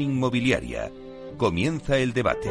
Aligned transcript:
inmobiliaria. 0.00 0.90
Comienza 1.36 1.96
el 1.96 2.12
debate. 2.12 2.50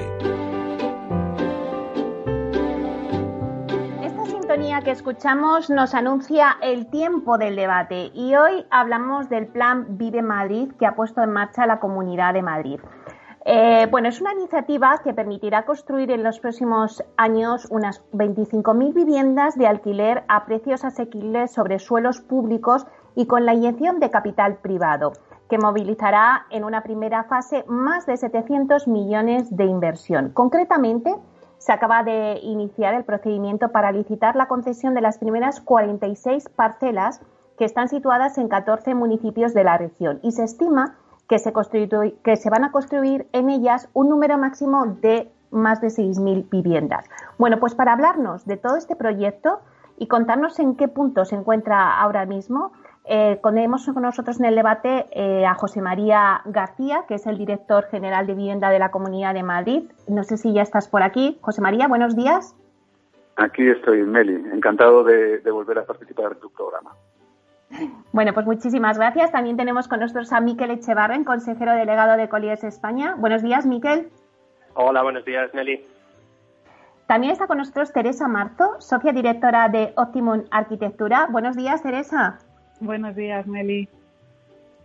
Esta 4.02 4.26
sintonía 4.26 4.82
que 4.82 4.92
escuchamos 4.92 5.70
nos 5.70 5.94
anuncia 5.94 6.58
el 6.62 6.90
tiempo 6.90 7.38
del 7.38 7.56
debate 7.56 8.12
y 8.14 8.36
hoy 8.36 8.66
hablamos 8.72 9.30
del 9.30 9.48
plan 9.48 9.98
Vive 9.98 10.22
Madrid 10.22 10.72
que 10.80 10.86
ha 10.86 10.96
puesto 10.96 11.22
en 11.22 11.32
marcha 11.32 11.68
la 11.68 11.80
Comunidad 11.80 12.34
de 12.34 12.42
Madrid. 12.42 12.80
Eh, 13.46 13.88
bueno, 13.92 14.10
es 14.10 14.22
una 14.22 14.34
iniciativa 14.34 15.02
que 15.04 15.14
permitirá 15.14 15.66
construir 15.66 16.12
en 16.12 16.24
los 16.24 16.40
próximos 16.40 17.04
años 17.18 17.68
unas 17.70 18.02
25.000 18.12 18.94
viviendas 18.94 19.58
de 19.58 19.68
alquiler 19.68 20.24
a 20.28 20.46
precios 20.46 20.86
asequibles 20.86 21.52
sobre 21.52 21.80
suelos 21.80 22.22
públicos 22.22 22.86
y 23.16 23.26
con 23.26 23.46
la 23.46 23.54
inyección 23.54 24.00
de 24.00 24.10
capital 24.10 24.58
privado, 24.58 25.14
que 25.50 25.58
movilizará 25.58 26.46
en 26.50 26.64
una 26.64 26.84
primera 26.84 27.24
fase 27.24 27.66
más 27.68 28.06
de 28.06 28.18
700 28.18 28.88
millones 28.88 29.56
de 29.56 29.66
inversión. 29.66 30.30
Concretamente, 30.30 31.16
se 31.58 31.74
acaba 31.74 32.04
de 32.04 32.40
iniciar 32.42 32.94
el 32.94 33.04
procedimiento 33.04 33.72
para 33.72 33.92
licitar 33.92 34.36
la 34.36 34.48
concesión 34.48 34.94
de 34.94 35.02
las 35.02 35.18
primeras 35.18 35.60
46 35.60 36.50
parcelas 36.50 37.22
que 37.58 37.66
están 37.66 37.90
situadas 37.90 38.38
en 38.38 38.48
14 38.48 38.96
municipios 38.96 39.54
de 39.54 39.66
la 39.66 39.78
región 39.78 40.20
y 40.24 40.32
se 40.32 40.46
estima 40.46 40.96
que 41.28 41.38
se, 41.38 41.54
que 42.24 42.36
se 42.38 42.50
van 42.50 42.64
a 42.64 42.72
construir 42.72 43.28
en 43.34 43.50
ellas 43.50 43.90
un 43.94 44.10
número 44.10 44.38
máximo 44.38 44.86
de 44.86 45.32
más 45.52 45.82
de 45.82 45.88
6.000 45.88 46.50
viviendas. 46.50 47.06
Bueno, 47.38 47.60
pues 47.60 47.76
para 47.76 47.94
hablarnos 47.94 48.46
de 48.46 48.58
todo 48.58 48.78
este 48.78 48.96
proyecto 48.96 49.60
y 49.98 50.08
contarnos 50.08 50.58
en 50.60 50.76
qué 50.76 50.88
punto 50.88 51.26
se 51.26 51.36
encuentra 51.36 52.00
ahora 52.00 52.26
mismo, 52.26 52.72
eh, 53.06 53.40
tenemos 53.44 53.86
con 53.86 54.04
nosotros 54.04 54.40
en 54.40 54.46
el 54.46 54.56
debate 54.56 55.08
eh, 55.12 55.46
a 55.46 55.56
José 55.56 55.82
María 55.82 56.42
García, 56.46 57.06
que 57.08 57.16
es 57.16 57.26
el 57.26 57.38
director 57.38 57.86
general 57.86 58.28
de 58.28 58.36
vivienda 58.36 58.70
de 58.70 58.80
la 58.80 58.92
Comunidad 58.92 59.34
de 59.34 59.44
Madrid. 59.44 59.84
No 60.08 60.24
sé 60.24 60.38
si 60.38 60.54
ya 60.54 60.62
estás 60.62 60.88
por 60.88 61.02
aquí. 61.02 61.38
José 61.42 61.62
María, 61.62 61.88
buenos 61.88 62.16
días. 62.16 62.56
Aquí 63.38 63.68
estoy, 63.68 64.04
Meli. 64.04 64.36
Encantado 64.54 65.04
de, 65.04 65.40
de 65.40 65.52
volver 65.52 65.80
a 65.80 65.86
participar 65.86 66.34
en 66.34 66.40
tu 66.40 66.50
programa. 66.52 66.92
Bueno, 68.12 68.34
pues 68.34 68.46
muchísimas 68.46 68.98
gracias. 68.98 69.32
También 69.32 69.58
tenemos 69.58 69.88
con 69.88 70.00
nosotros 70.00 70.32
a 70.34 70.42
Miquel 70.42 70.72
Echevarren, 70.72 71.24
consejero 71.24 71.74
delegado 71.74 72.18
de 72.18 72.28
Colliers 72.28 72.64
España. 72.64 73.16
Buenos 73.18 73.42
días, 73.42 73.66
Miquel. 73.66 74.10
Hola, 74.74 75.04
buenos 75.04 75.26
días, 75.26 75.54
Nelly. 75.54 75.86
También 77.08 77.32
está 77.34 77.48
con 77.48 77.58
nosotros 77.58 77.92
Teresa 77.92 78.28
Marzo, 78.28 78.76
socia 78.80 79.12
directora 79.12 79.68
de 79.68 79.94
Optimum 79.98 80.44
Arquitectura. 80.52 81.28
Buenos 81.32 81.56
días, 81.56 81.82
Teresa. 81.82 82.38
Buenos 82.80 83.16
días, 83.16 83.46
Nelly. 83.48 83.90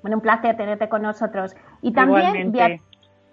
Bueno, 0.03 0.19
un 0.19 0.23
placer 0.23 0.57
tenerte 0.57 0.89
con 0.89 1.03
nosotros. 1.03 1.55
Y 1.81 1.93
también, 1.93 2.53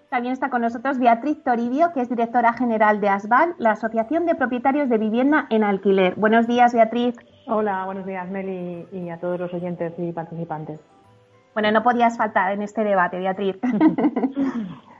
también 0.08 0.32
está 0.32 0.50
con 0.50 0.62
nosotros 0.62 0.98
Beatriz 0.98 1.42
Toribio, 1.42 1.92
que 1.92 2.00
es 2.00 2.08
directora 2.08 2.52
general 2.52 3.00
de 3.00 3.08
ASBAL, 3.08 3.54
la 3.58 3.72
Asociación 3.72 4.26
de 4.26 4.34
Propietarios 4.34 4.88
de 4.88 4.98
Vivienda 4.98 5.46
en 5.50 5.64
Alquiler. 5.64 6.14
Buenos 6.16 6.46
días, 6.46 6.72
Beatriz. 6.74 7.16
Hola, 7.46 7.84
buenos 7.86 8.06
días, 8.06 8.28
Meli, 8.30 8.86
y 8.92 9.08
a 9.10 9.18
todos 9.18 9.40
los 9.40 9.52
oyentes 9.52 9.94
y 9.98 10.12
participantes. 10.12 10.80
Bueno, 11.54 11.70
no 11.72 11.82
podías 11.82 12.16
faltar 12.16 12.52
en 12.52 12.62
este 12.62 12.84
debate, 12.84 13.18
Beatriz. 13.18 13.56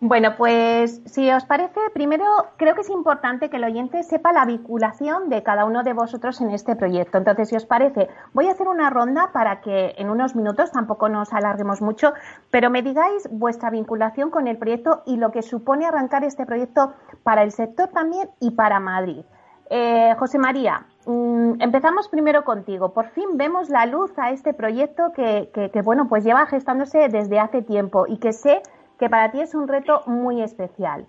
bueno, 0.00 0.34
pues 0.38 1.02
si 1.04 1.30
os 1.30 1.44
parece, 1.44 1.78
primero 1.92 2.24
creo 2.56 2.74
que 2.74 2.80
es 2.80 2.88
importante 2.88 3.50
que 3.50 3.58
el 3.58 3.64
oyente 3.64 4.02
sepa 4.02 4.32
la 4.32 4.46
vinculación 4.46 5.28
de 5.28 5.42
cada 5.42 5.66
uno 5.66 5.82
de 5.82 5.92
vosotros 5.92 6.40
en 6.40 6.50
este 6.50 6.74
proyecto. 6.74 7.18
Entonces, 7.18 7.50
si 7.50 7.56
os 7.56 7.66
parece, 7.66 8.08
voy 8.32 8.48
a 8.48 8.52
hacer 8.52 8.66
una 8.66 8.88
ronda 8.88 9.30
para 9.34 9.60
que 9.60 9.94
en 9.98 10.08
unos 10.08 10.34
minutos, 10.34 10.72
tampoco 10.72 11.10
nos 11.10 11.34
alarguemos 11.34 11.82
mucho, 11.82 12.14
pero 12.50 12.70
me 12.70 12.80
digáis 12.80 13.28
vuestra 13.30 13.68
vinculación 13.68 14.30
con 14.30 14.48
el 14.48 14.56
proyecto 14.56 15.02
y 15.04 15.18
lo 15.18 15.32
que 15.32 15.42
supone 15.42 15.84
arrancar 15.84 16.24
este 16.24 16.46
proyecto 16.46 16.94
para 17.22 17.42
el 17.42 17.52
sector 17.52 17.88
también 17.88 18.30
y 18.40 18.52
para 18.52 18.80
Madrid. 18.80 19.22
Eh, 19.68 20.16
José 20.18 20.38
María, 20.38 20.86
mm, 21.04 21.60
empezamos 21.60 22.08
primero 22.08 22.42
contigo. 22.42 22.94
Por 22.94 23.08
fin 23.10 23.36
vemos 23.36 23.68
la 23.68 23.84
luz 23.84 24.18
a 24.18 24.30
este 24.30 24.54
proyecto 24.54 25.12
que, 25.12 25.70
bueno, 25.84 26.08
pues 26.08 26.24
lleva 26.24 26.46
gestándose 26.46 27.08
desde 27.08 27.38
hace 27.38 27.60
tiempo 27.62 28.06
y 28.08 28.16
que 28.16 28.32
sé 28.32 28.62
que 29.00 29.10
para 29.10 29.32
ti 29.32 29.40
es 29.40 29.54
un 29.54 29.66
reto 29.66 30.02
muy 30.06 30.42
especial. 30.42 31.06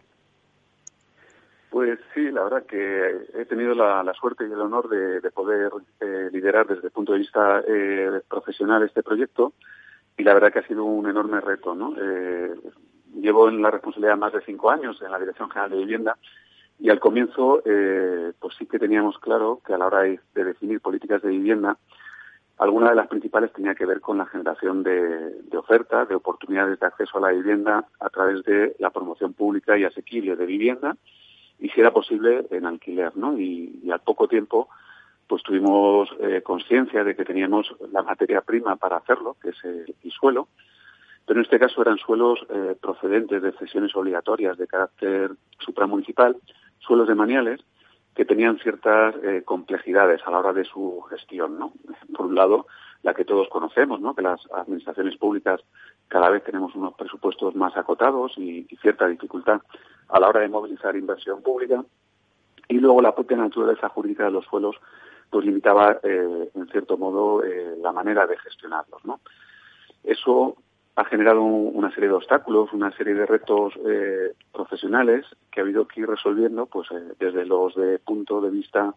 Pues 1.70 2.00
sí, 2.14 2.32
la 2.32 2.44
verdad 2.44 2.66
que 2.66 3.28
he 3.36 3.46
tenido 3.46 3.76
la, 3.76 4.12
suerte 4.20 4.48
y 4.48 4.52
el 4.52 4.60
honor 4.60 4.90
de, 4.90 5.30
poder 5.32 5.72
eh, 6.00 6.30
liderar 6.32 6.68
desde 6.68 6.88
el 6.88 6.92
punto 6.92 7.14
de 7.14 7.20
vista 7.20 7.62
eh, 7.68 8.22
profesional 8.28 8.84
este 8.84 9.04
proyecto 9.04 9.54
y 10.18 10.24
la 10.24 10.34
verdad 10.34 10.52
que 10.52 10.60
ha 10.60 10.68
sido 10.68 10.84
un 10.84 11.08
enorme 11.08 11.40
reto. 11.40 11.76
¿no? 11.76 11.94
llevo 13.14 13.50
en 13.50 13.62
la 13.62 13.72
responsabilidad 13.72 14.18
más 14.18 14.34
de 14.34 14.42
cinco 14.42 14.72
años 14.72 15.02
en 15.02 15.12
la 15.12 15.20
Dirección 15.20 15.50
General 15.50 15.72
de 15.72 15.78
Vivienda 15.78 16.18
y 16.82 16.90
al 16.90 17.00
comienzo, 17.00 17.62
eh, 17.64 18.34
pues 18.40 18.56
sí 18.58 18.66
que 18.66 18.80
teníamos 18.80 19.20
claro 19.20 19.62
que 19.66 19.74
a 19.74 19.78
la 19.78 19.86
hora 19.86 20.02
de, 20.02 20.20
definir 20.34 20.82
políticas 20.82 21.22
de 21.22 21.30
vivienda, 21.30 21.78
alguna 22.62 22.92
de 22.92 22.96
las 22.96 23.08
principales 23.08 23.52
tenía 23.52 23.74
que 23.74 23.88
ver 23.88 24.02
con 24.02 24.20
la 24.20 24.28
generación 24.28 24.84
de, 24.84 25.42
de 25.42 25.58
ofertas, 25.58 26.08
de 26.08 26.14
oportunidades 26.14 26.80
de 26.80 26.86
acceso 26.86 27.18
a 27.18 27.22
la 27.22 27.32
vivienda 27.32 27.86
a 28.00 28.10
través 28.10 28.44
de 28.44 28.76
la 28.78 28.92
promoción 28.92 29.34
pública 29.34 29.80
y 29.80 29.84
asequible 29.84 30.36
de 30.36 30.46
vivienda, 30.46 30.96
y 31.58 31.70
si 31.70 31.80
era 31.80 31.92
posible 31.92 32.46
en 32.52 32.68
alquiler, 32.68 33.18
¿no? 33.18 33.36
Y, 33.36 33.90
al 33.92 34.02
poco 34.02 34.28
tiempo, 34.28 34.70
pues 35.26 35.42
tuvimos 35.42 36.10
eh, 36.20 36.42
conciencia 36.44 37.04
de 37.04 37.16
que 37.16 37.26
teníamos 37.26 37.74
la 37.92 38.04
materia 38.04 38.42
prima 38.42 38.76
para 38.76 38.98
hacerlo, 38.98 39.38
que 39.42 39.50
es 39.50 39.64
el, 39.64 39.96
suelo, 40.12 40.48
pero 41.26 41.40
en 41.40 41.46
este 41.46 41.58
caso 41.58 41.82
eran 41.82 41.98
suelos 41.98 42.46
eh, 42.48 42.76
procedentes 42.80 43.42
de 43.42 43.54
cesiones 43.54 43.96
obligatorias 43.96 44.56
de 44.60 44.68
carácter 44.68 45.32
supramunicipal 45.58 46.38
suelos 46.78 47.08
de 47.08 47.16
maniales 47.16 47.62
que 48.16 48.26
tenían 48.26 48.60
ciertas 48.60 49.16
eh, 49.24 49.44
complejidades 49.46 50.22
a 50.26 50.32
la 50.32 50.40
hora 50.40 50.54
de 50.54 50.66
su 50.66 51.02
gestión, 51.10 51.58
¿no? 51.58 51.74
Por 52.16 52.26
un 52.26 52.36
lado, 52.36 52.68
la 53.04 53.14
que 53.14 53.26
todos 53.26 53.48
conocemos, 53.50 54.02
¿no? 54.02 54.14
Que 54.14 54.22
las 54.22 54.42
administraciones 54.52 55.18
públicas 55.18 55.62
cada 56.08 56.30
vez 56.30 56.44
tenemos 56.44 56.76
unos 56.76 56.94
presupuestos 56.96 57.56
más 57.56 57.76
acotados 57.78 58.38
y, 58.38 58.68
cierta 58.82 59.08
dificultad 59.08 59.62
a 60.10 60.20
la 60.20 60.28
hora 60.28 60.42
de 60.42 60.50
movilizar 60.50 60.96
inversión 60.96 61.42
pública. 61.42 61.84
Y 62.68 62.80
luego 62.80 63.02
la 63.02 63.16
propia 63.16 63.38
naturaleza 63.38 63.90
jurídica 63.90 64.26
de 64.26 64.32
los 64.32 64.46
suelos 64.46 64.76
pues 65.30 65.46
limitaba, 65.46 66.00
eh, 66.04 66.50
en 66.54 66.68
cierto 66.68 66.98
modo, 66.98 67.42
eh, 67.44 67.78
la 67.82 67.94
manera 67.94 68.28
de 68.28 68.38
gestionarlos, 68.38 69.06
¿no? 69.06 69.22
Eso 70.04 70.58
ha 70.96 71.06
generado 71.06 71.42
una 71.42 71.92
serie 71.94 72.10
de 72.10 72.16
obstáculos, 72.16 72.74
una 72.74 72.92
serie 72.92 73.14
de 73.14 73.26
retos 73.26 73.74
eh, 73.86 74.34
profesionales 74.52 75.26
que 75.50 75.62
ha 75.62 75.64
habido 75.64 75.88
que 75.88 76.02
ir 76.02 76.08
resolviendo, 76.08 76.66
pues 76.66 76.90
eh, 76.92 77.14
desde 77.20 77.46
los 77.46 77.76
de 77.76 78.00
punto 78.00 78.42
de 78.42 78.50
vista 78.50 78.94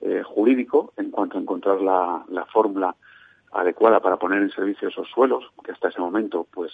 eh, 0.00 0.22
jurídico, 0.24 0.92
en 0.96 1.10
cuanto 1.10 1.36
a 1.36 1.40
encontrar 1.40 1.80
la, 1.80 2.24
fórmula 2.52 2.94
adecuada 3.52 4.00
para 4.00 4.16
poner 4.16 4.42
en 4.42 4.50
servicio 4.50 4.88
esos 4.88 5.08
suelos, 5.08 5.44
que 5.62 5.72
hasta 5.72 5.88
ese 5.88 6.00
momento 6.00 6.46
pues 6.50 6.72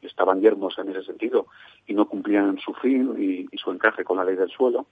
estaban 0.00 0.40
yermos 0.40 0.78
en 0.78 0.90
ese 0.90 1.02
sentido 1.02 1.46
y 1.86 1.94
no 1.94 2.06
cumplían 2.06 2.58
su 2.58 2.72
fin 2.74 3.14
y, 3.18 3.48
y 3.50 3.58
su 3.58 3.72
encaje 3.72 4.04
con 4.04 4.16
la 4.16 4.24
ley 4.24 4.36
del 4.36 4.50
suelo. 4.50 4.86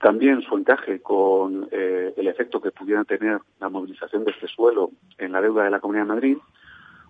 también 0.00 0.42
su 0.42 0.56
encaje 0.56 1.00
con 1.00 1.68
el 1.70 2.26
efecto 2.28 2.60
que 2.60 2.72
pudiera 2.72 3.04
tener 3.04 3.40
la 3.60 3.68
movilización 3.68 4.24
de 4.24 4.32
este 4.32 4.48
suelo 4.48 4.90
en 5.18 5.32
la 5.32 5.40
deuda 5.40 5.64
de 5.64 5.70
la 5.70 5.80
Comunidad 5.80 6.04
de 6.04 6.14
Madrid 6.14 6.38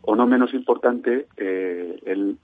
o 0.06 0.16
no 0.16 0.26
menos 0.26 0.52
importante 0.54 1.26
eh, 1.36 1.98
el 2.04 2.38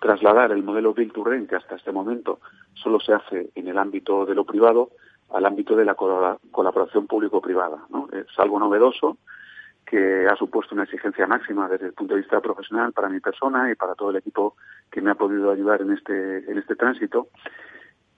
trasladar 0.00 0.52
el 0.52 0.62
modelo 0.62 0.92
Build 0.94 1.12
to 1.12 1.24
Rent, 1.24 1.48
que 1.48 1.56
hasta 1.56 1.76
este 1.76 1.92
momento 1.92 2.40
solo 2.74 2.98
se 3.00 3.14
hace 3.14 3.50
en 3.54 3.68
el 3.68 3.78
ámbito 3.78 4.26
de 4.26 4.34
lo 4.34 4.44
privado, 4.44 4.90
al 5.32 5.46
ámbito 5.46 5.76
de 5.76 5.84
la 5.84 5.94
colaboración 5.94 7.06
público-privada. 7.06 7.78
¿no? 7.90 8.08
Es 8.12 8.26
algo 8.38 8.58
novedoso 8.58 9.16
que 9.86 10.26
ha 10.26 10.36
supuesto 10.36 10.74
una 10.74 10.84
exigencia 10.84 11.26
máxima 11.26 11.68
desde 11.68 11.86
el 11.86 11.92
punto 11.92 12.14
de 12.14 12.20
vista 12.20 12.40
profesional 12.40 12.92
para 12.92 13.08
mi 13.08 13.20
persona 13.20 13.70
y 13.70 13.74
para 13.74 13.94
todo 13.94 14.10
el 14.10 14.16
equipo 14.16 14.56
que 14.90 15.00
me 15.00 15.10
ha 15.10 15.14
podido 15.14 15.50
ayudar 15.50 15.82
en 15.82 15.92
este, 15.92 16.50
en 16.50 16.58
este 16.58 16.74
tránsito. 16.74 17.28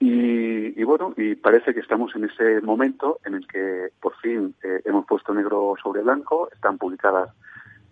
Y, 0.00 0.82
bueno, 0.84 1.14
y 1.16 1.34
parece 1.34 1.72
que 1.72 1.80
estamos 1.80 2.14
en 2.14 2.24
ese 2.24 2.60
momento 2.60 3.18
en 3.24 3.34
el 3.34 3.46
que 3.46 3.88
por 4.00 4.14
fin 4.16 4.54
eh, 4.62 4.82
hemos 4.84 5.06
puesto 5.06 5.32
negro 5.32 5.74
sobre 5.82 6.02
blanco, 6.02 6.50
están 6.52 6.78
publicadas 6.78 7.30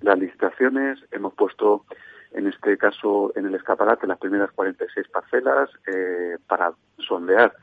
las 0.02 0.18
licitaciones, 0.18 0.98
hemos 1.10 1.34
puesto 1.34 1.84
en 2.34 2.46
este 2.46 2.76
caso 2.78 3.32
en 3.36 3.46
el 3.46 3.54
escaparate 3.54 4.06
las 4.06 4.18
primeras 4.18 4.50
46 4.52 5.08
parcelas 5.08 5.70
eh, 5.86 6.38
para 6.46 6.72
sondear 6.98 7.54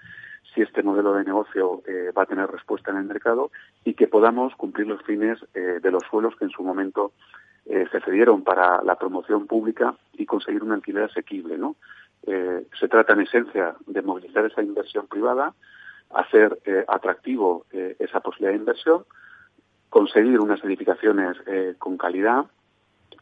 si 0.54 0.62
este 0.62 0.84
modelo 0.84 1.14
de 1.14 1.24
negocio 1.24 1.82
eh, 1.88 2.12
va 2.18 2.24
a 2.24 2.28
tener 2.28 2.50
respuesta 2.50 2.92
en 2.92 2.98
el 2.98 3.04
mercado 3.06 3.52
y 3.84 3.94
que 3.94 4.08
podamos 4.08 4.56
cumplir 4.56 4.88
los 4.88 5.02
fines 5.04 5.40
eh, 5.54 5.80
de 5.82 5.92
los 5.92 6.04
suelos 6.10 6.36
que 6.36 6.46
en 6.46 6.52
su 6.52 6.64
momento 6.64 7.12
se 7.66 8.02
cedieron 8.02 8.44
para 8.44 8.82
la 8.82 8.96
promoción 8.96 9.46
pública 9.46 9.94
y 10.14 10.26
conseguir 10.26 10.64
un 10.64 10.72
alquiler 10.72 11.04
asequible. 11.04 11.56
¿no? 11.56 11.76
se 12.24 12.88
trata 12.90 13.14
en 13.14 13.22
esencia 13.22 13.76
de 13.86 14.02
movilizar 14.02 14.44
esa 14.44 14.64
inversión 14.64 15.06
privada, 15.06 15.54
hacer 16.10 16.58
atractivo 16.88 17.68
esa 17.72 18.22
posibilidad 18.22 18.54
de 18.54 18.58
inversión 18.58 19.06
conseguir 19.90 20.40
unas 20.40 20.64
edificaciones 20.64 21.38
eh, 21.48 21.76
con 21.78 21.98
calidad 21.98 22.46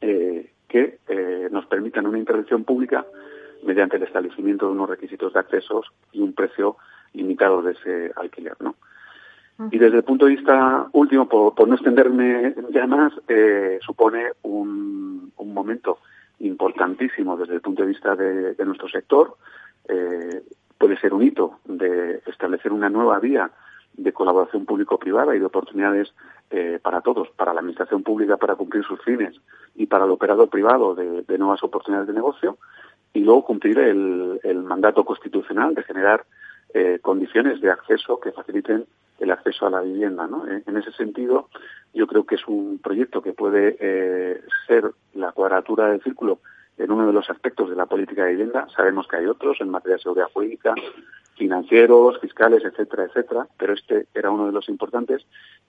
eh, 0.01 0.51
que 0.67 0.99
eh, 1.07 1.47
nos 1.51 1.65
permitan 1.65 2.05
una 2.07 2.19
intervención 2.19 2.63
pública 2.63 3.05
mediante 3.63 3.97
el 3.97 4.03
establecimiento 4.03 4.67
de 4.67 4.73
unos 4.73 4.89
requisitos 4.89 5.33
de 5.33 5.39
accesos 5.39 5.87
y 6.11 6.21
un 6.21 6.33
precio 6.33 6.77
limitado 7.13 7.61
de 7.61 7.71
ese 7.73 8.11
alquiler, 8.15 8.55
¿no? 8.59 8.75
Y 9.71 9.79
desde 9.79 9.97
el 9.97 10.03
punto 10.03 10.25
de 10.25 10.35
vista 10.35 10.87
último, 10.91 11.27
por, 11.27 11.67
no 11.67 11.73
extenderme 11.73 12.53
ya 12.69 12.85
más, 12.85 13.11
eh, 13.27 13.79
supone 13.81 14.33
un, 14.43 15.33
momento 15.37 15.97
importantísimo 16.39 17.35
desde 17.35 17.55
el 17.55 17.61
punto 17.61 17.81
de 17.81 17.87
vista 17.87 18.15
de, 18.15 18.55
nuestro 18.63 18.87
sector. 18.87 19.37
Eh, 19.89 20.43
puede 20.77 20.99
ser 20.99 21.15
un 21.15 21.23
hito 21.23 21.59
de 21.65 22.21
establecer 22.27 22.71
una 22.71 22.89
nueva 22.89 23.19
vía 23.19 23.49
de 23.97 24.13
colaboración 24.13 24.65
público-privada 24.65 25.35
y 25.35 25.39
de 25.39 25.45
oportunidades 25.45 26.13
eh, 26.51 26.79
para 26.81 27.01
todos, 27.01 27.29
para 27.31 27.53
la 27.53 27.59
administración 27.59 28.03
pública 28.03 28.38
para 28.38 28.55
cumplir 28.55 28.83
sus 28.83 29.01
fines 29.01 29.35
y 29.75 29.88
para 29.88 30.05
el 30.05 30.11
operador 30.11 30.49
privado 30.49 30.95
de, 30.95 31.38
nuevas 31.38 31.61
oportunidades 31.63 32.07
de 32.07 32.13
negocio 32.13 32.57
y 33.13 33.21
luego 33.21 33.44
cumplir 33.44 33.79
el, 33.79 34.63
mandato 34.63 35.03
constitucional 35.03 35.73
de 35.73 35.83
generar 35.83 36.25
eh, 36.73 36.99
condiciones 37.01 37.59
de 37.61 37.71
acceso 37.71 38.19
que 38.19 38.31
faciliten 38.31 38.85
el 39.19 39.31
acceso 39.31 39.65
a 39.65 39.69
la 39.71 39.81
vivienda. 39.81 40.27
¿no? 40.27 40.45
En 40.47 40.77
ese 40.77 40.91
sentido, 40.91 41.50
yo 41.93 42.05
creo 42.05 42.25
que 42.25 42.35
es 42.35 42.47
un 42.47 42.79
proyecto 42.79 43.21
que 43.21 43.33
puede 43.33 43.77
eh, 43.79 44.41
ser 44.67 44.91
la 45.15 45.31
cuadratura 45.31 45.88
del 45.88 46.01
círculo 46.03 46.39
en 46.77 46.91
uno 46.91 47.07
de 47.07 47.13
los 47.13 47.29
aspectos 47.29 47.69
de 47.69 47.75
la 47.75 47.85
política 47.85 48.25
de 48.25 48.31
vivienda. 48.31 48.68
Sabemos 48.75 49.07
que 49.07 49.18
hay 49.18 49.25
otros 49.25 49.59
en 49.62 49.69
materia 49.69 49.95
de 49.95 50.03
seguridad 50.03 50.29
jurídica, 50.33 50.75
financieros, 51.35 52.19
fiscales, 52.19 52.63
etcétera, 52.63 53.06
etcétera, 53.06 53.47
pero 53.57 53.74
este 53.74 54.07
era 54.13 54.31
uno 54.31 54.47
de 54.47 54.51
los 54.51 54.69
importantes 54.69 55.25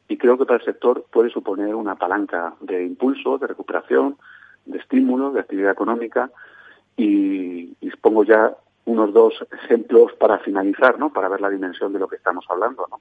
y 0.09 0.17
creo 0.17 0.39
que 0.39 0.47
para 0.47 0.59
el 0.59 0.65
sector 0.65 1.05
puede 1.11 1.31
suponer 1.31 1.75
una 1.75 1.97
palanca 1.97 2.55
de 2.61 2.85
impulso, 2.85 3.39
de 3.39 3.47
recuperación, 3.47 4.17
de 4.65 4.79
estímulo, 4.79 5.31
de 5.33 5.41
actividad 5.41 5.73
económica 5.73 6.31
y, 6.97 7.77
y 7.81 7.91
pongo 8.01 8.25
ya 8.25 8.55
unos 8.87 9.13
dos 9.13 9.47
ejemplos 9.53 10.13
para 10.15 10.39
finalizar, 10.39 10.99
¿no? 10.99 11.13
Para 11.13 11.29
ver 11.29 11.43
la 11.43 11.51
dimensión 11.51 11.93
de 11.93 11.99
lo 11.99 12.09
que 12.09 12.17
estamos 12.17 12.47
hablando, 12.49 12.87
¿no? 12.91 13.01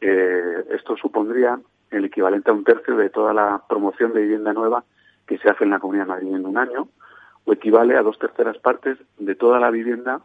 Eh, 0.00 0.64
esto 0.70 0.96
supondría 0.96 1.60
el 1.90 2.04
equivalente 2.04 2.50
a 2.50 2.54
un 2.54 2.64
tercio 2.64 2.96
de 2.96 3.10
toda 3.10 3.32
la 3.32 3.62
promoción 3.68 4.12
de 4.12 4.22
vivienda 4.22 4.52
nueva 4.52 4.84
que 5.26 5.38
se 5.38 5.48
hace 5.48 5.64
en 5.64 5.70
la 5.70 5.78
Comunidad 5.78 6.06
de 6.06 6.10
Madrid 6.10 6.34
en 6.34 6.46
un 6.46 6.58
año, 6.58 6.88
o 7.44 7.52
equivale 7.52 7.96
a 7.96 8.02
dos 8.02 8.18
terceras 8.18 8.58
partes 8.58 8.98
de 9.18 9.34
toda 9.34 9.58
la 9.58 9.70
vivienda 9.70 10.20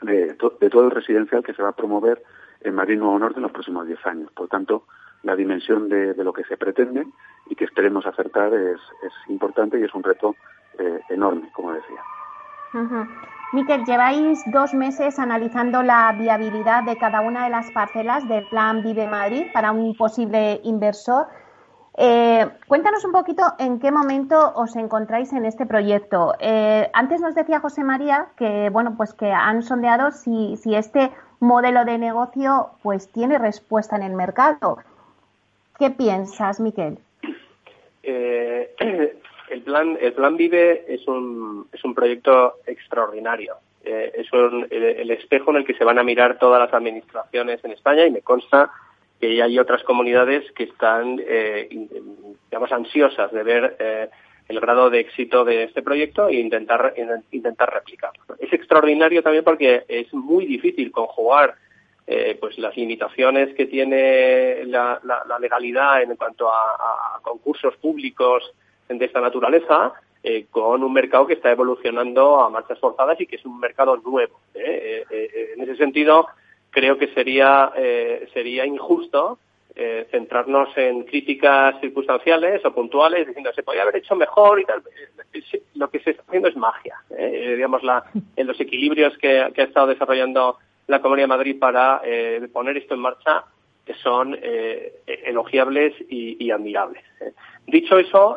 de, 0.00 0.34
todo 0.34 0.84
el 0.84 0.90
residencial 0.90 1.42
que 1.42 1.54
se 1.54 1.62
va 1.62 1.70
a 1.70 1.76
promover 1.76 2.22
en 2.62 2.74
Madrid 2.74 2.98
Nuevo 2.98 3.18
Norte 3.18 3.38
en 3.38 3.42
los 3.42 3.52
próximos 3.52 3.86
10 3.86 4.06
años. 4.06 4.32
Por 4.32 4.48
tanto, 4.48 4.84
la 5.22 5.36
dimensión 5.36 5.88
de, 5.88 6.14
lo 6.16 6.32
que 6.32 6.44
se 6.44 6.56
pretende 6.56 7.06
y 7.48 7.54
que 7.54 7.64
esperemos 7.64 8.06
acertar 8.06 8.52
es, 8.54 8.80
importante 9.28 9.78
y 9.78 9.84
es 9.84 9.94
un 9.94 10.02
reto 10.02 10.34
eh, 10.78 11.00
enorme, 11.10 11.50
como 11.52 11.72
decía. 11.72 12.00
Miquel, 13.52 13.84
lleváis 13.84 14.42
dos 14.46 14.72
meses 14.72 15.18
analizando 15.18 15.82
la 15.82 16.10
viabilidad 16.18 16.84
de 16.84 16.96
cada 16.96 17.20
una 17.20 17.44
de 17.44 17.50
las 17.50 17.70
parcelas 17.72 18.26
del 18.26 18.48
Plan 18.48 18.82
Vive 18.82 19.06
Madrid 19.06 19.44
para 19.52 19.72
un 19.72 19.94
posible 19.94 20.60
inversor. 20.64 21.26
Eh, 21.98 22.48
cuéntanos 22.66 23.04
un 23.04 23.12
poquito 23.12 23.42
en 23.58 23.78
qué 23.78 23.90
momento 23.90 24.52
os 24.54 24.74
encontráis 24.76 25.32
en 25.32 25.44
este 25.44 25.66
proyecto. 25.66 26.32
Eh, 26.40 26.88
antes 26.94 27.20
nos 27.20 27.34
decía 27.34 27.60
José 27.60 27.84
María 27.84 28.28
que 28.36 28.70
bueno, 28.70 28.94
pues 28.96 29.12
que 29.12 29.30
han 29.30 29.62
sondeado 29.62 30.10
si, 30.10 30.56
si 30.56 30.74
este 30.74 31.10
modelo 31.40 31.84
de 31.84 31.98
negocio 31.98 32.70
pues 32.82 33.12
tiene 33.12 33.38
respuesta 33.38 33.96
en 33.96 34.02
el 34.02 34.14
mercado. 34.14 34.78
¿Qué 35.78 35.90
piensas, 35.90 36.60
Miquel? 36.60 36.98
Eh, 38.02 38.74
el 39.50 39.62
plan 39.62 39.98
el 40.00 40.14
plan 40.14 40.36
Vive 40.36 40.86
es 40.88 41.06
un 41.06 41.68
es 41.72 41.84
un 41.84 41.94
proyecto 41.94 42.54
extraordinario. 42.66 43.56
es 43.84 44.28
el 44.32 45.10
espejo 45.10 45.50
en 45.50 45.56
el 45.58 45.66
que 45.66 45.74
se 45.74 45.84
van 45.84 45.98
a 45.98 46.04
mirar 46.04 46.38
todas 46.38 46.58
las 46.58 46.72
administraciones 46.72 47.62
en 47.64 47.72
España 47.72 48.06
y 48.06 48.10
me 48.10 48.22
consta 48.22 48.70
que 49.22 49.40
hay 49.40 49.56
otras 49.56 49.84
comunidades 49.84 50.50
que 50.50 50.64
están, 50.64 51.22
eh, 51.24 51.68
ansiosas 52.72 53.30
de 53.30 53.42
ver 53.44 53.76
eh, 53.78 54.08
el 54.48 54.58
grado 54.58 54.90
de 54.90 54.98
éxito 54.98 55.44
de 55.44 55.62
este 55.62 55.80
proyecto 55.80 56.26
e 56.26 56.40
intentar, 56.40 56.92
intentar 57.30 57.72
replicarlo. 57.72 58.24
Es 58.40 58.52
extraordinario 58.52 59.22
también 59.22 59.44
porque 59.44 59.84
es 59.86 60.12
muy 60.12 60.44
difícil 60.44 60.90
conjugar 60.90 61.54
eh, 62.04 62.36
pues 62.40 62.58
las 62.58 62.76
limitaciones 62.76 63.54
que 63.54 63.66
tiene 63.66 64.64
la, 64.64 65.00
legalidad 65.40 66.02
en 66.02 66.16
cuanto 66.16 66.50
a, 66.52 67.20
concursos 67.22 67.76
públicos 67.76 68.42
de 68.88 69.04
esta 69.04 69.20
naturaleza 69.20 69.92
con 70.50 70.82
un 70.82 70.92
mercado 70.92 71.28
que 71.28 71.34
está 71.34 71.52
evolucionando 71.52 72.40
a 72.40 72.50
marchas 72.50 72.80
forzadas 72.80 73.20
y 73.20 73.26
que 73.26 73.36
es 73.36 73.44
un 73.44 73.60
mercado 73.60 73.96
nuevo. 73.98 74.40
en 74.52 75.62
ese 75.62 75.76
sentido, 75.76 76.26
creo 76.72 76.98
que 76.98 77.08
sería, 77.08 77.70
eh, 77.76 78.28
sería 78.32 78.66
injusto 78.66 79.38
eh, 79.76 80.06
centrarnos 80.10 80.76
en 80.76 81.04
críticas 81.04 81.80
circunstanciales 81.80 82.64
o 82.64 82.74
puntuales 82.74 83.26
diciendo 83.26 83.52
se 83.54 83.62
podría 83.62 83.82
haber 83.82 83.96
hecho 83.96 84.16
mejor 84.16 84.60
y 84.60 84.64
tal. 84.64 84.82
Eh, 85.32 85.62
lo 85.74 85.88
que 85.88 86.00
se 86.00 86.10
está 86.10 86.24
haciendo 86.26 86.48
es 86.48 86.56
magia. 86.56 86.96
digamos, 87.08 87.82
la, 87.82 88.04
en 88.36 88.46
los 88.46 88.60
equilibrios 88.60 89.16
que, 89.18 89.40
ha 89.40 89.48
estado 89.48 89.86
desarrollando 89.86 90.58
la 90.88 91.00
Comunidad 91.00 91.24
de 91.24 91.36
Madrid 91.36 91.58
para 91.58 92.02
poner 92.52 92.76
esto 92.76 92.94
en 92.94 93.00
marcha 93.00 93.44
que 93.86 93.94
son 93.94 94.38
elogiables 95.06 95.94
y, 96.08 96.44
y 96.44 96.50
admirables. 96.50 97.02
Dicho 97.66 97.98
eso, 97.98 98.36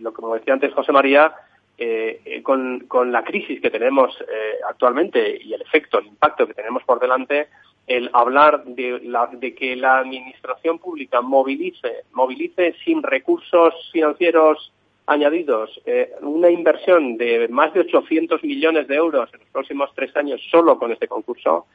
lo 0.00 0.10
que 0.12 0.16
como 0.16 0.34
decía 0.34 0.54
antes 0.54 0.72
José 0.72 0.92
María, 0.92 1.34
eh, 1.78 2.42
con, 2.42 3.12
la 3.12 3.24
crisis 3.24 3.60
que 3.60 3.70
tenemos 3.70 4.16
eh, 4.20 4.58
actualmente 4.68 5.38
y 5.42 5.52
el 5.54 5.62
efecto, 5.62 5.98
el 5.98 6.06
impacto 6.06 6.46
que 6.46 6.54
tenemos 6.54 6.82
por 6.84 7.00
delante, 7.00 7.48
el 7.86 8.10
hablar 8.12 8.64
de, 8.64 9.00
la, 9.04 9.28
de 9.32 9.54
que 9.54 9.74
la 9.76 9.98
administración 9.98 10.78
pública 10.78 11.20
movilice, 11.20 12.04
movilice 12.12 12.74
sin 12.84 13.02
recursos 13.02 13.74
financieros 13.92 14.72
añadidos 15.06 15.80
eh, 15.84 16.12
una 16.20 16.50
inversión 16.50 17.16
de 17.16 17.48
más 17.48 17.72
de 17.74 17.80
800 17.80 18.42
millones 18.44 18.86
de 18.88 18.94
euros 18.94 19.28
en 19.32 19.40
los 19.40 19.48
próximos 19.48 19.90
tres 19.94 20.14
años 20.16 20.40
solo 20.50 20.78
con 20.78 20.92
este 20.92 21.08
concurso, 21.08 21.66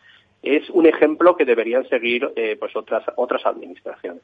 es 0.41 0.69
un 0.69 0.85
ejemplo 0.85 1.35
que 1.35 1.45
deberían 1.45 1.87
seguir 1.89 2.31
eh, 2.35 2.55
pues 2.59 2.75
otras 2.75 3.03
otras 3.15 3.45
administraciones. 3.45 4.21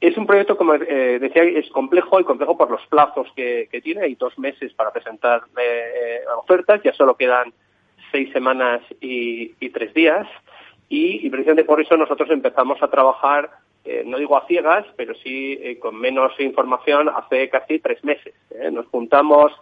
Es 0.00 0.16
un 0.16 0.26
proyecto, 0.26 0.56
como 0.56 0.74
eh, 0.74 1.18
decía, 1.18 1.42
es 1.42 1.68
complejo 1.70 2.20
y 2.20 2.24
complejo 2.24 2.56
por 2.56 2.70
los 2.70 2.84
plazos 2.86 3.28
que, 3.34 3.68
tiene. 3.82 4.02
Hay 4.02 4.14
dos 4.14 4.38
meses 4.38 4.72
para 4.74 4.92
presentar 4.92 5.42
eh, 5.58 6.20
ofertas, 6.36 6.82
ya 6.82 6.92
solo 6.92 7.16
quedan 7.16 7.52
seis 8.12 8.30
semanas 8.32 8.82
y, 9.00 9.48
tres 9.70 9.94
días. 9.94 10.26
Y, 10.88 11.28
precisamente 11.30 11.64
por 11.64 11.80
eso 11.80 11.96
nosotros 11.96 12.30
empezamos 12.30 12.82
a 12.82 12.88
trabajar, 12.88 13.50
no 14.04 14.18
digo 14.18 14.36
a 14.36 14.46
ciegas, 14.46 14.84
pero 14.96 15.14
sí 15.14 15.78
con 15.80 15.96
menos 15.96 16.32
información 16.40 17.08
hace 17.08 17.48
casi 17.48 17.78
tres 17.78 18.02
meses. 18.04 18.34
Nos 18.72 18.86
juntamos 18.86 19.52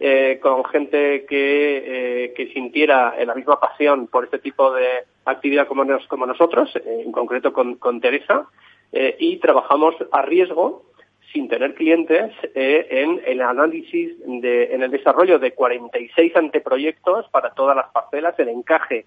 eh, 0.00 0.38
con 0.40 0.64
gente 0.66 1.26
que, 1.26 2.26
eh, 2.26 2.32
que 2.36 2.52
sintiera 2.52 3.14
la 3.24 3.34
misma 3.34 3.58
pasión 3.58 4.06
por 4.06 4.24
este 4.24 4.38
tipo 4.38 4.72
de 4.72 4.86
actividad 5.24 5.66
como, 5.66 5.84
como 6.06 6.24
nosotros, 6.24 6.70
eh, 6.76 7.02
en 7.04 7.10
concreto 7.10 7.52
con, 7.52 7.74
con 7.76 8.00
Teresa, 8.00 8.46
y 8.92 9.36
trabajamos 9.36 9.94
a 10.12 10.22
riesgo 10.22 10.84
sin 11.32 11.48
tener 11.48 11.74
clientes 11.74 12.32
en 12.54 13.20
el 13.26 13.42
análisis, 13.42 14.12
de, 14.24 14.74
en 14.74 14.82
el 14.82 14.90
desarrollo 14.90 15.38
de 15.38 15.52
46 15.52 16.34
anteproyectos 16.36 17.28
para 17.28 17.50
todas 17.50 17.76
las 17.76 17.90
parcelas, 17.90 18.38
el 18.38 18.48
encaje 18.48 19.04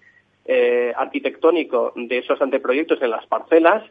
arquitectónico 0.96 1.92
de 1.96 2.18
esos 2.18 2.40
anteproyectos 2.40 3.02
en 3.02 3.10
las 3.10 3.26
parcelas 3.26 3.82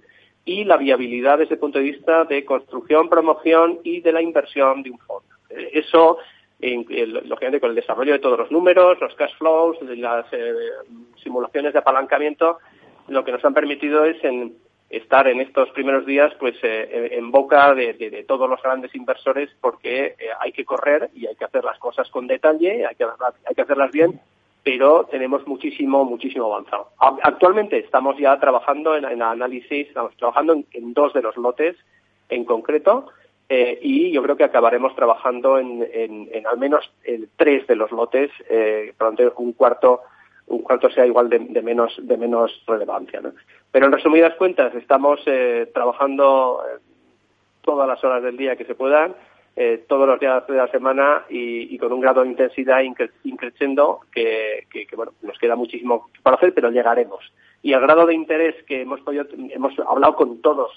y 0.46 0.64
la 0.64 0.78
viabilidad 0.78 1.40
desde 1.40 1.56
el 1.56 1.60
punto 1.60 1.80
de 1.80 1.86
vista 1.86 2.24
de 2.24 2.46
construcción, 2.46 3.10
promoción 3.10 3.80
y 3.84 4.02
de 4.02 4.14
la 4.14 4.22
inversión 4.22 4.84
de 4.84 4.92
un 4.92 5.00
fondo. 5.00 5.36
Eso 5.50 6.18
lógicamente 6.62 7.60
con 7.60 7.72
el 7.72 7.76
desarrollo 7.76 8.14
de 8.14 8.20
todos 8.20 8.38
los 8.38 8.52
números, 8.52 9.00
los 9.02 9.16
cash 9.16 9.36
flows, 9.38 9.78
las 9.82 10.26
eh, 10.32 10.54
simulaciones 11.24 11.74
de 11.74 11.80
apalancamiento, 11.80 12.60
lo 13.08 13.24
que 13.24 13.32
nos 13.32 13.44
han 13.44 13.54
permitido 13.54 14.06
es 14.06 14.24
en 14.24 14.56
estar 14.92 15.28
en 15.28 15.40
estos 15.40 15.70
primeros 15.72 16.06
días 16.06 16.34
pues 16.40 16.56
eh, 16.64 17.10
en 17.14 17.32
boca 17.32 17.74
de, 17.74 18.26
todos 18.28 18.50
los 18.50 18.62
grandes 18.62 18.94
inversores 18.94 19.50
porque 19.60 20.06
eh, 20.06 20.16
hay 20.40 20.52
que 20.52 20.66
correr 20.66 21.10
y 21.16 21.26
hay 21.28 21.36
que 21.36 21.46
hacer 21.46 21.64
las 21.64 21.80
cosas 21.80 22.10
con 22.10 22.28
detalle, 22.28 22.86
hay 22.86 22.96
que, 22.96 23.06
hay 23.06 23.56
que 23.56 23.62
hacerlas 23.62 23.92
bien, 23.92 24.20
pero 24.64 25.06
tenemos 25.10 25.48
muchísimo, 25.48 26.06
muchísimo 26.06 26.46
avanzado. 26.46 26.90
Actualmente 27.00 27.80
estamos 27.80 28.18
ya 28.18 28.40
trabajando 28.40 28.96
en, 28.96 29.06
en 29.06 29.22
análisis, 29.22 29.88
estamos 29.88 30.16
trabajando 30.18 30.54
en 30.72 30.94
dos 30.94 31.14
de 31.14 31.22
los 31.22 31.38
lotes 31.38 31.76
en 32.30 32.46
concreto, 32.46 33.08
eh, 33.54 33.80
y 33.82 34.12
yo 34.14 34.24
creo 34.24 34.38
que 34.38 34.46
acabaremos 34.46 34.96
trabajando 34.96 35.60
en, 35.60 35.86
al 36.50 36.58
menos 36.58 36.90
tres 37.36 37.68
de 37.68 37.76
los 37.76 37.92
lotes, 37.92 38.32
eh, 38.50 38.94
un 39.36 39.52
cuarto 39.52 40.04
un 40.52 40.62
cuarto 40.62 40.90
sea 40.90 41.06
igual 41.06 41.30
de, 41.30 41.40
menos 41.62 41.94
de 42.02 42.18
menos 42.18 42.64
relevancia. 42.68 43.22
¿no? 43.22 43.34
Pero 43.72 43.86
en 43.86 43.92
resumidas 43.92 44.36
cuentas 44.36 44.74
estamos 44.76 45.20
eh, 45.26 45.70
trabajando 45.74 46.62
todas 47.62 47.88
las 47.88 48.04
horas 48.04 48.24
del 48.24 48.38
día 48.38 48.56
que 48.56 48.66
se 48.66 48.76
puedan 48.76 49.16
eh, 49.56 49.84
todos 49.88 50.08
los 50.08 50.20
días 50.20 50.48
de 50.48 50.56
la 50.56 50.70
semana 50.70 51.26
y, 51.30 51.78
con 51.78 51.92
un 51.92 52.00
grado 52.00 52.22
de 52.22 52.30
intensidad 52.30 52.82
increciendo 53.24 54.00
que, 54.14 54.66
bueno, 54.96 55.12
nos 55.22 55.38
queda 55.38 55.58
muchísimo 55.58 56.10
para 56.24 56.38
hacer, 56.38 56.54
pero 56.54 56.72
llegaremos. 56.72 57.20
Y 57.62 57.74
el 57.74 57.82
grado 57.82 58.06
de 58.06 58.14
interés 58.14 58.56
que 58.64 58.82
hemos 58.82 59.02
podido, 59.02 59.26
hemos 59.50 59.78
hablado 59.80 60.16
con 60.16 60.42
todos 60.42 60.72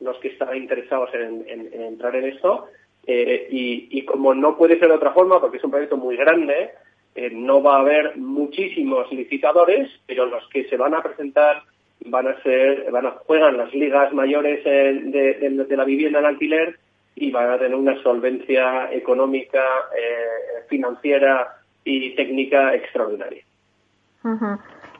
los 0.00 0.18
que 0.18 0.28
están 0.28 0.56
interesados 0.56 1.10
en, 1.14 1.46
entrar 1.72 2.16
en 2.16 2.24
esto, 2.24 2.66
eh, 3.06 3.46
y, 3.48 4.04
como 4.04 4.34
no 4.34 4.56
puede 4.56 4.78
ser 4.80 4.88
de 4.88 4.96
otra 4.96 5.12
forma, 5.12 5.40
porque 5.40 5.58
es 5.58 5.64
un 5.64 5.70
proyecto 5.70 5.96
muy 5.96 6.16
grande, 6.16 6.72
eh, 7.16 7.30
no 7.32 7.62
va 7.62 7.76
a 7.76 7.80
haber 7.80 8.16
muchísimos 8.16 9.10
licitadores, 9.10 9.90
pero 10.06 10.26
los 10.26 10.46
que 10.48 10.68
se 10.68 10.76
van 10.76 10.94
a 10.94 11.02
presentar 11.02 11.62
van 12.04 12.28
a 12.28 12.42
ser, 12.42 12.90
van 12.90 13.06
a 13.06 13.10
juegan 13.26 13.56
las 13.56 13.72
ligas 13.74 14.12
mayores 14.12 14.62
de 14.64 15.76
la 15.76 15.84
vivienda 15.84 16.20
en 16.20 16.26
alquiler 16.26 16.78
y 17.16 17.30
van 17.30 17.50
a 17.50 17.58
tener 17.58 17.74
una 17.74 18.00
solvencia 18.02 18.92
económica, 18.92 19.62
eh, 19.98 20.64
financiera 20.68 21.56
y 21.82 22.14
técnica 22.14 22.74
extraordinaria. 22.74 23.42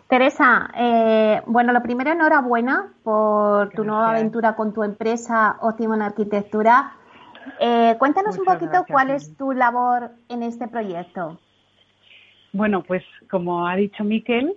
Teresa, 0.08 0.70
eh, 0.76 1.42
bueno, 1.46 1.72
lo 1.72 1.82
primero, 1.82 2.12
enhorabuena 2.12 2.92
por 3.02 3.70
tu 3.70 3.84
nueva 3.84 4.10
aventura 4.10 4.56
con 4.56 4.72
tu 4.72 4.82
empresa 4.82 5.56
Óptimo 5.60 5.94
en 5.94 6.02
Arquitectura. 6.02 6.92
Eh, 7.60 7.96
cuéntanos 7.98 8.38
un 8.38 8.44
poquito 8.44 8.84
cuál 8.88 9.10
es 9.10 9.36
tu 9.36 9.52
labor 9.52 10.10
en 10.28 10.42
este 10.42 10.68
proyecto. 10.68 11.38
Bueno, 12.56 12.82
pues 12.82 13.02
como 13.28 13.66
ha 13.68 13.76
dicho 13.76 14.02
Miquel, 14.02 14.54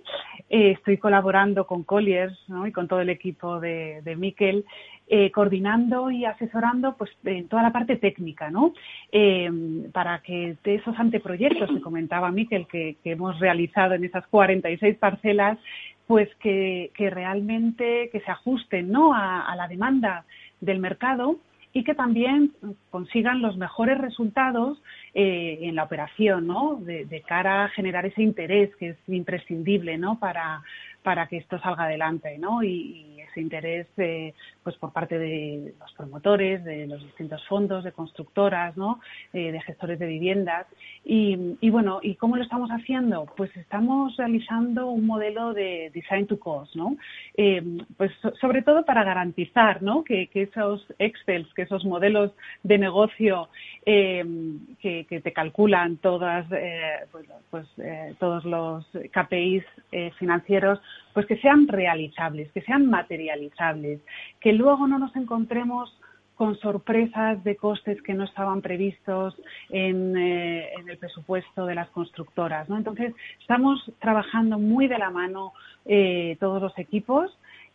estoy 0.48 0.96
colaborando 0.96 1.66
con 1.66 1.82
Colliers 1.84 2.34
y 2.66 2.72
con 2.72 2.88
todo 2.88 3.02
el 3.02 3.10
equipo 3.10 3.60
de, 3.60 4.00
de 4.02 4.16
Miquel 4.16 4.64
eh, 5.06 5.30
coordinando 5.30 6.10
y 6.10 6.24
asesorando 6.24 6.96
pues 6.96 7.10
en 7.24 7.46
toda 7.48 7.62
la 7.62 7.72
parte 7.72 7.96
técnica, 7.96 8.48
¿no? 8.48 8.72
Eh, 9.12 9.50
para 9.92 10.20
que 10.20 10.56
de 10.64 10.76
esos 10.76 10.98
anteproyectos 10.98 11.68
que 11.68 11.82
comentaba 11.82 12.30
Miquel 12.30 12.66
que, 12.68 12.96
que 13.04 13.12
hemos 13.12 13.38
realizado 13.38 13.92
en 13.92 14.04
esas 14.04 14.26
46 14.28 14.96
parcelas, 14.96 15.58
pues 16.06 16.34
que, 16.36 16.92
que 16.94 17.10
realmente 17.10 18.08
que 18.10 18.20
se 18.20 18.30
ajusten, 18.30 18.90
¿no? 18.90 19.12
A, 19.12 19.54
la 19.56 19.68
demanda 19.68 20.24
del 20.62 20.78
mercado 20.78 21.36
y 21.72 21.84
que 21.84 21.94
también 21.94 22.52
consigan 22.90 23.42
los 23.42 23.56
mejores 23.56 23.98
resultados 23.98 24.82
eh, 25.14 25.58
en 25.62 25.76
la 25.76 25.84
operación, 25.84 26.46
¿no? 26.46 26.76
De, 26.76 27.04
de, 27.04 27.22
cara 27.22 27.64
a 27.64 27.68
generar 27.68 28.06
ese 28.06 28.22
interés 28.22 28.74
que 28.76 28.90
es 28.90 28.98
imprescindible, 29.06 29.96
¿no? 29.96 30.18
Para, 30.18 30.62
para 31.02 31.26
que 31.26 31.38
esto 31.38 31.58
salga 31.60 31.84
adelante, 31.84 32.36
¿no? 32.38 32.62
Y, 32.62 33.10
ese 33.30 33.40
interés, 33.40 33.86
eh, 33.96 34.34
pues 34.62 34.76
por 34.76 34.92
parte 34.92 35.18
de 35.18 35.74
los 35.78 35.92
promotores, 35.92 36.64
de 36.64 36.86
los 36.86 37.02
distintos 37.02 37.46
fondos, 37.46 37.84
de 37.84 37.92
constructoras, 37.92 38.76
¿no? 38.76 39.00
Eh, 39.32 39.52
de 39.52 39.60
gestores 39.60 39.98
de 39.98 40.06
viviendas. 40.06 40.66
Y, 41.04 41.56
y, 41.60 41.70
bueno, 41.70 42.00
¿y 42.02 42.16
cómo 42.16 42.36
lo 42.36 42.42
estamos 42.42 42.70
haciendo? 42.70 43.26
Pues 43.36 43.56
estamos 43.56 44.16
realizando 44.16 44.88
un 44.88 45.06
modelo 45.06 45.54
de 45.54 45.90
design 45.94 46.26
to 46.26 46.38
cost, 46.38 46.74
¿no? 46.74 46.96
Eh, 47.36 47.62
pues 47.96 48.10
sobre 48.40 48.62
todo 48.62 48.84
para 48.84 49.04
garantizar, 49.04 49.82
¿no? 49.82 50.04
Que, 50.04 50.28
esos 50.34 50.84
excels, 50.98 51.52
que 51.54 51.62
esos 51.62 51.84
modelos 51.84 52.32
de 52.62 52.78
negocio 52.78 53.48
que, 53.84 55.06
que, 55.08 55.20
te 55.20 55.32
calculan 55.32 55.98
todas, 55.98 56.46
pues, 57.12 57.26
pues 57.50 57.66
todos 58.18 58.44
los 58.44 58.86
KPIs 59.12 59.64
financieros 60.18 60.80
pues 61.12 61.26
que 61.26 61.38
sean 61.38 61.68
realizables, 61.68 62.50
que 62.52 62.62
sean 62.62 62.88
materializables, 62.88 64.00
que 64.40 64.52
luego 64.52 64.86
no 64.86 64.98
nos 64.98 65.14
encontremos 65.16 65.96
con 66.40 66.58
sorpresas 66.58 67.44
de 67.44 67.56
costes 67.56 68.00
que 68.00 68.14
no 68.14 68.24
estaban 68.24 68.62
previstos 68.62 69.36
en, 69.68 70.16
eh, 70.16 70.70
el 70.88 70.96
presupuesto 70.96 71.66
de 71.66 71.74
las 71.74 71.90
constructoras. 71.90 72.66
¿no? 72.66 72.78
Entonces, 72.78 73.12
estamos 73.40 73.92
trabajando 73.98 74.58
muy 74.58 74.86
de 74.86 74.96
la 74.96 75.10
mano 75.10 75.52
eh, 75.84 76.38
todos 76.40 76.62
los 76.62 76.78
equipos 76.78 77.30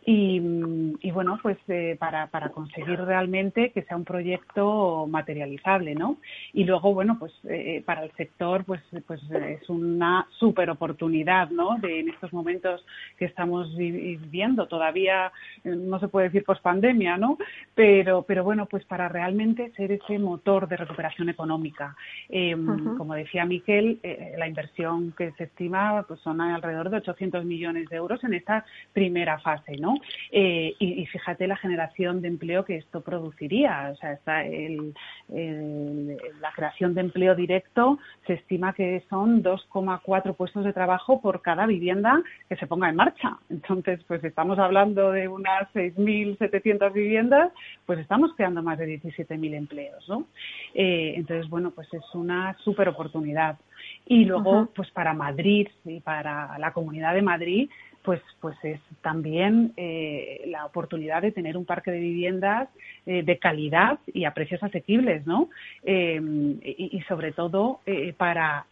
y, 0.08 1.10
bueno, 1.10 1.36
pues 1.42 1.58
eh, 1.66 1.96
para, 1.98 2.28
para, 2.28 2.50
conseguir 2.50 3.00
realmente 3.00 3.72
que 3.72 3.82
sea 3.82 3.96
un 3.96 4.04
proyecto 4.04 5.04
materializable, 5.08 5.96
¿no? 5.96 6.18
Y 6.52 6.62
luego, 6.62 6.94
bueno, 6.94 7.16
pues 7.18 7.32
eh, 7.48 7.82
para 7.84 8.04
el 8.04 8.12
sector, 8.12 8.64
pues, 8.64 8.80
pues 9.04 9.20
es 9.32 9.68
una 9.68 10.28
super 10.38 10.70
oportunidad, 10.70 11.50
¿no? 11.50 11.76
De 11.78 11.98
en 11.98 12.10
estos 12.10 12.32
momentos 12.32 12.86
que 13.18 13.24
estamos 13.24 13.74
viviendo, 13.76 14.68
todavía 14.68 15.32
eh, 15.64 15.74
no 15.74 15.98
se 15.98 16.06
puede 16.06 16.26
decir 16.26 16.44
post 16.44 16.62
pandemia, 16.62 17.16
¿no? 17.16 17.36
Pero, 17.74 18.22
pero 18.22 18.44
bueno, 18.44 18.66
pues 18.66 18.84
para 18.84 19.08
realmente 19.08 19.72
ser 19.72 19.90
ese 19.90 20.20
motor 20.20 20.68
de 20.68 20.76
recuperación 20.76 21.30
económica. 21.30 21.96
Em, 22.28 22.96
como 22.96 23.14
decía 23.14 23.44
Miquel, 23.44 23.98
la 24.38 24.46
inversión 24.46 25.12
que 25.18 25.32
se 25.32 25.44
estima 25.44 26.04
pues 26.06 26.20
son 26.20 26.40
alrededor 26.40 26.90
de 26.90 26.98
800 26.98 27.44
millones 27.44 27.88
de 27.88 27.96
euros 27.96 28.22
en 28.22 28.34
esta 28.34 28.64
primera 28.92 29.40
fase, 29.40 29.76
¿no? 29.78 29.95
Eh, 30.30 30.74
y, 30.78 31.06
fíjate 31.06 31.46
la 31.46 31.56
generación 31.56 32.22
de 32.22 32.28
empleo 32.28 32.64
que 32.64 32.76
esto 32.76 33.00
produciría. 33.00 33.90
O 33.92 33.96
sea, 33.96 34.12
está 34.12 34.44
el, 34.44 34.94
la 35.28 36.52
creación 36.54 36.94
de 36.94 37.00
empleo 37.00 37.34
directo 37.34 37.98
se 38.26 38.34
estima 38.34 38.72
que 38.72 39.02
son 39.08 39.42
2,4 39.42 40.34
puestos 40.34 40.64
de 40.64 40.72
trabajo 40.72 41.20
por 41.20 41.42
cada 41.42 41.66
vivienda 41.66 42.22
que 42.48 42.56
se 42.56 42.66
ponga 42.66 42.88
en 42.88 42.96
marcha. 42.96 43.38
Entonces, 43.50 44.00
pues 44.06 44.22
estamos 44.24 44.58
hablando 44.58 45.12
de 45.12 45.28
unas 45.28 45.72
6.700 45.74 46.92
viviendas, 46.92 47.52
pues 47.84 47.98
estamos 47.98 48.32
creando 48.36 48.62
más 48.62 48.78
de 48.78 49.00
17.000 49.00 49.54
empleos, 49.54 50.08
¿no? 50.08 50.26
Eh, 50.74 51.14
entonces, 51.16 51.48
bueno, 51.48 51.70
pues 51.70 51.92
es 51.92 52.04
una 52.14 52.56
súper 52.64 52.88
oportunidad. 52.88 53.58
Y 54.06 54.24
luego, 54.24 54.68
pues 54.74 54.90
para 54.90 55.14
Madrid 55.14 55.68
y 55.84 56.00
para 56.00 56.58
la 56.58 56.72
Comunidad 56.72 57.14
de 57.14 57.22
Madrid, 57.22 57.70
pues, 58.06 58.22
pues 58.40 58.56
es 58.62 58.80
también 59.02 59.72
eh, 59.76 60.44
la 60.46 60.64
oportunidad 60.64 61.22
de 61.22 61.32
tener 61.32 61.56
un 61.56 61.64
parque 61.64 61.90
de 61.90 61.98
viviendas 61.98 62.68
eh, 63.04 63.24
de 63.24 63.38
calidad 63.38 63.98
y 64.06 64.26
a 64.26 64.32
precios 64.32 64.62
asequibles, 64.62 65.26
¿no? 65.26 65.50
Eh, 65.82 66.20
y, 66.62 67.00
sobre 67.08 67.32
todo 67.32 67.80
para, 68.16 68.66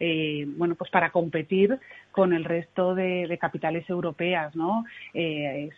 bueno, 0.55 0.75
pues 0.75 0.89
para 0.89 1.11
competir 1.11 1.77
con 2.13 2.31
el 2.31 2.45
resto 2.45 2.95
de, 2.95 3.37
capitales 3.41 3.89
europeas, 3.89 4.55
¿no? 4.55 4.85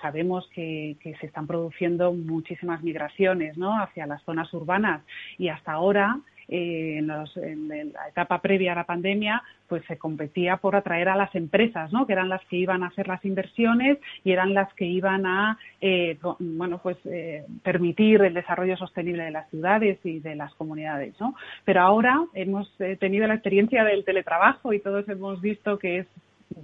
sabemos 0.01 0.47
que, 0.53 0.95
que, 1.01 1.15
se 1.17 1.25
están 1.25 1.47
produciendo 1.47 2.13
muchísimas 2.13 2.83
migraciones, 2.83 3.57
¿no? 3.57 3.81
Hacia 3.81 4.05
las 4.05 4.21
zonas 4.23 4.53
urbanas 4.53 5.01
y 5.39 5.49
hasta 5.49 5.71
ahora 5.71 6.19
eh, 6.47 6.97
en, 6.97 7.07
la 7.07 8.07
etapa 8.09 8.41
previa 8.41 8.71
a 8.71 8.75
la 8.75 8.85
pandemia, 8.85 9.43
pues 9.67 9.83
se 9.85 9.97
competía 9.97 10.57
por 10.57 10.75
atraer 10.75 11.09
a 11.09 11.15
las 11.15 11.33
empresas, 11.35 11.91
¿no? 11.91 12.07
Que 12.07 12.13
eran 12.13 12.29
las 12.29 12.43
que 12.45 12.57
iban 12.57 12.83
a 12.83 12.87
hacer 12.87 13.07
las 13.07 13.23
inversiones 13.25 13.97
y 14.23 14.31
eran 14.31 14.53
las 14.53 14.73
que 14.73 14.85
iban 14.85 15.25
a, 15.25 15.57
eh, 15.81 16.17
bueno, 16.39 16.79
pues 16.81 16.97
eh, 17.05 17.43
permitir 17.63 18.21
el 18.21 18.33
desarrollo 18.33 18.77
sostenible 18.77 19.23
de 19.23 19.31
las 19.31 19.49
ciudades 19.49 19.99
y 20.03 20.19
de 20.19 20.35
las 20.35 20.53
comunidades, 20.55 21.19
¿no? 21.19 21.35
Pero 21.65 21.81
ahora 21.81 22.23
hemos 22.33 22.73
tenido 22.99 23.27
la 23.27 23.33
experiencia 23.33 23.83
del 23.83 24.05
teletrabajo 24.05 24.73
y 24.73 24.79
todos 24.79 25.07
hemos 25.09 25.41
visto 25.41 25.77
que 25.77 25.99
es 25.99 26.07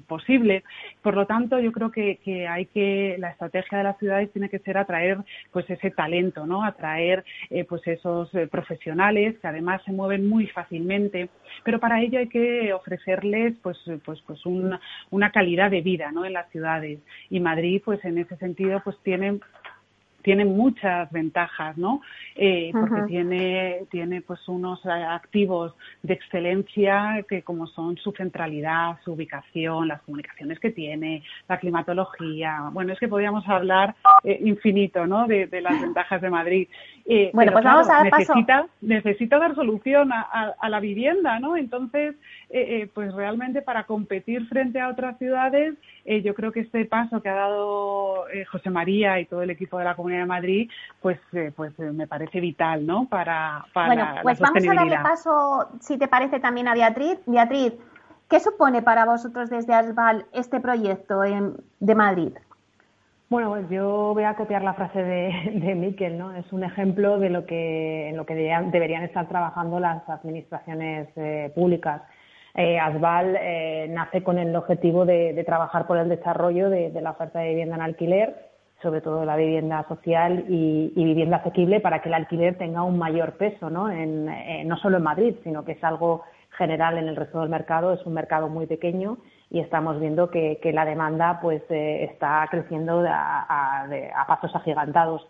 posible. 0.07 0.63
Por 1.01 1.15
lo 1.15 1.25
tanto, 1.25 1.59
yo 1.59 1.71
creo 1.71 1.91
que, 1.91 2.17
que, 2.17 2.47
hay 2.47 2.65
que 2.67 3.15
la 3.19 3.29
estrategia 3.29 3.77
de 3.77 3.83
las 3.83 3.97
ciudades 3.97 4.31
tiene 4.31 4.49
que 4.49 4.59
ser 4.59 4.77
atraer 4.77 5.17
pues 5.51 5.69
ese 5.69 5.91
talento, 5.91 6.45
¿no? 6.45 6.63
Atraer 6.63 7.23
eh, 7.49 7.65
pues 7.65 7.85
esos 7.87 8.33
eh, 8.35 8.47
profesionales 8.47 9.37
que 9.39 9.47
además 9.47 9.81
se 9.85 9.91
mueven 9.91 10.27
muy 10.27 10.47
fácilmente, 10.47 11.29
pero 11.63 11.79
para 11.79 12.01
ello 12.01 12.19
hay 12.19 12.29
que 12.29 12.73
ofrecerles 12.73 13.55
pues 13.61 13.77
pues 14.05 14.21
pues 14.25 14.45
una, 14.45 14.79
una 15.11 15.31
calidad 15.31 15.71
de 15.71 15.81
vida, 15.81 16.11
¿no? 16.11 16.25
En 16.25 16.33
las 16.33 16.49
ciudades 16.51 16.99
y 17.29 17.39
Madrid 17.39 17.81
pues 17.83 18.03
en 18.05 18.17
ese 18.17 18.37
sentido 18.37 18.81
pues 18.83 18.97
tiene 19.03 19.39
tiene 20.24 20.46
muchas 20.46 21.12
ventajas, 21.12 21.77
¿no? 21.77 22.01
Eh, 22.36 22.72
porque 22.72 23.03
tiene, 23.08 23.84
tiene 23.92 24.22
pues 24.22 24.39
unos 24.48 24.84
activos 24.86 25.75
de 26.01 26.13
excelencia 26.13 27.24
que 27.30 27.44
como 27.44 27.68
son 27.68 27.98
su 27.98 28.12
centralidad, 28.13 28.98
su 29.03 29.12
ubicación, 29.12 29.89
las 29.89 30.01
comunicaciones 30.01 30.60
que 30.60 30.72
tiene, 30.72 31.24
la 31.48 31.60
climatología. 31.60 32.70
Bueno, 32.72 32.94
es 32.94 33.00
que 33.00 33.08
podríamos 33.08 33.48
hablar 33.48 33.96
eh, 34.24 34.39
infinito, 34.44 35.06
¿no? 35.06 35.27
De, 35.27 35.48
las 35.62 35.80
ventajas 35.80 36.22
de 36.22 36.30
Madrid. 36.30 36.68
Eh, 37.06 37.30
bueno, 37.34 37.51
pues 37.51 37.63
vamos 37.63 37.89
a 37.89 38.03
dar 38.03 38.06
necesita, 38.06 38.68
necesita 38.82 39.38
dar 39.38 39.53
solución 39.56 40.12
a, 40.12 40.56
a, 40.60 40.70
la 40.70 40.80
vivienda, 40.80 41.39
¿no? 41.39 41.56
Entonces, 41.58 42.15
pues 42.94 43.13
realmente 43.13 43.62
para 43.62 43.84
competir 43.84 44.48
frente 44.48 44.80
a 44.80 44.89
otras 44.89 45.18
ciudades, 45.18 45.75
yo 46.06 46.34
creo 46.34 46.51
que 46.51 46.62
este 46.62 46.86
paso 46.86 47.22
que 47.22 47.30
ha 47.30 47.36
dado 47.36 48.25
José 48.51 48.70
María 48.70 49.20
y 49.20 49.25
todo 49.25 49.42
el 49.42 49.50
equipo 49.50 49.77
de 49.77 49.86
la 49.86 49.96
comunidad 49.96 50.12
de 50.20 50.25
Madrid, 50.25 50.70
pues, 51.01 51.20
eh, 51.34 51.51
pues 51.55 51.77
eh, 51.79 51.91
me 51.91 52.08
parece 52.08 52.39
vital, 52.39 52.86
¿no? 52.86 53.05
Para, 53.05 53.65
para 53.74 53.88
bueno, 53.88 54.08
pues 54.22 54.39
vamos 54.39 54.67
a 54.67 54.74
darle 54.74 54.98
paso, 55.00 55.67
si 55.79 55.98
te 55.98 56.08
parece, 56.08 56.39
también 56.39 56.67
a 56.67 56.74
Beatriz. 56.74 57.20
Beatriz, 57.25 57.74
¿qué 58.29 58.39
supone 58.39 58.82
para 58.82 59.05
vosotros 59.05 59.50
desde 59.50 59.74
Asval 59.74 60.25
este 60.34 60.60
proyecto 60.60 61.22
de 61.22 61.96
Madrid? 61.96 62.34
Bueno, 63.34 63.67
yo 63.67 64.13
voy 64.13 64.25
a 64.25 64.36
copiar 64.36 64.62
la 64.62 64.75
frase 64.75 65.01
de, 65.01 65.51
de 65.55 65.74
Miquel, 65.74 66.20
¿no? 66.20 66.36
Es 66.36 66.53
un 66.53 66.63
ejemplo 66.63 67.17
de 67.17 67.32
lo 67.32 67.48
que, 67.48 68.10
en 68.10 68.15
lo 68.15 68.27
que 68.27 68.36
deberían, 68.36 69.03
estar 69.03 69.27
trabajando 69.27 69.79
las 69.79 70.08
administraciones 70.08 71.10
eh, 71.15 71.51
públicas. 71.55 72.03
Eh, 72.53 72.77
Asval 72.77 73.36
eh, 73.41 73.88
nace 73.89 74.22
con 74.22 74.38
el 74.38 74.55
objetivo 74.55 75.05
de, 75.05 75.41
trabajar 75.48 75.88
por 75.88 75.98
el 75.98 76.10
desarrollo 76.10 76.70
de, 76.70 76.91
la 77.01 77.10
oferta 77.10 77.39
de 77.39 77.50
vivienda 77.50 77.75
en 77.75 77.82
alquiler, 77.82 78.51
sobre 78.83 79.01
todo 79.01 79.25
la 79.25 79.35
vivienda 79.35 79.83
social 79.87 80.45
y, 80.47 80.91
vivienda 80.95 81.37
asequible, 81.37 81.79
para 81.79 82.01
que 82.01 82.09
el 82.09 82.15
alquiler 82.15 82.57
tenga 82.57 82.83
un 82.83 82.99
mayor 82.99 83.33
peso, 83.33 83.69
¿no? 83.69 83.89
En, 83.89 84.27
no 84.67 84.77
solo 84.77 84.97
en 84.97 85.03
Madrid, 85.03 85.35
sino 85.43 85.65
que 85.65 85.71
es 85.71 85.83
algo 85.83 86.23
general 86.57 86.97
en 86.97 87.07
el 87.07 87.15
resto 87.15 87.39
del 87.39 87.49
mercado. 87.49 87.93
Es 87.93 88.05
un 88.05 88.13
mercado 88.13 88.49
muy 88.49 88.67
pequeño 88.67 89.17
y 89.49 89.59
estamos 89.59 89.99
viendo 89.99 90.29
que, 90.29 90.59
la 90.73 90.85
demanda 90.85 91.39
pues 91.41 91.63
eh, 91.69 92.03
está 92.11 92.45
creciendo 92.51 93.03
a, 93.07 93.87
pasos 94.27 94.55
agigantados 94.55 95.25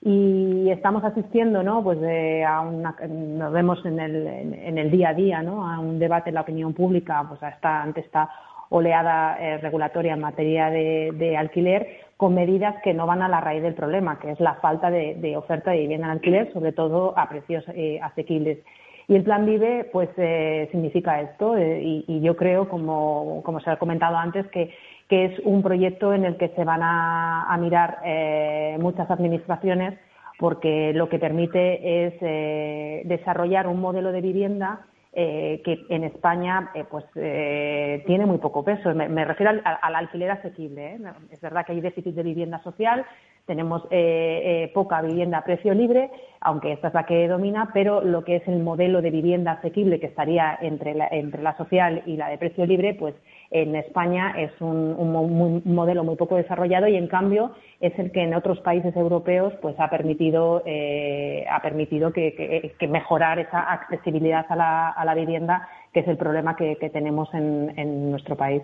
y 0.00 0.70
estamos 0.70 1.02
asistiendo 1.02 1.62
no 1.62 1.82
pues 1.82 1.98
a 2.46 2.60
una, 2.60 2.94
nos 3.08 3.52
vemos 3.52 3.84
en 3.84 3.98
el, 3.98 4.26
en 4.26 4.78
el 4.78 4.90
día 4.90 5.08
a 5.08 5.14
día 5.14 5.42
no 5.42 5.66
a 5.66 5.78
un 5.78 5.98
debate 5.98 6.28
en 6.28 6.34
la 6.34 6.42
opinión 6.42 6.74
pública 6.74 7.24
pues 7.26 7.42
esta, 7.42 7.82
ante 7.82 8.02
esta 8.02 8.28
oleada 8.70 9.36
eh, 9.40 9.58
regulatoria 9.58 10.14
en 10.14 10.20
materia 10.20 10.70
de, 10.70 11.36
alquiler 11.36 12.00
con 12.16 12.34
medidas 12.34 12.76
que 12.82 12.94
no 12.94 13.06
van 13.06 13.22
a 13.22 13.28
la 13.28 13.40
raíz 13.40 13.62
del 13.62 13.74
problema 13.74 14.18
que 14.18 14.30
es 14.30 14.40
la 14.40 14.54
falta 14.54 14.90
de, 14.90 15.36
oferta 15.36 15.70
de 15.70 15.78
vivienda 15.78 16.06
en 16.06 16.12
alquiler 16.12 16.52
sobre 16.52 16.72
todo 16.72 17.12
a 17.16 17.28
precios 17.28 17.64
eh, 17.74 17.98
asequibles 18.02 18.58
y 19.06 19.16
el 19.16 19.22
plan 19.22 19.44
Vive, 19.44 19.88
pues, 19.92 20.08
eh, 20.16 20.68
significa 20.70 21.20
esto. 21.20 21.56
Eh, 21.56 22.04
y, 22.06 22.20
yo 22.20 22.36
creo, 22.36 22.68
como, 22.68 23.42
como 23.44 23.60
se 23.60 23.70
ha 23.70 23.76
comentado 23.76 24.16
antes, 24.16 24.46
que, 24.48 24.72
que, 25.08 25.26
es 25.26 25.38
un 25.40 25.62
proyecto 25.62 26.14
en 26.14 26.24
el 26.24 26.36
que 26.36 26.48
se 26.50 26.64
van 26.64 26.80
a, 26.82 27.56
mirar 27.60 27.98
eh, 28.04 28.76
muchas 28.80 29.10
administraciones 29.10 29.98
porque 30.38 30.92
lo 30.92 31.08
que 31.08 31.20
permite 31.20 32.06
es 32.06 33.06
desarrollar 33.06 33.68
un 33.68 33.80
modelo 33.80 34.10
de 34.10 34.20
vivienda 34.20 34.80
que 35.14 35.86
en 35.90 36.04
España 36.04 36.70
pues 36.90 37.04
tiene 37.12 38.26
muy 38.26 38.38
poco 38.38 38.64
peso. 38.64 38.92
Me, 38.94 39.24
refiero 39.24 39.50
al, 39.50 39.62
al, 39.64 39.94
alquiler 39.94 40.32
asequible. 40.32 40.98
Es 41.30 41.40
verdad 41.40 41.64
que 41.64 41.72
hay 41.72 41.80
déficit 41.80 42.14
de 42.14 42.22
vivienda 42.22 42.62
social, 42.62 43.04
tenemos 43.46 43.82
eh, 43.90 44.40
eh, 44.44 44.70
poca 44.72 45.02
vivienda 45.02 45.38
a 45.38 45.44
precio 45.44 45.74
libre, 45.74 46.10
aunque 46.40 46.72
esta 46.72 46.88
es 46.88 46.94
la 46.94 47.04
que 47.04 47.28
domina, 47.28 47.70
pero 47.74 48.00
lo 48.00 48.24
que 48.24 48.36
es 48.36 48.48
el 48.48 48.60
modelo 48.60 49.02
de 49.02 49.10
vivienda 49.10 49.52
asequible 49.52 50.00
que 50.00 50.06
estaría 50.06 50.58
entre 50.62 50.94
la, 50.94 51.08
entre 51.08 51.42
la 51.42 51.56
social 51.56 52.02
y 52.06 52.16
la 52.16 52.28
de 52.28 52.38
precio 52.38 52.64
libre, 52.64 52.94
pues 52.94 53.14
en 53.50 53.76
España 53.76 54.34
es 54.38 54.50
un, 54.60 55.62
modelo 55.64 56.04
muy 56.04 56.16
poco 56.16 56.36
desarrollado 56.36 56.88
y 56.88 56.96
en 56.96 57.06
cambio 57.06 57.52
es 57.86 57.98
el 57.98 58.12
que 58.12 58.22
en 58.22 58.34
otros 58.34 58.60
países 58.60 58.96
europeos 58.96 59.52
pues 59.60 59.78
ha 59.78 59.90
permitido 59.90 60.62
eh, 60.64 61.44
ha 61.50 61.60
permitido 61.60 62.12
que, 62.12 62.74
mejorar 62.88 63.38
esa 63.38 63.60
accesibilidad 63.72 64.46
a 64.48 64.56
la, 64.56 64.90
a 64.90 65.04
la, 65.04 65.14
vivienda 65.14 65.68
que 65.92 66.00
es 66.00 66.08
el 66.08 66.16
problema 66.16 66.56
que, 66.56 66.76
tenemos 66.92 67.32
en, 67.34 68.10
nuestro 68.10 68.36
país. 68.36 68.62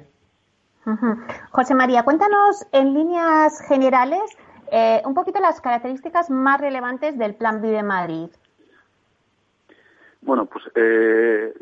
José 1.51 1.75
María, 1.75 2.03
cuéntanos 2.03 2.67
en 2.73 2.95
líneas 2.95 3.61
generales 3.69 4.23
eh, 4.73 5.03
un 5.05 5.15
poquito 5.15 5.41
las 5.41 5.61
características 5.61 6.31
más 6.31 6.61
relevantes 6.61 7.19
del 7.19 7.35
Plan 7.35 7.61
Vive 7.61 7.83
Madrid. 7.83 8.31
Bueno, 10.23 10.47
pues 10.47 10.65
eh, 10.75 11.53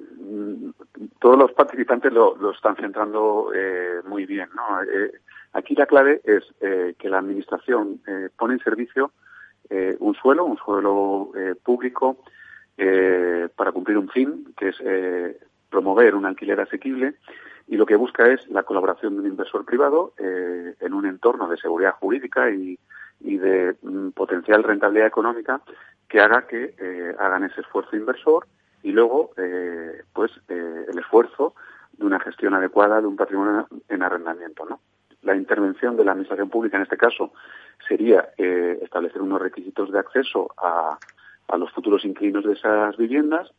todos 1.20 1.38
los 1.38 1.52
participantes 1.52 2.12
lo, 2.12 2.50
están 2.52 2.76
centrando 2.76 3.50
eh, 3.54 4.00
muy 4.04 4.26
bien. 4.26 4.48
Aquí 5.52 5.74
la 5.74 5.86
clave 5.86 6.20
es 6.24 6.44
que 6.60 7.08
la 7.08 7.18
Administración 7.18 8.00
pone 8.36 8.54
en 8.54 8.60
servicio 8.60 9.12
un 9.70 10.14
suelo, 10.14 10.44
un 10.44 10.56
suelo 10.58 11.32
público, 11.62 12.18
para 13.56 13.72
cumplir 13.72 13.98
un 13.98 14.08
fin, 14.08 14.54
que 14.56 14.68
es 14.68 14.76
promover 15.68 16.14
un 16.14 16.26
alquiler 16.26 16.60
asequible 16.60 17.14
y 17.68 17.76
lo 17.76 17.86
que 17.86 17.96
busca 17.96 18.26
es 18.26 18.48
la 18.48 18.62
colaboración 18.62 19.14
de 19.14 19.20
un 19.20 19.26
inversor 19.26 19.64
privado 19.64 20.14
eh, 20.18 20.74
en 20.80 20.94
un 20.94 21.06
entorno 21.06 21.48
de 21.48 21.58
seguridad 21.58 21.92
jurídica 21.92 22.50
y, 22.50 22.78
de 23.20 23.76
mm, 23.82 24.10
potencial 24.10 24.62
rentabilidad 24.62 25.08
económica 25.08 25.60
que 26.08 26.20
haga 26.20 26.46
que 26.46 26.74
eh, 26.78 27.14
hagan 27.18 27.44
ese 27.44 27.60
esfuerzo 27.60 27.94
inversor 27.94 28.46
y 28.82 28.92
luego 28.92 29.32
eh, 29.36 30.02
pues 30.12 30.30
el 30.48 30.98
esfuerzo 30.98 31.54
de 31.92 32.06
una 32.06 32.20
gestión 32.20 32.54
adecuada 32.54 33.00
de 33.00 33.06
un 33.06 33.16
patrimonio 33.16 33.68
en 33.88 34.02
arrendamiento 34.02 34.64
no 34.64 34.80
la 35.22 35.34
intervención 35.34 35.96
de 35.96 36.04
la 36.04 36.12
administración 36.12 36.50
pública 36.50 36.76
en 36.76 36.84
este 36.84 36.96
caso 36.96 37.32
sería 37.86 38.28
establecer 38.36 39.22
unos 39.22 39.40
requisitos 39.40 39.90
de 39.90 39.98
acceso 39.98 40.50
a, 40.62 40.98
a 41.48 41.56
los 41.56 41.72
futuros 41.72 42.04
inquilinos 42.04 42.44
de 42.44 42.52
esas 42.52 42.96
viviendas 42.96 43.50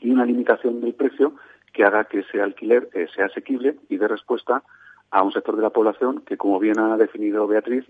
y 0.00 0.10
una 0.10 0.24
limitación 0.24 0.80
del 0.80 0.94
precio 0.94 1.34
que 1.72 1.84
haga 1.84 2.04
que 2.04 2.20
ese 2.20 2.42
alquiler 2.42 2.88
eh, 2.92 3.06
sea 3.14 3.26
asequible 3.26 3.76
y 3.88 3.96
dé 3.96 4.08
respuesta 4.08 4.62
a 5.10 5.22
un 5.22 5.32
sector 5.32 5.56
de 5.56 5.62
la 5.62 5.70
población 5.70 6.22
que, 6.26 6.36
como 6.36 6.58
bien 6.58 6.78
ha 6.78 6.96
definido 6.96 7.46
Beatriz, 7.46 7.84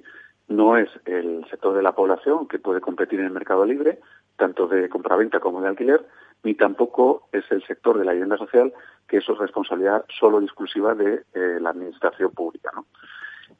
no 0.48 0.76
es 0.76 0.88
el 1.06 1.44
sector 1.50 1.74
de 1.74 1.82
la 1.82 1.92
población 1.92 2.46
que 2.46 2.58
puede 2.58 2.80
competir 2.80 3.20
en 3.20 3.26
el 3.26 3.32
mercado 3.32 3.64
libre, 3.64 4.00
tanto 4.36 4.66
de 4.66 4.88
compraventa 4.88 5.40
como 5.40 5.60
de 5.60 5.68
alquiler, 5.68 6.04
ni 6.44 6.54
tampoco 6.54 7.28
es 7.32 7.44
el 7.50 7.64
sector 7.66 7.98
de 7.98 8.04
la 8.04 8.12
vivienda 8.12 8.36
social, 8.36 8.72
que 9.08 9.18
eso 9.18 9.32
es 9.34 9.38
responsabilidad 9.38 10.04
solo 10.18 10.40
y 10.40 10.44
exclusiva 10.44 10.94
de 10.94 11.22
eh, 11.34 11.58
la 11.60 11.70
administración 11.70 12.32
pública. 12.32 12.70
¿no? 12.74 12.86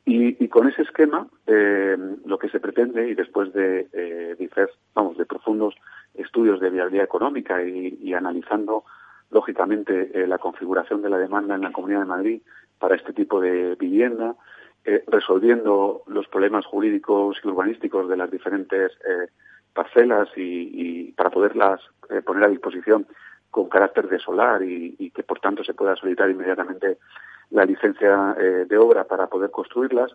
Y, 0.05 0.49
con 0.49 0.69
ese 0.69 0.83
esquema, 0.83 1.29
eh, 1.47 1.97
lo 2.25 2.39
que 2.39 2.49
se 2.49 2.61
pretende, 2.61 3.09
y 3.09 3.15
después 3.15 3.53
de, 3.53 3.89
eh, 3.93 4.49
vamos, 4.95 5.17
de 5.17 5.27
profundos 5.27 5.75
estudios 6.15 6.61
de 6.61 6.71
viabilidad 6.71 7.05
económica 7.05 7.63
y 7.63 8.13
analizando 8.13 8.85
lógicamente, 9.33 10.11
eh, 10.15 10.27
la 10.27 10.39
configuración 10.39 11.03
de 11.03 11.11
la 11.11 11.19
demanda 11.19 11.55
en 11.55 11.63
la 11.63 11.73
Comunidad 11.73 12.01
de 12.01 12.07
Madrid 12.07 12.43
para 12.79 12.95
este 12.95 13.13
tipo 13.13 13.41
de 13.41 13.75
vivienda, 13.77 14.37
eh, 14.85 15.03
resolviendo 15.07 16.03
los 16.07 16.29
problemas 16.29 16.67
jurídicos 16.67 17.39
y 17.43 17.49
urbanísticos 17.49 18.09
de 18.09 18.17
las 18.17 18.31
diferentes 18.31 18.93
eh, 18.93 19.29
parcelas 19.73 20.29
y, 20.37 21.13
para 21.13 21.31
poderlas 21.31 21.81
poner 22.25 22.45
a 22.45 22.49
disposición 22.49 23.07
con 23.51 23.69
carácter 23.69 24.09
de 24.09 24.19
solar 24.19 24.63
y, 24.63 25.11
que, 25.15 25.23
por 25.23 25.41
tanto, 25.41 25.65
se 25.65 25.75
pueda 25.75 25.97
solicitar 25.97 26.31
inmediatamente 26.31 26.99
la 27.51 27.65
licencia 27.65 28.35
de 28.67 28.79
obra 28.79 29.05
para 29.05 29.27
poder 29.27 29.51
construirlas, 29.51 30.15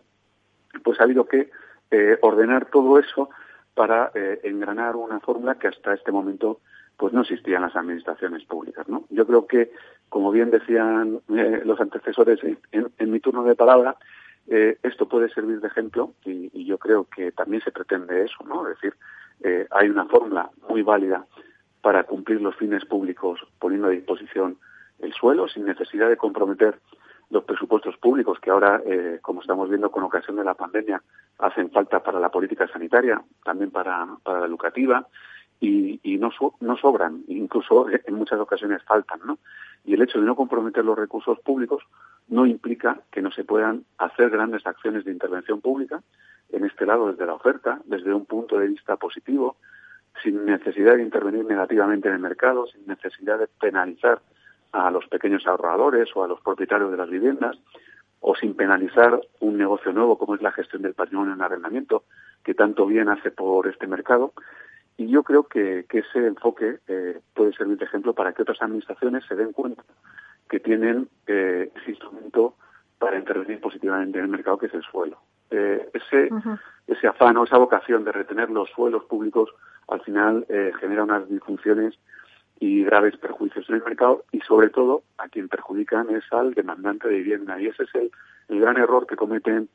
pues 0.84 1.00
ha 1.00 1.04
habido 1.04 1.26
que 1.26 1.50
ordenar 2.22 2.66
todo 2.66 3.00
eso 3.00 3.30
para 3.74 4.12
engranar 4.44 4.96
una 4.96 5.20
fórmula 5.20 5.56
que 5.56 5.68
hasta 5.68 5.94
este 5.94 6.12
momento 6.12 6.60
pues 6.98 7.14
no 7.14 7.22
existían 7.22 7.62
las 7.62 7.76
administraciones 7.76 8.44
públicas. 8.46 8.88
¿no? 8.90 9.06
Yo 9.10 9.26
creo 9.26 9.46
que, 9.46 9.72
como 10.10 10.32
bien 10.32 10.50
decían 10.50 11.22
eh, 11.30 11.62
los 11.64 11.80
antecesores 11.80 12.40
en, 12.72 13.12
mi 13.12 13.20
turno 13.20 13.44
de 13.44 13.56
palabra, 13.56 13.96
eh, 14.48 14.78
esto 14.82 15.08
puede 15.08 15.30
servir 15.30 15.62
de 15.62 15.68
ejemplo 15.68 16.14
y, 16.26 16.66
yo 16.66 16.78
creo 16.78 17.06
que 17.06 17.32
también 17.32 17.64
se 17.64 17.72
pretende 17.72 18.26
eso, 18.26 18.44
¿no? 18.46 18.66
Decir, 18.66 18.94
eh, 19.44 19.68
hay 19.72 19.90
una 19.90 20.06
fórmula 20.06 20.50
muy 20.70 20.82
válida 20.82 21.26
para 21.82 22.04
cumplir 22.04 22.42
los 22.42 22.56
fines 22.56 22.86
públicos 22.86 23.40
poniendo 23.60 23.88
a 23.88 23.92
disposición 23.92 24.58
el 25.00 25.14
suelo 25.14 25.48
sin 25.48 25.66
necesidad 25.66 26.10
de 26.10 26.18
comprometer 26.18 26.80
los 27.30 27.44
presupuestos 27.44 27.98
públicos 27.98 28.40
que 28.40 28.50
ahora, 28.50 28.82
como 29.22 29.42
estamos 29.42 29.68
viendo 29.68 29.92
con 29.92 30.04
ocasión 30.04 30.38
de 30.38 30.46
la 30.46 30.54
pandemia, 30.54 31.04
hacen 31.40 31.70
falta 31.72 32.02
para 32.02 32.22
la 32.22 32.30
política 32.30 32.68
sanitaria, 32.68 33.22
también 33.44 33.70
para, 33.70 34.08
para 34.24 34.40
la 34.40 34.46
educativa, 34.46 35.06
y, 35.60 36.18
no, 36.20 36.32
no 36.60 36.78
sobran, 36.78 37.24
incluso 37.28 37.88
en 38.06 38.14
muchas 38.14 38.40
ocasiones 38.40 38.84
faltan, 38.84 39.20
¿no? 39.26 39.40
Y 39.86 39.94
el 39.94 40.02
hecho 40.02 40.20
de 40.20 40.26
no 40.26 40.36
comprometer 40.36 40.84
los 40.84 40.98
recursos 40.98 41.40
públicos 41.40 41.84
no 42.28 42.46
implica 42.46 43.00
que 43.12 43.22
no 43.22 43.32
se 43.32 43.46
puedan 43.46 43.86
hacer 43.98 44.30
grandes 44.30 44.68
acciones 44.68 45.06
de 45.06 45.12
intervención 45.12 45.62
pública, 45.62 46.02
en 46.50 46.66
este 46.66 46.86
lado 46.86 47.12
desde 47.12 47.26
la 47.26 47.34
oferta, 47.34 47.80
desde 47.86 48.14
un 48.14 48.26
punto 48.26 48.58
de 48.58 48.68
vista 48.68 48.96
positivo, 48.96 49.58
sin 50.24 50.46
necesidad 50.46 50.96
de 50.96 51.04
intervenir 51.04 51.46
negativamente 51.46 52.08
en 52.08 52.16
el 52.16 52.20
mercado, 52.20 52.68
sin 52.68 52.86
necesidad 52.88 53.40
de 53.40 53.48
penalizar 53.48 54.22
a 54.72 54.92
los 54.92 55.08
pequeños 55.08 55.46
ahorradores 55.46 56.10
o 56.16 56.24
a 56.24 56.28
los 56.28 56.42
propietarios 56.42 56.92
de 56.92 56.98
las 56.98 57.10
viviendas, 57.10 57.58
o 58.20 58.36
sin 58.36 58.56
penalizar 58.56 59.20
un 59.40 59.58
negocio 59.58 59.94
nuevo 59.94 60.18
como 60.18 60.36
es 60.36 60.42
la 60.42 60.52
gestión 60.52 60.82
del 60.82 60.96
patrimonio 60.96 61.34
en 61.34 61.42
arrendamiento, 61.42 62.04
que 62.44 62.54
tanto 62.54 62.86
bien 62.86 63.10
hace 63.10 63.32
por 63.32 63.68
este 63.68 63.88
mercado, 63.88 64.34
y 64.98 65.08
yo 65.08 65.24
creo 65.24 65.44
que, 65.44 65.86
ese 65.90 66.26
enfoque 66.26 66.80
eh, 66.88 67.20
puede 67.36 67.54
servir 67.54 67.78
de 67.78 67.86
ejemplo 67.86 68.14
para 68.14 68.34
que 68.34 68.42
otras 68.42 68.62
administraciones 68.62 69.24
se 69.26 69.36
den 69.36 69.54
cuenta 69.54 69.84
que 70.50 70.60
tienen 70.60 71.08
eh, 71.28 71.72
ese 71.76 71.92
instrumento 71.92 72.56
para 72.98 73.20
intervenir 73.20 73.60
positivamente 73.62 74.18
en 74.18 74.26
el 74.26 74.32
mercado, 74.32 74.58
que 74.58 74.66
es 74.66 74.74
el 74.74 74.82
suelo. 74.84 75.20
Eh, 75.50 75.90
ese, 75.94 76.30
ese 76.88 77.08
afán 77.08 77.38
o 77.38 77.46
esa 77.46 77.58
vocación 77.58 78.04
de 78.04 78.12
retener 78.12 78.50
los 78.50 78.70
suelos 78.70 79.06
públicos 79.06 79.50
al 79.88 80.02
final 80.02 80.46
genera 80.82 81.04
unas 81.04 81.30
disfunciones 81.30 81.98
y 82.60 82.84
graves 82.84 83.16
perjuicios 83.18 83.70
en 83.70 83.76
el 83.76 83.84
mercado 83.84 84.26
y 84.32 84.42
sobre 84.42 84.70
todo 84.70 85.04
a 85.18 85.30
quien 85.30 85.48
perjudican 85.48 86.10
es 86.10 86.24
al 86.32 86.54
demandante 86.54 87.08
de 87.08 87.18
vivienda 87.18 87.60
y 87.62 87.68
ese 87.68 87.84
es 87.84 87.96
el, 87.96 88.12
el 88.50 88.60
gran 88.60 88.78
error 88.78 89.06
que 89.06 89.16
cometen 89.16 89.70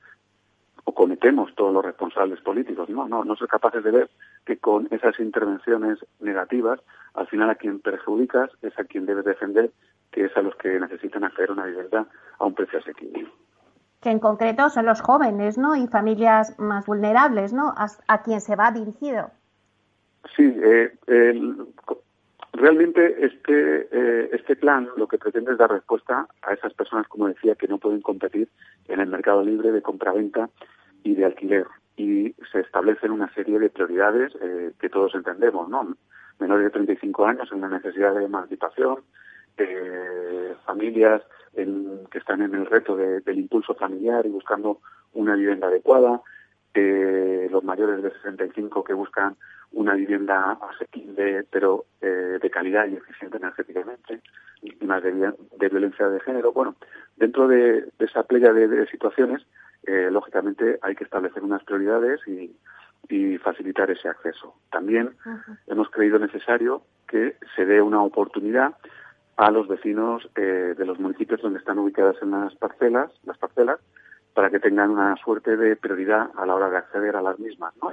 o 0.84 0.94
cometemos 0.94 1.54
todos 1.54 1.72
los 1.72 1.84
responsables 1.84 2.40
políticos. 2.40 2.88
No, 2.88 3.06
no, 3.06 3.24
no 3.24 3.36
ser 3.36 3.48
capaces 3.48 3.84
de 3.84 3.90
ver 3.90 4.10
que 4.44 4.58
con 4.58 4.88
esas 4.90 5.18
intervenciones 5.20 5.98
negativas, 6.20 6.80
al 7.14 7.28
final 7.28 7.50
a 7.50 7.54
quien 7.54 7.80
perjudicas 7.80 8.50
es 8.62 8.76
a 8.78 8.84
quien 8.84 9.06
debes 9.06 9.24
defender, 9.24 9.70
que 10.10 10.24
es 10.24 10.36
a 10.36 10.42
los 10.42 10.56
que 10.56 10.80
necesitan 10.80 11.24
hacer 11.24 11.50
una 11.50 11.66
vivienda 11.66 12.06
a 12.38 12.44
un 12.44 12.54
precio 12.54 12.80
asequible. 12.80 13.26
Que 14.02 14.10
en 14.10 14.18
concreto 14.18 14.68
son 14.68 14.86
los 14.86 15.00
jóvenes, 15.00 15.56
¿no? 15.56 15.76
Y 15.76 15.86
familias 15.86 16.58
más 16.58 16.86
vulnerables, 16.86 17.52
¿no? 17.52 17.72
A, 17.76 18.22
quien 18.22 18.40
se 18.40 18.56
va 18.56 18.72
dirigido. 18.72 19.30
Sí, 20.36 20.54
eh, 20.62 20.92
realmente 22.52 23.24
este, 23.24 23.88
eh, 23.90 24.30
este 24.32 24.56
plan 24.56 24.88
lo 24.96 25.06
que 25.06 25.18
pretende 25.18 25.52
es 25.52 25.58
dar 25.58 25.70
respuesta 25.70 26.26
a 26.42 26.52
esas 26.52 26.74
personas, 26.74 27.08
como 27.08 27.28
decía, 27.28 27.54
que 27.54 27.68
no 27.68 27.78
pueden 27.78 28.02
competir 28.02 28.48
en 28.88 29.00
el 29.00 29.08
mercado 29.08 29.42
libre 29.42 29.72
de 29.72 29.82
compraventa 29.82 30.50
y 31.02 31.14
de 31.14 31.24
alquiler. 31.24 31.66
Y 31.96 32.34
se 32.50 32.60
establecen 32.60 33.10
una 33.10 33.32
serie 33.34 33.58
de 33.58 33.70
prioridades 33.70 34.32
eh, 34.40 34.72
que 34.80 34.88
todos 34.88 35.14
entendemos, 35.14 35.68
¿no? 35.68 35.96
Menores 36.38 36.64
de 36.64 36.70
35 36.70 37.26
años 37.26 37.50
en 37.52 37.60
la 37.60 37.68
necesidad 37.68 38.14
de 38.14 38.24
emancipación, 38.24 38.98
eh, 39.58 40.54
familias 40.64 41.22
que 41.54 42.18
están 42.18 42.40
en 42.40 42.54
el 42.54 42.66
reto 42.66 42.96
del 42.96 43.38
impulso 43.38 43.74
familiar 43.74 44.24
y 44.24 44.30
buscando 44.30 44.80
una 45.12 45.34
vivienda 45.34 45.66
adecuada, 45.66 46.22
eh, 46.74 47.48
los 47.50 47.62
mayores 47.62 48.02
de 48.02 48.10
65 48.10 48.82
que 48.82 48.94
buscan 48.94 49.36
una 49.72 49.94
vivienda 49.94 50.58
asequible 50.70 51.44
pero 51.50 51.84
eh, 52.00 52.38
de 52.40 52.50
calidad 52.50 52.86
y 52.86 52.94
eficiente 52.94 53.36
energéticamente, 53.36 54.20
víctimas 54.62 55.02
de, 55.02 55.12
de 55.58 55.68
violencia 55.68 56.08
de 56.08 56.20
género. 56.20 56.52
Bueno, 56.52 56.76
dentro 57.16 57.48
de, 57.48 57.88
esa 57.98 58.22
playa 58.22 58.52
de, 58.52 58.86
situaciones, 58.86 59.42
eh, 59.84 60.08
lógicamente 60.10 60.78
hay 60.82 60.94
que 60.94 61.04
establecer 61.04 61.42
unas 61.42 61.62
prioridades 61.64 62.20
y, 62.26 62.56
facilitar 63.42 63.90
ese 63.90 64.08
acceso. 64.08 64.54
También 64.70 65.14
hemos 65.66 65.90
creído 65.90 66.18
necesario 66.18 66.82
que 67.06 67.36
se 67.54 67.66
dé 67.66 67.82
una 67.82 68.00
oportunidad 68.02 68.74
a 69.36 69.50
los 69.50 69.68
vecinos 69.68 70.28
eh, 70.36 70.74
de 70.76 70.84
los 70.84 70.98
municipios 70.98 71.40
donde 71.40 71.58
están 71.58 71.78
ubicadas 71.78 72.16
en 72.22 72.30
las 72.32 72.54
parcelas, 72.56 73.10
las 73.24 73.38
parcelas, 73.38 73.80
para 74.34 74.50
que 74.50 74.60
tengan 74.60 74.90
una 74.90 75.16
suerte 75.16 75.56
de 75.56 75.76
prioridad 75.76 76.30
a 76.36 76.46
la 76.46 76.54
hora 76.54 76.70
de 76.70 76.78
acceder 76.78 77.16
a 77.16 77.22
las 77.22 77.38
mismas, 77.38 77.74
¿no? 77.82 77.90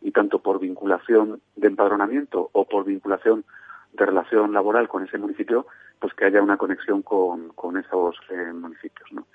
Y, 0.00 0.10
tanto 0.12 0.38
por 0.38 0.60
vinculación 0.60 1.40
de 1.56 1.66
empadronamiento 1.66 2.48
o 2.52 2.64
por 2.64 2.84
vinculación 2.84 3.44
de 3.92 4.06
relación 4.06 4.52
laboral 4.52 4.88
con 4.88 5.04
ese 5.04 5.18
municipio, 5.18 5.66
pues 5.98 6.14
que 6.14 6.26
haya 6.26 6.40
una 6.40 6.56
conexión 6.56 7.02
con, 7.02 7.48
con 7.50 7.76
esos 7.76 8.16
eh, 8.30 8.52
municipios, 8.52 9.12
¿no? 9.12 9.26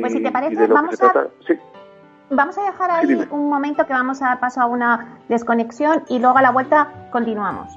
pues 0.00 0.12
si 0.12 0.22
te 0.22 0.30
parece, 0.30 0.66
vamos 0.66 1.00
a... 1.02 1.28
Vamos 2.28 2.58
a 2.58 2.64
dejar 2.64 2.90
ahí 2.90 3.14
un 3.30 3.48
momento 3.48 3.86
que 3.86 3.92
vamos 3.92 4.20
a 4.20 4.26
dar 4.26 4.40
paso 4.40 4.60
a 4.60 4.66
una 4.66 5.18
desconexión 5.28 6.02
y 6.08 6.18
luego 6.18 6.36
a 6.36 6.42
la 6.42 6.50
vuelta 6.50 7.08
continuamos. 7.12 7.76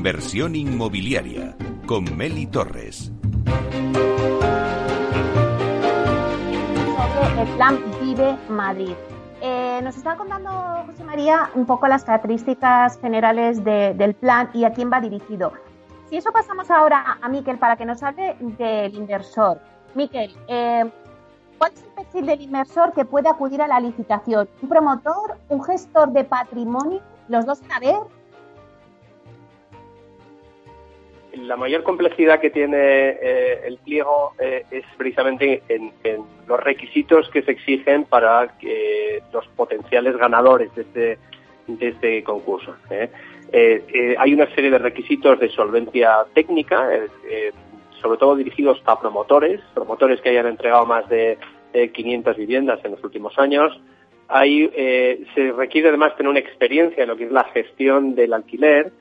Inversión 0.00 0.56
inmobiliaria 0.56 1.54
con 1.84 2.16
Meli 2.16 2.46
Torres. 2.46 3.12
Sobre 6.96 7.42
el 7.42 7.48
plan 7.56 7.78
Vive 8.00 8.34
Madrid. 8.48 8.94
Eh, 9.42 9.80
nos 9.84 9.98
está 9.98 10.16
contando 10.16 10.50
José 10.86 11.04
María 11.04 11.50
un 11.54 11.66
poco 11.66 11.86
las 11.86 12.04
características 12.04 12.98
generales 12.98 13.62
del 13.62 14.14
plan 14.14 14.48
y 14.54 14.64
a 14.64 14.72
quién 14.72 14.90
va 14.90 15.02
dirigido. 15.02 15.52
Si 16.08 16.16
eso 16.16 16.32
pasamos 16.32 16.70
ahora 16.70 17.18
a 17.20 17.28
Miquel 17.28 17.58
para 17.58 17.76
que 17.76 17.84
nos 17.84 18.02
hable 18.02 18.36
del 18.40 18.94
inversor. 18.94 19.60
Miquel, 19.94 20.34
eh, 20.48 20.90
¿cuál 21.58 21.72
es 21.74 21.82
el 21.82 21.90
perfil 21.90 22.24
del 22.24 22.40
inversor 22.40 22.94
que 22.94 23.04
puede 23.04 23.28
acudir 23.28 23.60
a 23.60 23.68
la 23.68 23.78
licitación? 23.78 24.48
¿Un 24.62 24.68
promotor? 24.70 25.36
¿Un 25.50 25.62
gestor 25.62 26.10
de 26.12 26.24
patrimonio? 26.24 27.02
¿Los 27.28 27.44
dos 27.44 27.60
a 27.70 27.80
ver? 27.80 28.19
La 31.34 31.56
mayor 31.56 31.82
complejidad 31.82 32.40
que 32.40 32.50
tiene 32.50 33.10
eh, 33.20 33.60
el 33.64 33.78
pliego 33.78 34.32
eh, 34.38 34.64
es 34.70 34.84
precisamente 34.96 35.62
en, 35.68 35.92
los 36.46 36.60
requisitos 36.60 37.28
que 37.30 37.42
se 37.42 37.52
exigen 37.52 38.04
para 38.04 38.58
que 38.58 39.22
los 39.32 39.46
potenciales 39.48 40.16
ganadores 40.16 40.74
de 40.74 40.82
este, 40.82 41.18
de 41.68 41.88
este 41.88 42.24
concurso. 42.24 42.74
¿eh? 42.90 43.08
hay 44.18 44.34
una 44.34 44.52
serie 44.54 44.70
de 44.70 44.78
requisitos 44.78 45.38
de 45.40 45.48
solvencia 45.48 46.24
técnica, 46.34 46.88
sobre 48.00 48.18
todo 48.18 48.36
dirigidos 48.36 48.80
a 48.84 49.00
promotores, 49.00 49.60
promotores 49.74 50.20
que 50.20 50.28
hayan 50.28 50.46
entregado 50.46 50.86
más 50.86 51.08
de 51.08 51.36
500 51.72 52.36
viviendas 52.36 52.78
en 52.84 52.92
los 52.92 53.02
últimos 53.02 53.36
años. 53.38 53.80
Hay, 54.28 54.68
se 55.34 55.52
requiere 55.52 55.88
además 55.88 56.16
tener 56.16 56.30
una 56.30 56.38
experiencia 56.38 57.02
en 57.02 57.08
lo 57.08 57.16
que 57.16 57.24
es 57.24 57.32
la 57.32 57.44
gestión 57.44 58.14
del 58.14 58.32
alquiler, 58.32 58.92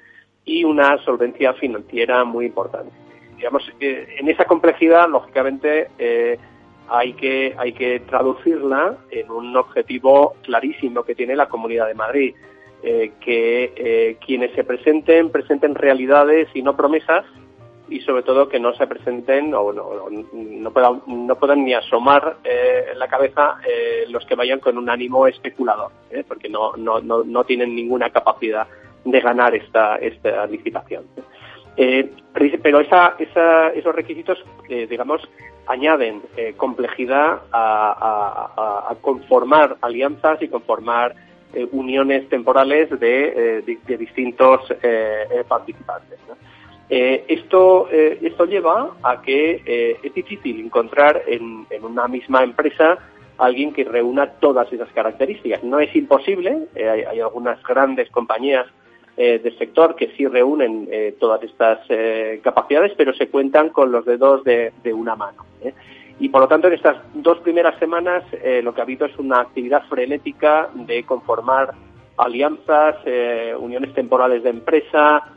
y 0.45 0.63
una 0.63 0.97
solvencia 1.04 1.54
financiera 1.54 2.23
muy 2.23 2.45
importante. 2.45 2.91
Digamos, 3.38 3.71
eh, 3.80 4.15
en 4.19 4.28
esa 4.28 4.45
complejidad, 4.45 5.08
lógicamente, 5.08 5.89
eh, 5.97 6.38
hay, 6.89 7.13
que, 7.13 7.56
hay 7.58 7.71
que 7.71 8.02
traducirla 8.02 8.97
en 9.12 9.32
un 9.32 9.56
objetivo 9.56 10.36
clarísimo 10.43 11.04
que 11.04 11.15
tiene 11.15 11.36
la 11.36 11.47
Comunidad 11.47 11.88
de 11.88 11.93
Madrid, 11.93 12.36
eh, 12.84 13.12
que 13.21 14.17
quienes 14.25 14.54
se 14.56 14.63
presenten, 14.63 15.30
presenten 15.32 15.75
realidades 15.75 16.49
y 16.54 16.62
no 16.62 16.75
promesas, 16.75 17.25
y 17.88 18.02
sobre 18.02 18.23
todo 18.23 18.49
que 18.49 18.60
no 18.60 18.73
se 18.73 18.88
presenten 18.88 19.54
o 19.54 19.71
no, 19.71 20.10
no, 20.10 20.71
puedan, 20.71 21.02
no 21.08 21.36
puedan 21.36 21.65
ni 21.65 21.73
asomar 21.73 22.38
en 22.43 22.99
la 22.99 23.08
cabeza 23.08 23.58
los 24.10 24.25
que 24.25 24.36
vayan 24.36 24.60
con 24.60 24.78
un 24.78 24.89
ánimo 24.89 25.25
especulador, 25.28 25.91
porque 26.28 26.49
no, 26.49 26.73
no, 26.78 26.99
no, 26.99 27.23
no 27.23 27.43
tienen 27.45 27.75
ninguna 27.75 28.12
capacidad 28.12 28.67
de 29.06 29.20
ganar 29.20 29.56
esta, 29.56 29.96
esta 29.98 30.46
licitación. 30.48 31.06
Eh, 31.82 32.10
pero 32.62 32.82
esa, 32.82 33.16
esos 33.18 33.96
requisitos, 33.96 34.38
eh, 34.68 34.86
digamos, 34.90 35.22
añaden 35.66 36.22
eh, 36.36 36.54
complejidad 36.58 37.44
a, 37.54 38.94
conformar 39.00 39.78
alianzas 39.82 40.42
y 40.42 40.50
conformar 40.50 41.16
uniones 41.72 42.28
temporales 42.28 42.90
de, 43.00 43.64
distintos 43.98 44.62
participantes. 45.48 46.20
esto, 46.90 47.88
esto 47.90 48.46
lleva 48.46 48.92
a 49.02 49.22
que 49.22 49.98
es 50.04 50.14
difícil 50.14 50.60
encontrar 50.60 51.24
en, 51.28 51.66
en, 51.70 51.86
una 51.86 52.08
misma 52.08 52.44
empresa 52.44 52.98
alguien 53.38 53.72
que 53.72 53.86
reúna 53.86 54.32
todas 54.42 54.72
esas 54.74 54.90
características. 54.92 55.64
No 55.64 55.80
es 55.80 55.96
imposible, 55.96 56.68
hay 56.76 57.20
algunas 57.20 57.64
grandes 57.64 58.10
compañías 58.12 58.68
eh, 59.22 59.38
del 59.44 59.58
sector 59.58 59.98
que 59.98 60.14
sí 60.16 60.26
reúnen 60.26 60.88
eh, 60.90 61.14
todas 61.20 61.44
estas 61.44 61.80
eh, 61.90 62.40
capacidades, 62.42 62.94
pero 62.96 63.14
se 63.14 63.28
cuentan 63.28 63.68
con 63.68 63.92
los 63.92 64.06
dedos 64.06 64.46
de, 64.46 64.72
una 64.94 65.18
mano. 65.18 65.44
Y 66.22 66.30
por 66.30 66.40
lo 66.40 66.48
tanto, 66.48 66.70
en 66.70 66.76
estas 66.76 66.96
dos 67.16 67.38
primeras 67.40 67.78
semanas 67.80 68.24
lo 68.64 68.74
que 68.74 68.80
ha 68.80 68.86
habido 68.86 69.06
es 69.06 69.18
una 69.20 69.42
actividad 69.42 69.84
frenética 69.90 70.70
de 70.74 71.04
conformar 71.04 71.74
alianzas, 72.16 72.96
uniones 73.60 73.94
temporales 73.94 74.42
de 74.42 74.52
empresa, 74.52 75.28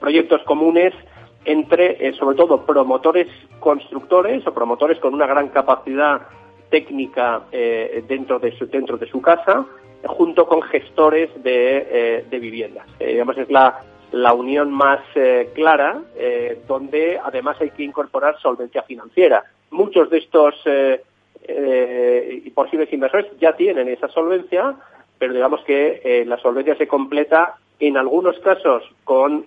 proyectos 0.00 0.42
comunes 0.44 0.94
entre, 1.44 2.14
sobre 2.14 2.36
todo, 2.36 2.64
promotores 2.64 3.28
constructores 3.60 4.46
o 4.46 4.54
promotores 4.54 4.98
con 5.00 5.12
una 5.12 5.26
gran 5.26 5.48
capacidad 5.48 6.22
técnica 6.70 7.42
dentro, 8.08 8.38
de 8.38 8.56
su, 8.56 8.66
dentro 8.68 8.96
de 8.96 9.06
su 9.06 9.20
casa 9.20 9.66
junto 10.06 10.46
con 10.46 10.62
gestores 10.62 11.30
de, 11.42 12.24
eh, 12.30 12.38
viviendas. 12.38 12.86
Eh, 12.98 13.12
digamos, 13.12 13.36
es 13.38 13.50
la, 13.50 13.82
unión 14.34 14.72
más 14.72 15.00
eh, 15.14 15.50
clara, 15.54 16.00
donde 16.66 17.20
además 17.22 17.56
hay 17.60 17.70
que 17.70 17.82
incorporar 17.82 18.38
solvencia 18.40 18.82
financiera. 18.82 19.44
Muchos 19.70 20.08
de 20.10 20.18
estos 20.18 20.54
posibles 22.54 22.92
inversores 22.92 23.26
ya 23.38 23.54
tienen 23.54 23.88
esa 23.88 24.08
solvencia, 24.08 24.74
pero 25.18 25.34
digamos 25.34 25.62
que 25.64 26.24
la 26.26 26.38
solvencia 26.38 26.76
se 26.76 26.88
completa 26.88 27.56
en 27.78 27.96
algunos 27.98 28.38
casos 28.38 28.84
con 29.04 29.46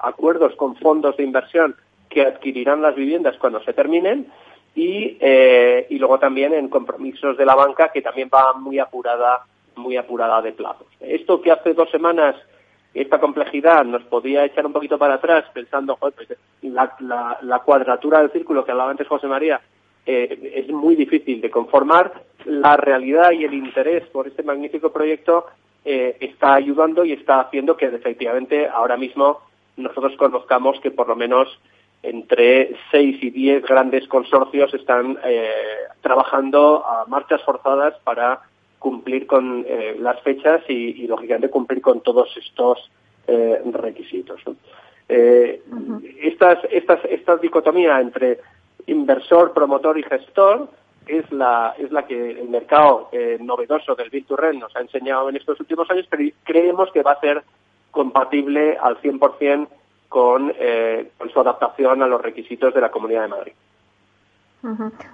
acuerdos 0.00 0.56
con 0.56 0.74
fondos 0.76 1.16
de 1.16 1.24
inversión 1.24 1.76
que 2.08 2.22
adquirirán 2.22 2.82
las 2.82 2.96
viviendas 2.96 3.36
cuando 3.38 3.62
se 3.62 3.72
terminen 3.72 4.26
y, 4.74 5.16
y 5.20 5.98
luego 5.98 6.18
también 6.18 6.54
en 6.54 6.68
compromisos 6.68 7.36
de 7.36 7.46
la 7.46 7.54
banca 7.54 7.90
que 7.92 8.02
también 8.02 8.30
va 8.34 8.54
muy 8.54 8.78
apurada 8.80 9.44
muy 9.78 9.96
apurada 9.96 10.42
de 10.42 10.52
plazos. 10.52 10.86
Esto 11.00 11.40
que 11.40 11.50
hace 11.50 11.74
dos 11.74 11.90
semanas 11.90 12.36
esta 12.94 13.20
complejidad 13.20 13.84
nos 13.84 14.02
podía 14.04 14.44
echar 14.44 14.66
un 14.66 14.72
poquito 14.72 14.98
para 14.98 15.14
atrás 15.14 15.44
pensando, 15.52 15.96
pues, 15.96 16.14
la, 16.62 17.62
cuadratura 17.64 18.20
del 18.20 18.30
círculo 18.30 18.64
que 18.64 18.72
hablaba 18.72 18.90
antes 18.90 19.06
José 19.06 19.26
María 19.26 19.60
eh, 20.06 20.52
es 20.54 20.68
muy 20.68 20.96
difícil 20.96 21.40
de 21.40 21.50
conformar. 21.50 22.12
La 22.44 22.76
realidad 22.76 23.32
y 23.32 23.44
el 23.44 23.54
interés 23.54 24.04
por 24.08 24.26
este 24.26 24.42
magnífico 24.42 24.90
proyecto 24.90 25.46
eh, 25.84 26.16
está 26.20 26.54
ayudando 26.54 27.04
y 27.04 27.12
está 27.12 27.40
haciendo 27.40 27.76
que 27.76 27.86
efectivamente 27.86 28.66
ahora 28.66 28.96
mismo 28.96 29.40
nosotros 29.76 30.16
conozcamos 30.16 30.80
que 30.80 30.90
por 30.90 31.08
lo 31.08 31.16
menos 31.16 31.48
entre 32.02 32.76
seis 32.90 33.22
y 33.22 33.30
diez 33.30 33.64
grandes 33.64 34.06
consorcios 34.08 34.72
están 34.72 35.18
eh, 35.24 35.50
trabajando 36.00 36.84
a 36.86 37.04
marchas 37.06 37.42
forzadas 37.42 37.94
para 38.04 38.40
cumplir 38.78 39.26
con 39.26 39.64
eh, 39.68 39.96
las 39.98 40.20
fechas 40.22 40.62
y, 40.68 41.06
lógicamente, 41.06 41.50
cumplir 41.50 41.80
con 41.80 42.00
todos 42.00 42.34
estos 42.36 42.90
eh, 43.26 43.60
requisitos. 43.72 44.40
Eh, 45.08 45.62
estas, 46.22 46.58
estas, 46.70 47.04
esta 47.06 47.36
dicotomía 47.36 48.00
entre 48.00 48.38
inversor, 48.86 49.52
promotor 49.52 49.98
y 49.98 50.02
gestor 50.02 50.68
es 51.06 51.30
la, 51.32 51.74
es 51.78 51.90
la 51.90 52.06
que 52.06 52.30
el 52.32 52.48
mercado 52.48 53.10
novedoso 53.40 53.94
del 53.94 54.10
Virtual 54.10 54.58
nos 54.58 54.74
ha 54.76 54.80
enseñado 54.80 55.30
en 55.30 55.36
estos 55.36 55.58
últimos 55.58 55.90
años, 55.90 56.06
pero 56.10 56.22
creemos 56.44 56.90
que 56.92 57.02
va 57.02 57.12
a 57.12 57.20
ser 57.20 57.42
compatible 57.90 58.76
al 58.78 59.00
100% 59.00 59.68
con, 60.10 60.52
con 61.16 61.30
su 61.30 61.40
adaptación 61.40 62.02
a 62.02 62.06
los 62.06 62.20
requisitos 62.20 62.74
de 62.74 62.80
la 62.82 62.90
Comunidad 62.90 63.22
de 63.22 63.28
Madrid. 63.28 63.52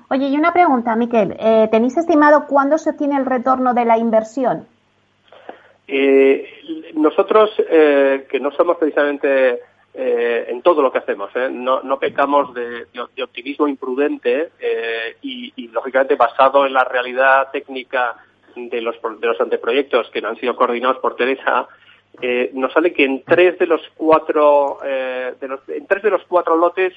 Oye, 0.08 0.28
y 0.28 0.36
una 0.36 0.52
pregunta, 0.52 0.96
Miquel. 0.96 1.36
Eh, 1.38 1.68
¿Tenéis 1.70 1.96
estimado 1.96 2.46
cuándo 2.46 2.78
se 2.78 2.90
obtiene 2.90 3.16
el 3.16 3.26
retorno 3.26 3.74
de 3.74 3.84
la 3.84 3.98
inversión? 3.98 4.66
Eh, 5.86 6.92
nosotros, 6.94 7.50
eh, 7.58 8.26
que 8.30 8.40
no 8.40 8.50
somos 8.52 8.78
precisamente 8.78 9.60
en 9.96 10.60
todo 10.62 10.82
lo 10.82 10.90
que 10.90 10.98
hacemos, 10.98 11.30
no, 11.52 11.98
pecamos 12.00 12.52
de, 12.52 12.88
optimismo 13.22 13.68
imprudente 13.68 14.50
y, 15.22 15.68
lógicamente, 15.68 16.16
basado 16.16 16.66
en 16.66 16.72
la 16.72 16.82
realidad 16.82 17.50
técnica 17.52 18.16
de 18.56 18.80
los, 18.80 18.96
de 19.20 19.26
los 19.28 19.40
anteproyectos 19.40 20.10
que 20.10 20.20
no 20.20 20.30
han 20.30 20.36
sido 20.36 20.56
coordinados 20.56 20.98
por 20.98 21.14
Teresa, 21.14 21.68
nos 22.54 22.72
sale 22.72 22.92
que 22.92 23.04
en 23.04 23.22
tres 23.22 23.56
de 23.60 23.68
los 23.68 23.82
cuatro, 23.96 24.80
de 24.82 25.46
los, 25.46 25.60
en 25.68 25.86
tres 25.86 26.02
de 26.02 26.10
los 26.10 26.24
cuatro 26.24 26.56
lotes 26.56 26.92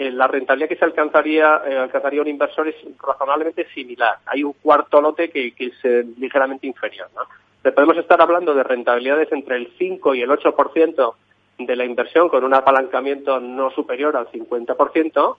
eh, 0.00 0.12
la 0.12 0.28
rentabilidad 0.28 0.68
que 0.68 0.76
se 0.76 0.84
alcanzaría, 0.84 1.60
eh, 1.66 1.76
alcanzaría 1.76 2.22
un 2.22 2.28
inversor 2.28 2.68
es 2.68 2.76
razonablemente 3.04 3.66
similar. 3.74 4.18
Hay 4.26 4.44
un 4.44 4.52
cuarto 4.52 5.00
lote 5.00 5.28
que, 5.28 5.52
es 5.58 5.72
eh, 5.82 6.04
ligeramente 6.18 6.68
inferior. 6.68 7.08
¿no? 7.16 7.22
Pero 7.60 7.74
podemos 7.74 7.96
estar 7.96 8.22
hablando 8.22 8.54
de 8.54 8.62
rentabilidades 8.62 9.32
entre 9.32 9.56
el 9.56 9.72
5 9.76 10.14
y 10.14 10.22
el 10.22 10.30
8% 10.30 11.14
de 11.58 11.74
la 11.74 11.84
inversión 11.84 12.28
con 12.28 12.44
un 12.44 12.54
apalancamiento 12.54 13.40
no 13.40 13.72
superior 13.72 14.16
al 14.16 14.28
50% 14.28 15.36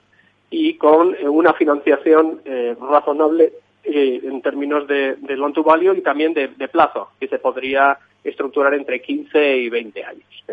y 0.50 0.74
con 0.74 1.16
una 1.30 1.54
financiación 1.54 2.42
razonable 2.82 3.54
en 3.86 4.42
términos 4.42 4.86
de, 4.88 5.16
loan 5.38 5.54
to 5.54 5.64
value 5.64 5.94
y 5.94 6.02
también 6.02 6.34
de, 6.34 6.50
plazo, 6.68 7.12
que 7.18 7.30
se 7.30 7.40
podría 7.40 7.98
estructurar 8.26 8.74
entre 8.74 9.02
15 9.02 9.58
y 9.58 9.70
20 9.70 10.04
años. 10.04 10.44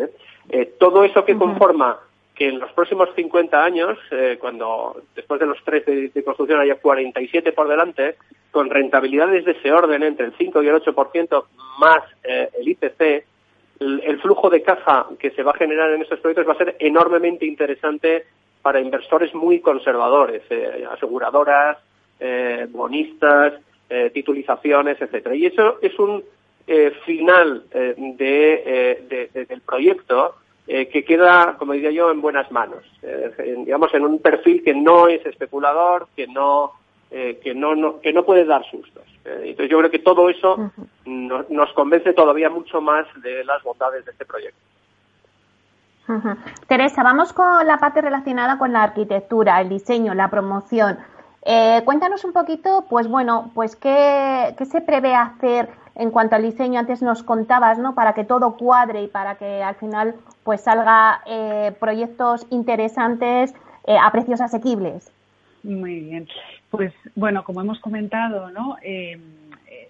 todo 0.79 1.03
eso 1.03 1.25
que 1.25 1.35
conforma 1.35 1.99
que 2.37 2.49
en 2.49 2.59
los 2.59 2.71
próximos 2.73 3.09
50 3.15 3.63
años, 3.63 3.97
eh, 4.11 4.37
cuando 4.39 5.01
después 5.15 5.39
de 5.39 5.47
los 5.47 5.57
tres 5.63 5.83
de, 5.87 6.23
construcción 6.23 6.59
haya 6.59 6.75
47 6.75 7.51
por 7.51 7.67
delante, 7.67 8.15
con 8.51 8.69
rentabilidades 8.69 9.43
de 9.43 9.53
ese 9.53 9.71
orden 9.71 10.03
entre 10.03 10.27
el 10.27 10.33
5 10.37 10.61
y 10.61 10.67
el 10.67 10.75
8% 10.75 11.45
más 11.79 12.03
eh, 12.23 12.49
el 12.59 12.67
IPC, 12.69 13.25
el, 13.79 14.19
flujo 14.21 14.51
de 14.51 14.61
caja 14.61 15.07
que 15.19 15.31
se 15.31 15.41
va 15.41 15.51
a 15.51 15.57
generar 15.57 15.91
en 15.91 16.03
estos 16.03 16.19
proyectos 16.19 16.47
va 16.47 16.53
a 16.53 16.57
ser 16.57 16.75
enormemente 16.79 17.45
interesante 17.45 18.25
para 18.61 18.81
inversores 18.81 19.33
muy 19.33 19.59
conservadores, 19.59 20.43
eh, 20.51 20.85
aseguradoras, 20.91 21.77
eh, 22.19 22.67
bonistas, 22.69 23.53
titulizaciones, 24.13 25.01
etcétera. 25.01 25.33
Y 25.33 25.45
eso 25.45 25.79
es 25.81 25.97
un 25.97 26.21
final 27.05 27.63
de, 27.71 29.45
del 29.47 29.61
proyecto 29.61 30.35
que 30.67 31.05
queda, 31.05 31.55
como 31.57 31.73
diría 31.73 31.91
yo, 31.91 32.11
en 32.11 32.21
buenas 32.21 32.51
manos. 32.51 32.83
digamos, 33.65 33.93
en 33.93 34.03
un 34.03 34.19
perfil 34.19 34.63
que 34.63 34.73
no 34.73 35.07
es 35.07 35.25
especulador, 35.25 36.07
que 36.15 36.27
no 36.27 36.73
que 37.09 37.53
no, 37.55 38.01
que 38.01 38.11
no 38.11 38.25
puede 38.25 38.43
dar 38.43 38.69
sustos. 38.69 39.05
entonces 39.23 39.69
yo 39.69 39.77
creo 39.77 39.89
que 39.89 39.99
todo 39.99 40.29
eso 40.29 40.71
nos 41.05 41.71
convence 41.73 42.11
todavía 42.11 42.49
mucho 42.49 42.81
más 42.81 43.05
de 43.21 43.45
las 43.45 43.63
bondades 43.63 44.03
de 44.03 44.11
este 44.11 44.25
proyecto. 44.25 44.59
Teresa, 46.67 47.03
vamos 47.03 47.33
con 47.33 47.67
la 47.67 47.77
parte 47.77 48.01
relacionada 48.01 48.57
con 48.57 48.71
la 48.71 48.83
arquitectura, 48.83 49.59
el 49.59 49.69
diseño, 49.69 50.13
la 50.13 50.29
promoción. 50.29 50.97
Eh, 51.49 51.81
cuéntanos 51.85 52.25
un 52.25 52.33
poquito, 52.33 52.83
pues 52.89 53.07
bueno, 53.07 53.51
pues 53.53 53.77
qué, 53.77 54.53
se 54.69 54.81
prevé 54.81 55.15
hacer 55.15 55.69
en 55.95 56.11
cuanto 56.11 56.35
al 56.35 56.43
diseño. 56.43 56.77
Antes 56.77 57.01
nos 57.01 57.23
contabas, 57.23 57.79
¿no? 57.79 57.95
Para 57.95 58.13
que 58.13 58.25
todo 58.25 58.57
cuadre 58.57 59.03
y 59.03 59.07
para 59.07 59.35
que 59.35 59.63
al 59.63 59.75
final 59.75 60.15
pues 60.43 60.59
salga 60.59 61.21
eh, 61.25 61.71
proyectos 61.79 62.45
interesantes 62.49 63.55
eh, 63.85 63.95
a 63.97 64.11
precios 64.11 64.41
asequibles. 64.41 65.09
Muy 65.63 66.01
bien. 66.01 66.27
Pues 66.69 66.93
bueno, 67.15 67.45
como 67.45 67.61
hemos 67.61 67.79
comentado, 67.79 68.51
¿no? 68.51 68.75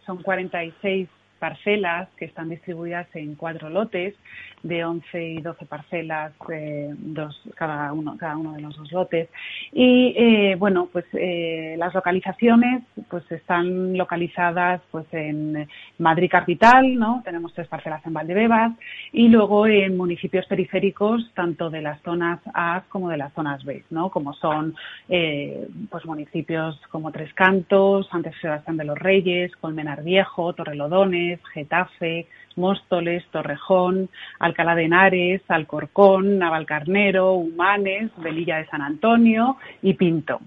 son 0.06 0.22
46 0.22 1.10
parcelas 1.38 2.10
que 2.18 2.26
están 2.26 2.50
distribuidas 2.50 3.08
en 3.16 3.36
cuatro 3.36 3.70
lotes 3.70 4.16
de 4.64 4.84
11 4.84 5.24
y 5.24 5.42
12 5.42 5.66
parcelas, 5.66 6.34
eh, 6.52 6.94
dos, 6.98 7.40
cada, 7.56 7.94
uno, 7.94 8.18
cada 8.18 8.38
uno 8.38 8.54
de 8.54 8.62
los 8.62 8.76
dos 8.76 8.92
lotes. 8.92 9.30
Y 9.72 10.14
eh, 10.18 10.56
bueno, 10.58 10.90
pues 10.92 11.06
eh, 11.14 11.76
las 11.78 11.94
localizaciones 11.94 12.84
pues 13.10 13.30
están 13.32 13.98
localizadas 13.98 14.82
pues 14.92 15.06
en 15.12 15.68
Madrid 16.00 16.30
capital, 16.30 16.96
¿no? 16.96 17.22
Tenemos 17.24 17.54
tres 17.54 17.68
parcelas 17.68 18.06
en 18.06 18.14
Valdebebas 18.14 18.74
y 19.12 19.28
luego 19.30 19.68
en 19.68 19.96
municipios 19.96 20.46
periféricos 20.48 21.32
tanto 21.34 21.70
de 21.70 21.82
las 21.82 22.02
zonas 22.02 22.40
A 22.54 22.84
como 22.90 23.10
de 23.10 23.18
las 23.18 23.34
zonas 23.34 23.64
B, 23.64 23.84
¿no? 23.90 24.10
Como 24.10 24.34
son 24.34 24.76
pues 25.08 26.06
municipios 26.06 26.80
como 26.92 27.12
Tres 27.12 27.34
Cantos, 27.34 28.08
Santos 28.10 28.34
Sebastián 28.42 28.78
de 28.78 28.86
los 28.86 28.98
Reyes, 28.98 29.56
Colmenar 29.58 30.04
Viejo, 30.04 30.54
Torrelodones, 30.54 31.27
Getafe, 31.54 32.28
Móstoles, 32.58 33.24
Torrejón, 33.32 34.10
Alcalá 34.40 34.76
de 34.76 34.86
Henares, 34.86 35.42
Alcorcón, 35.48 36.40
Navalcarnero, 36.40 37.34
Humanes, 37.34 38.12
Velilla 38.18 38.58
de 38.58 38.68
San 38.68 38.82
Antonio 38.82 39.58
y 39.82 39.94
Pinto. 39.94 40.40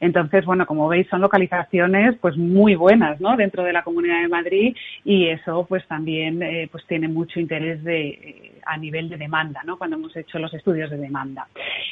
Entonces, 0.00 0.44
bueno, 0.44 0.66
como 0.66 0.88
veis, 0.88 1.08
son 1.08 1.20
localizaciones 1.20 2.16
pues 2.20 2.36
muy 2.36 2.74
buenas, 2.74 3.20
¿no? 3.20 3.36
Dentro 3.36 3.64
de 3.64 3.72
la 3.72 3.82
Comunidad 3.82 4.22
de 4.22 4.28
Madrid 4.28 4.76
y 5.04 5.26
eso 5.26 5.66
pues 5.68 5.86
también 5.86 6.42
eh, 6.42 6.68
pues 6.70 6.86
tiene 6.86 7.08
mucho 7.08 7.40
interés 7.40 7.80
eh, 7.86 8.60
a 8.64 8.76
nivel 8.76 9.08
de 9.08 9.16
demanda, 9.16 9.62
¿no? 9.64 9.76
Cuando 9.76 9.96
hemos 9.96 10.16
hecho 10.16 10.38
los 10.38 10.52
estudios 10.54 10.90
de 10.90 10.98
demanda. 10.98 11.48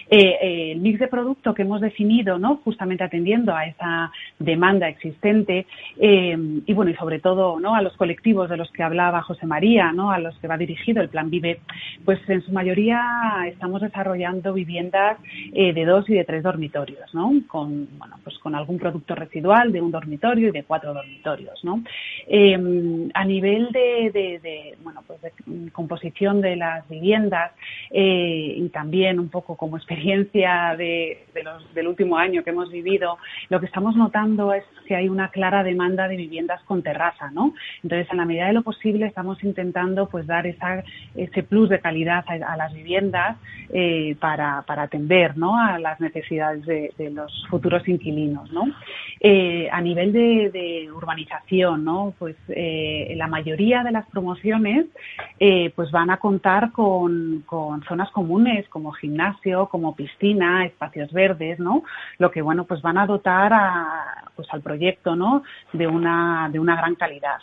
Eh, 0.08 0.72
el 0.72 0.80
mix 0.80 1.00
de 1.00 1.08
producto 1.08 1.54
que 1.54 1.62
hemos 1.62 1.80
definido, 1.80 2.38
¿no? 2.38 2.56
Justamente 2.64 3.04
atendiendo 3.04 3.54
a 3.54 3.66
esa 3.66 4.12
demanda 4.38 4.88
existente 4.88 5.66
y 5.98 6.72
bueno, 6.72 6.90
y 6.90 6.94
sobre 6.94 7.18
todo, 7.18 7.58
¿no? 7.58 7.74
A 7.74 7.82
los 7.82 7.96
colectivos 7.96 8.48
de 8.48 8.56
los 8.56 8.70
que 8.70 8.82
hablaba 8.82 9.22
José 9.22 9.46
María, 9.46 9.55
A 9.56 10.18
los 10.18 10.36
que 10.38 10.48
va 10.48 10.58
dirigido 10.58 11.02
el 11.02 11.08
Plan 11.08 11.30
Vive, 11.30 11.60
pues 12.04 12.18
en 12.28 12.42
su 12.42 12.52
mayoría 12.52 13.00
estamos 13.46 13.80
desarrollando 13.80 14.52
viviendas 14.52 15.18
de 15.52 15.84
dos 15.84 16.08
y 16.10 16.14
de 16.14 16.24
tres 16.24 16.42
dormitorios, 16.42 17.14
¿no? 17.14 17.32
Con 17.48 17.88
bueno, 17.98 18.16
pues 18.22 18.38
con 18.38 18.54
algún 18.54 18.78
producto 18.78 19.14
residual 19.14 19.72
de 19.72 19.80
un 19.80 19.90
dormitorio 19.90 20.48
y 20.48 20.52
de 20.52 20.64
cuatro 20.64 20.92
dormitorios, 20.92 21.64
¿no? 21.64 21.82
Em, 22.26 23.08
a 23.14 23.24
nivel 23.24 23.70
de, 23.72 24.76
bueno, 24.82 25.02
pues 25.06 25.20
de 25.22 25.32
composición 25.72 26.40
de 26.40 26.56
las 26.56 26.88
viviendas 26.88 27.52
eh, 27.90 28.54
y 28.56 28.68
también 28.68 29.18
un 29.18 29.28
poco 29.28 29.56
como 29.56 29.76
experiencia 29.76 30.74
de, 30.76 31.24
los, 31.42 31.74
del 31.74 31.88
último 31.88 32.18
año 32.18 32.42
que 32.42 32.50
hemos 32.50 32.70
vivido, 32.70 33.18
lo 33.48 33.60
que 33.60 33.66
estamos 33.66 33.96
notando 33.96 34.52
es 34.52 34.64
que 34.86 34.96
hay 34.96 35.08
una 35.08 35.28
clara 35.28 35.62
demanda 35.62 36.08
de 36.08 36.16
viviendas 36.16 36.62
con 36.62 36.82
terraza, 36.82 37.30
¿no? 37.32 37.54
Entonces, 37.82 38.08
en 38.10 38.16
la 38.16 38.24
medida 38.24 38.46
de 38.46 38.52
lo 38.52 38.62
posible, 38.62 39.06
estamos 39.06 39.42
intentando 39.44 40.08
pues 40.08 40.26
dar 40.26 40.46
esa, 40.46 40.82
ese 41.14 41.42
plus 41.42 41.68
de 41.68 41.80
calidad 41.80 42.24
a, 42.28 42.56
las 42.56 42.72
viviendas 42.72 43.36
eh, 43.72 44.16
para, 44.20 44.62
para 44.62 44.84
atender, 44.84 45.36
¿no? 45.36 45.58
A 45.58 45.78
las 45.78 46.00
necesidades 46.00 46.64
de, 46.64 46.92
de 46.96 47.10
los 47.10 47.46
futuros 47.50 47.86
inquilinos, 47.88 48.50
¿no? 48.52 48.64
Eh, 49.20 49.68
a 49.72 49.80
nivel 49.80 50.12
de, 50.12 50.90
urbanización, 50.94 51.84
¿no? 51.84 52.14
Pues 52.18 52.36
eh, 52.48 53.14
la 53.16 53.26
mayoría 53.26 53.82
de 53.82 53.90
las 53.90 54.06
promociones 54.10 54.86
eh, 55.40 55.72
pues 55.74 55.90
van 55.90 56.10
a 56.10 56.18
contar 56.18 56.70
con, 56.72 57.44
zonas 57.88 58.10
comunes 58.10 58.68
como 58.68 58.92
gimnasio, 58.92 59.68
como 59.68 59.96
piscina, 59.96 60.64
espacios 60.66 61.12
verdes, 61.12 61.58
¿no? 61.58 61.82
Lo 62.18 62.30
que 62.30 62.42
bueno 62.42 62.64
pues 62.64 62.82
van 62.82 62.98
a 62.98 63.06
dotar 63.06 63.52
a, 63.52 64.30
pues 64.36 64.48
al 64.52 64.60
proyecto, 64.60 64.75
¿no? 65.16 65.42
De 65.72 65.86
una 65.86 66.48
de 66.52 66.58
una 66.58 66.76
gran 66.76 66.94
calidad. 66.94 67.38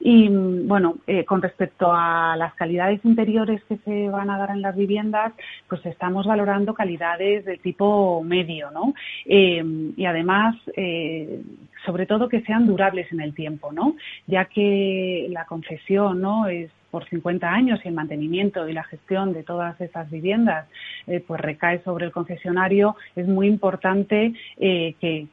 Y 0.00 0.28
bueno, 0.28 0.96
eh, 1.06 1.24
con 1.24 1.42
respecto 1.42 1.92
a 1.92 2.36
las 2.36 2.54
calidades 2.54 3.04
interiores 3.04 3.62
que 3.64 3.78
se 3.78 4.08
van 4.08 4.30
a 4.30 4.38
dar 4.38 4.50
en 4.50 4.62
las 4.62 4.76
viviendas, 4.76 5.32
pues 5.68 5.84
estamos 5.86 6.26
valorando 6.26 6.74
calidades 6.74 7.44
de 7.44 7.58
tipo 7.58 8.22
medio, 8.22 8.70
¿no? 8.70 8.94
Eh, 9.26 9.62
y 9.96 10.04
además, 10.04 10.56
eh, 10.76 11.42
sobre 11.84 12.06
todo 12.06 12.28
que 12.28 12.42
sean 12.42 12.66
durables 12.66 13.10
en 13.12 13.20
el 13.20 13.34
tiempo, 13.34 13.72
¿no? 13.72 13.96
Ya 14.26 14.44
que 14.46 15.26
la 15.30 15.44
concesión, 15.46 16.20
¿no? 16.20 16.46
Es 16.46 16.70
por 16.90 17.08
50 17.08 17.48
años 17.48 17.80
y 17.84 17.88
el 17.88 17.94
mantenimiento 17.94 18.68
y 18.68 18.72
la 18.72 18.84
gestión 18.84 19.32
de 19.32 19.42
todas 19.42 19.80
estas 19.80 20.10
viviendas 20.10 20.66
eh, 21.06 21.22
pues 21.26 21.40
recae 21.40 21.82
sobre 21.82 22.06
el 22.06 22.12
concesionario, 22.12 22.96
es 23.14 23.26
muy 23.26 23.46
importante 23.46 24.32
eh, 24.56 24.94
que, 25.00 25.26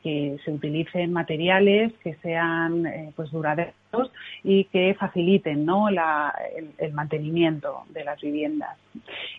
se 0.44 0.52
utilicen 0.52 1.14
materiales 1.14 1.94
que 2.04 2.16
sean 2.16 2.86
eh, 2.86 3.12
pues 3.16 3.32
duraderos 3.32 3.74
y 4.44 4.66
que 4.66 4.96
faciliten 5.00 5.66
¿no? 5.66 5.88
el, 5.90 6.94
mantenimiento 6.94 7.84
de 7.90 8.04
las 8.04 8.20
viviendas. 8.22 8.78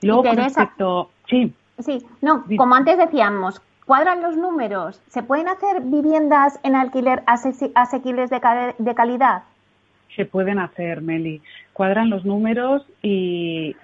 Y 0.00 0.06
luego 0.06 0.24
con 0.24 0.36
respecto... 0.36 1.10
Sí. 1.28 1.52
Sí, 1.78 1.98
no, 2.22 2.44
como 2.56 2.74
antes 2.74 2.96
decíamos, 2.96 3.60
cuadran 3.84 4.22
los 4.22 4.34
números. 4.34 5.02
¿Se 5.08 5.22
pueden 5.22 5.46
hacer 5.48 5.82
viviendas 5.82 6.58
en 6.62 6.74
alquiler 6.74 7.22
asequibles 7.26 8.30
de 8.30 8.94
calidad? 8.94 9.42
se 10.16 10.24
pueden 10.24 10.58
hacer, 10.58 11.02
Meli. 11.02 11.42
Cuadran 11.76 12.08
los 12.08 12.24
números 12.24 12.86
y, 13.02 13.76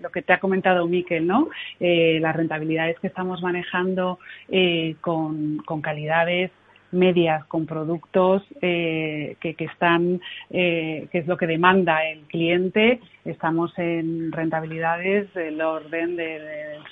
lo 0.00 0.10
que 0.10 0.20
te 0.20 0.34
ha 0.34 0.38
comentado 0.38 0.86
Miquel, 0.86 1.26
¿no? 1.26 1.48
Eh, 1.80 2.18
las 2.20 2.36
rentabilidades 2.36 3.00
que 3.00 3.06
estamos 3.06 3.40
manejando 3.40 4.18
eh, 4.50 4.96
con, 5.00 5.64
calidades 5.80 6.50
medias 6.92 7.44
con 7.46 7.66
productos 7.66 8.42
eh, 8.60 9.36
que, 9.40 9.54
están, 9.58 10.20
que 10.50 11.08
es 11.12 11.26
lo 11.26 11.36
que 11.36 11.46
demanda 11.46 12.04
el 12.06 12.20
cliente. 12.22 13.00
Estamos 13.24 13.72
en 13.78 14.32
rentabilidades 14.32 15.32
del 15.34 15.60
orden 15.60 16.16
del 16.16 16.42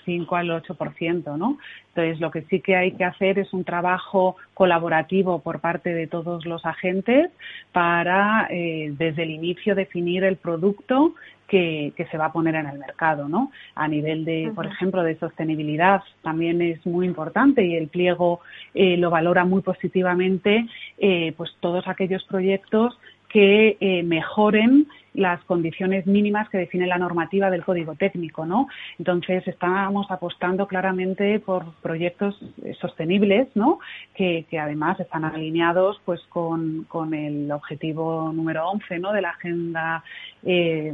5 0.04 0.36
al 0.36 0.50
8%, 0.50 1.36
¿no? 1.36 1.58
Entonces, 1.96 2.20
lo 2.20 2.30
que 2.30 2.42
sí 2.42 2.60
que 2.60 2.76
hay 2.76 2.92
que 2.92 3.04
hacer 3.04 3.38
es 3.38 3.54
un 3.54 3.64
trabajo 3.64 4.36
colaborativo 4.52 5.40
por 5.40 5.60
parte 5.60 5.94
de 5.94 6.06
todos 6.06 6.44
los 6.44 6.66
agentes 6.66 7.30
para, 7.72 8.48
eh, 8.50 8.92
desde 8.98 9.22
el 9.22 9.30
inicio, 9.30 9.74
definir 9.74 10.24
el 10.24 10.36
producto 10.36 11.14
que, 11.46 11.92
se 12.10 12.18
va 12.18 12.26
a 12.26 12.32
poner 12.32 12.54
en 12.54 12.66
el 12.66 12.78
mercado, 12.78 13.28
¿no? 13.28 13.50
A 13.74 13.88
nivel 13.88 14.24
de, 14.24 14.52
por 14.54 14.66
ejemplo, 14.66 15.02
de 15.02 15.18
sostenibilidad 15.18 16.02
también 16.22 16.60
es 16.62 16.84
muy 16.86 17.06
importante 17.06 17.64
y 17.64 17.76
el 17.76 17.88
pliego 17.88 18.40
eh, 18.74 18.96
lo 18.96 19.10
valora 19.10 19.44
muy 19.44 19.62
positivamente, 19.62 20.66
eh, 20.98 21.32
pues 21.36 21.50
todos 21.60 21.86
aquellos 21.88 22.24
proyectos 22.24 22.98
que 23.28 23.76
eh, 23.80 24.02
mejoren 24.02 24.86
las 25.14 25.42
condiciones 25.44 26.06
mínimas 26.06 26.48
que 26.50 26.58
define 26.58 26.86
la 26.86 26.98
normativa 26.98 27.50
del 27.50 27.64
código 27.64 27.94
técnico, 27.94 28.44
¿no? 28.44 28.68
Entonces 28.98 29.46
estamos 29.48 30.10
apostando 30.10 30.66
claramente 30.66 31.40
por 31.40 31.72
proyectos 31.82 32.38
eh, 32.62 32.74
sostenibles, 32.80 33.48
¿no? 33.54 33.78
Que, 34.14 34.44
además 34.60 35.00
están 35.00 35.24
alineados, 35.24 36.00
pues, 36.04 36.20
con, 36.28 36.86
el 37.14 37.50
objetivo 37.50 38.30
número 38.32 38.68
11, 38.68 38.98
¿no? 38.98 39.12
De 39.12 39.22
la 39.22 39.30
agenda 39.30 40.04
eh, 40.44 40.92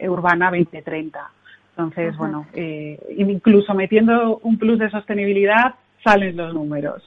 urbana 0.00 0.50
2030. 0.50 1.30
Entonces, 1.70 2.16
bueno, 2.16 2.46
incluso 3.16 3.74
metiendo 3.74 4.38
un 4.44 4.58
plus 4.58 4.78
de 4.78 4.90
sostenibilidad 4.90 5.74
salen 6.04 6.36
los 6.36 6.54
números. 6.54 7.02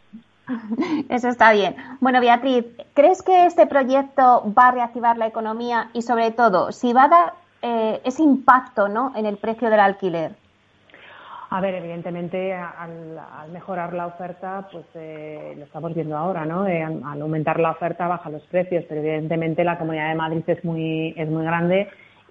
Eso 1.10 1.30
está 1.30 1.52
bien. 1.52 1.76
Bueno, 2.00 2.20
Beatriz, 2.22 2.66
¿crees 2.93 3.22
que 3.22 3.45
este 3.45 3.68
proyecto 3.68 4.43
va 4.58 4.68
a 4.68 4.72
reactivar 4.72 5.18
la 5.18 5.28
economía 5.28 5.89
y, 5.93 6.02
sobre 6.02 6.32
todo, 6.32 6.72
si 6.72 6.93
va 6.93 7.06
a 7.06 7.10
dar 7.10 7.34
eh, 7.62 8.02
ese 8.04 8.24
impacto 8.24 8.88
¿no? 8.88 9.14
en 9.16 9.26
el 9.26 9.38
precio 9.38 9.70
del 9.70 9.80
alquiler? 9.80 10.36
A 11.50 11.62
ver, 11.62 11.76
evidentemente, 11.76 12.54
al, 12.54 13.52
mejorar 13.54 13.93
la 13.93 14.08
oferta, 14.08 14.68
pues 14.70 14.86
eh, 14.95 15.54
lo 15.58 15.64
estamos 15.64 15.93
viendo 15.95 16.18
ahora, 16.18 16.45
¿no? 16.45 16.68
Eh, 16.68 16.84
al 16.84 17.22
aumentar 17.22 17.58
la 17.60 17.72
oferta 17.72 18.06
bajan 18.08 18.34
los 18.34 18.43
precios, 18.48 18.84
pero 18.89 19.00
evidentemente 19.00 19.64
la 19.64 19.78
Comunidad 19.78 20.10
de 20.10 20.16
Madrid 20.16 20.43
es 20.45 20.64
muy 20.66 21.14
es 21.16 21.30
muy 21.30 21.45
grande 21.45 21.88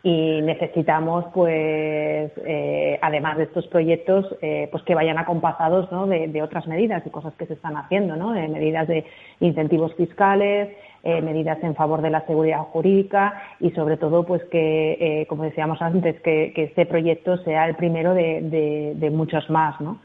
y 0.07 0.41
necesitamos 0.41 1.25
pues 1.35 2.31
eh, 2.47 2.97
además 3.03 3.39
de 3.39 3.43
estos 3.43 3.67
proyectos 3.67 4.25
eh, 4.41 4.69
pues 4.71 4.85
que 4.85 4.95
vayan 4.95 5.19
acompasados 5.19 5.91
¿no? 5.91 6.07
de, 6.07 6.43
otras 6.43 6.69
medidas 6.69 7.05
y 7.05 7.11
cosas 7.11 7.35
que 7.35 7.45
se 7.47 7.55
están 7.55 7.77
haciendo 7.77 8.15
¿no? 8.15 8.31
medidas 8.31 8.87
de 8.87 9.05
incentivos 9.41 9.93
fiscales 9.97 10.69
eh, 11.03 11.21
medidas 11.23 11.59
en 11.65 11.75
favor 11.75 12.03
de 12.03 12.11
la 12.11 12.25
seguridad 12.25 12.61
jurídica 12.73 13.43
y 13.59 13.73
sobre 13.73 13.97
todo 13.97 14.25
pues 14.25 14.45
que 14.45 15.27
como 15.29 15.43
decíamos 15.43 15.83
antes 15.83 16.21
que, 16.21 16.53
este 16.55 16.87
proyecto 16.87 17.39
sea 17.39 17.67
el 17.67 17.75
primero 17.75 18.15
de, 18.15 18.95
de 18.95 19.11
muchos 19.11 19.51
más 19.51 19.81
¿no? 19.81 19.99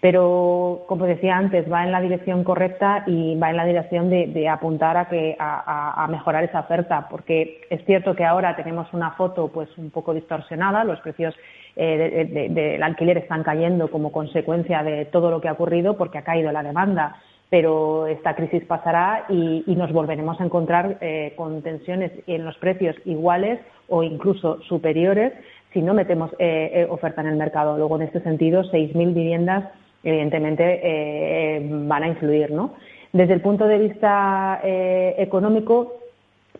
Pero 0.00 0.84
como 0.86 1.06
decía 1.06 1.36
antes 1.36 1.70
va 1.70 1.82
en 1.82 1.90
la 1.90 2.00
dirección 2.00 2.44
correcta 2.44 3.02
y 3.06 3.36
va 3.36 3.50
en 3.50 3.56
la 3.56 3.64
dirección 3.64 4.08
de, 4.10 4.48
apuntar 4.48 4.96
a 4.96 5.08
que 5.08 5.36
a, 5.38 6.06
mejorar 6.08 6.44
esa 6.44 6.60
oferta 6.60 7.08
porque 7.10 7.62
es 7.68 7.84
cierto 7.84 8.14
que 8.14 8.24
ahora 8.24 8.54
tenemos 8.54 8.92
una 8.92 9.12
foto 9.12 9.48
pues 9.48 9.68
un 9.76 9.90
poco 9.90 10.14
distorsionada 10.14 10.84
los 10.84 11.00
precios 11.00 11.34
eh, 11.74 12.48
del 12.50 12.82
alquiler 12.82 13.18
están 13.18 13.42
cayendo 13.42 13.90
como 13.90 14.12
consecuencia 14.12 14.82
de 14.82 15.04
todo 15.06 15.30
lo 15.30 15.40
que 15.40 15.48
ha 15.48 15.52
ocurrido 15.52 15.96
porque 15.96 16.18
ha 16.18 16.24
caído 16.24 16.52
la 16.52 16.62
demanda 16.62 17.16
pero 17.50 18.06
esta 18.06 18.36
crisis 18.36 18.64
pasará 18.64 19.24
y, 19.28 19.64
nos 19.74 19.92
volveremos 19.92 20.40
a 20.40 20.44
encontrar 20.44 20.98
eh, 21.00 21.32
con 21.34 21.62
tensiones 21.62 22.12
en 22.26 22.44
los 22.44 22.56
precios 22.58 22.94
iguales 23.06 23.58
o 23.88 24.02
incluso 24.02 24.60
superiores 24.62 25.32
si 25.72 25.80
no 25.80 25.94
metemos 25.94 26.30
eh, 26.38 26.86
oferta 26.90 27.20
en 27.20 27.28
el 27.28 27.36
mercado. 27.36 27.76
Luego, 27.76 27.96
en 27.96 28.02
este 28.02 28.20
sentido, 28.20 28.64
6.000 28.64 29.14
viviendas 29.14 29.64
evidentemente 30.02 30.80
eh, 30.82 31.66
van 31.68 32.02
a 32.02 32.08
influir, 32.08 32.50
¿no? 32.50 32.74
Desde 33.12 33.34
el 33.34 33.40
punto 33.40 33.66
de 33.66 33.78
vista 33.78 34.60
eh, 34.62 35.14
económico, 35.18 35.94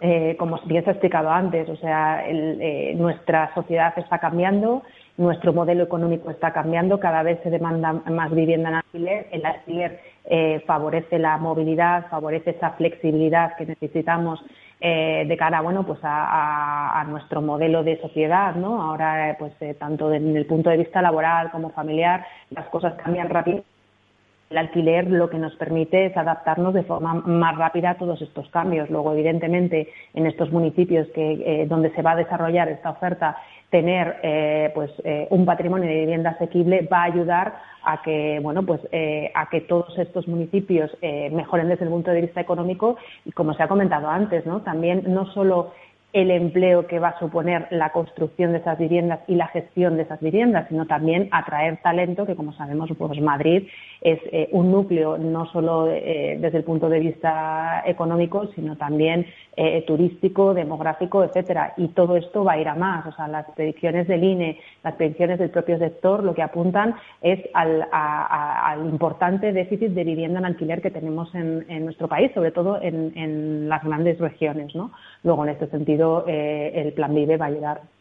eh, 0.00 0.36
como 0.38 0.58
bien 0.64 0.84
se 0.84 0.90
ha 0.90 0.92
explicado 0.92 1.30
antes, 1.30 1.68
o 1.68 1.76
sea, 1.76 2.24
nuestra 2.94 3.52
sociedad 3.54 3.92
está 3.96 4.18
cambiando, 4.18 4.82
nuestro 5.16 5.52
modelo 5.52 5.82
económico 5.82 6.30
está 6.30 6.52
cambiando, 6.52 7.00
cada 7.00 7.22
vez 7.22 7.40
se 7.42 7.50
demanda 7.50 7.92
más 7.92 8.30
vivienda 8.30 8.68
en 8.70 8.74
alquiler, 8.76 9.26
el 9.32 9.44
alquiler 9.44 10.00
favorece 10.66 11.18
la 11.18 11.36
movilidad, 11.38 12.06
favorece 12.08 12.50
esa 12.50 12.70
flexibilidad 12.72 13.56
que 13.56 13.66
necesitamos 13.66 14.42
eh, 14.80 15.24
de 15.26 15.36
cara 15.36 15.60
bueno 15.60 15.84
pues 15.84 15.98
a, 16.02 17.04
nuestro 17.08 17.40
modelo 17.42 17.82
de 17.82 18.00
sociedad 18.00 18.54
no 18.54 18.82
ahora 18.82 19.36
pues 19.38 19.52
eh, 19.60 19.74
tanto 19.74 20.12
en 20.12 20.36
el 20.36 20.46
punto 20.46 20.70
de 20.70 20.76
vista 20.76 21.02
laboral 21.02 21.50
como 21.50 21.70
familiar 21.70 22.24
las 22.50 22.66
cosas 22.68 22.94
cambian 22.94 23.28
rápido 23.28 23.62
el 24.50 24.56
alquiler 24.56 25.10
lo 25.10 25.28
que 25.28 25.38
nos 25.38 25.54
permite 25.56 26.06
es 26.06 26.16
adaptarnos 26.16 26.72
de 26.72 26.82
forma 26.82 27.14
más 27.14 27.56
rápida 27.56 27.90
a 27.90 27.98
todos 27.98 28.22
estos 28.22 28.48
cambios. 28.48 28.88
Luego, 28.88 29.12
evidentemente, 29.12 29.92
en 30.14 30.26
estos 30.26 30.50
municipios 30.50 31.06
que, 31.08 31.32
eh, 31.32 31.66
donde 31.66 31.90
se 31.90 32.00
va 32.00 32.12
a 32.12 32.16
desarrollar 32.16 32.68
esta 32.68 32.90
oferta, 32.90 33.36
tener 33.70 34.16
eh, 34.22 34.70
pues 34.74 34.90
eh, 35.04 35.26
un 35.30 35.44
patrimonio 35.44 35.88
de 35.88 36.00
vivienda 36.00 36.30
asequible 36.30 36.88
va 36.90 37.02
a 37.02 37.04
ayudar 37.04 37.54
a 37.84 38.02
que 38.02 38.40
bueno 38.42 38.64
pues 38.64 38.80
a 39.34 39.48
que 39.50 39.60
todos 39.62 39.96
estos 39.98 40.26
municipios 40.26 40.90
mejoren 41.00 41.68
desde 41.68 41.84
el 41.84 41.90
punto 41.90 42.10
de 42.10 42.22
vista 42.22 42.40
económico 42.40 42.96
y 43.24 43.32
como 43.32 43.54
se 43.54 43.62
ha 43.62 43.68
comentado 43.68 44.08
antes 44.08 44.44
no 44.44 44.60
también 44.60 45.04
no 45.06 45.26
solo 45.32 45.72
el 46.12 46.30
empleo 46.30 46.86
que 46.86 46.98
va 46.98 47.08
a 47.08 47.18
suponer 47.18 47.68
la 47.70 47.90
construcción 47.90 48.52
de 48.52 48.58
esas 48.58 48.78
viviendas 48.78 49.20
y 49.26 49.34
la 49.34 49.48
gestión 49.48 49.96
de 49.96 50.04
esas 50.04 50.20
viviendas, 50.20 50.66
sino 50.68 50.86
también 50.86 51.28
atraer 51.32 51.78
talento, 51.82 52.24
que 52.24 52.34
como 52.34 52.54
sabemos, 52.54 52.90
pues 52.96 53.20
Madrid 53.20 53.68
es 54.00 54.20
eh, 54.32 54.48
un 54.52 54.70
núcleo 54.70 55.18
no 55.18 55.46
solo 55.46 55.88
eh, 55.88 56.38
desde 56.40 56.58
el 56.58 56.64
punto 56.64 56.88
de 56.88 57.00
vista 57.00 57.82
económico, 57.84 58.46
sino 58.54 58.76
también 58.76 59.26
eh, 59.56 59.82
turístico, 59.86 60.54
demográfico, 60.54 61.24
etcétera. 61.24 61.74
Y 61.76 61.88
todo 61.88 62.16
esto 62.16 62.44
va 62.44 62.52
a 62.52 62.60
ir 62.60 62.68
a 62.68 62.74
más. 62.74 63.06
O 63.06 63.12
sea, 63.12 63.26
las 63.28 63.46
predicciones 63.50 64.06
del 64.06 64.22
INE, 64.22 64.60
las 64.84 64.94
predicciones 64.94 65.38
del 65.38 65.50
propio 65.50 65.78
sector, 65.78 66.22
lo 66.22 66.34
que 66.34 66.42
apuntan 66.42 66.94
es 67.22 67.40
al, 67.54 67.86
importante 68.84 69.52
déficit 69.52 69.90
de 69.90 70.04
vivienda 70.04 70.38
en 70.38 70.44
alquiler 70.44 70.80
que 70.80 70.90
tenemos 70.90 71.34
en, 71.34 71.84
nuestro 71.84 72.08
país, 72.08 72.30
sobre 72.34 72.52
todo 72.52 72.80
en, 72.80 73.12
en 73.16 73.68
las 73.68 73.82
grandes 73.82 74.18
regiones. 74.18 74.74
¿no? 74.74 74.92
Luego, 75.22 75.44
en 75.44 75.50
este 75.50 75.66
sentido, 75.68 76.24
el 76.26 76.92
Plan 76.92 77.14
Vive 77.14 77.36
va 77.36 77.46
a 77.46 77.48
ayudar. 77.48 77.97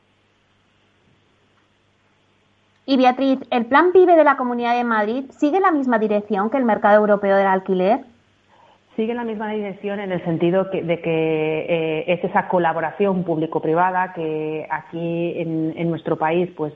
Y 2.89 2.95
Beatriz, 2.95 3.39
¿el 3.51 3.65
Plan 3.65 3.91
Vive 3.91 4.15
de 4.15 4.23
la 4.23 4.38
Comunidad 4.38 4.73
de 4.73 4.85
Madrid 4.85 5.25
sigue 5.38 5.59
la 5.59 5.71
misma 5.71 5.99
dirección 5.99 6.49
que 6.49 6.55
el 6.55 6.63
mercado 6.63 6.95
europeo 6.95 7.35
del 7.35 7.45
alquiler? 7.45 8.05
Sigue 8.98 9.14
la 9.14 9.24
misma 9.24 9.52
dirección 9.52 10.00
en 10.00 10.12
el 10.12 10.26
sentido 10.26 10.64
de 10.64 11.00
que 11.02 11.66
eh, 11.70 12.06
es 12.08 12.24
esa 12.24 12.48
colaboración 12.48 13.24
público-privada 13.24 14.12
que 14.14 14.66
aquí 14.72 15.36
en, 15.38 15.88
nuestro 15.88 16.16
país, 16.18 16.50
pues 16.58 16.74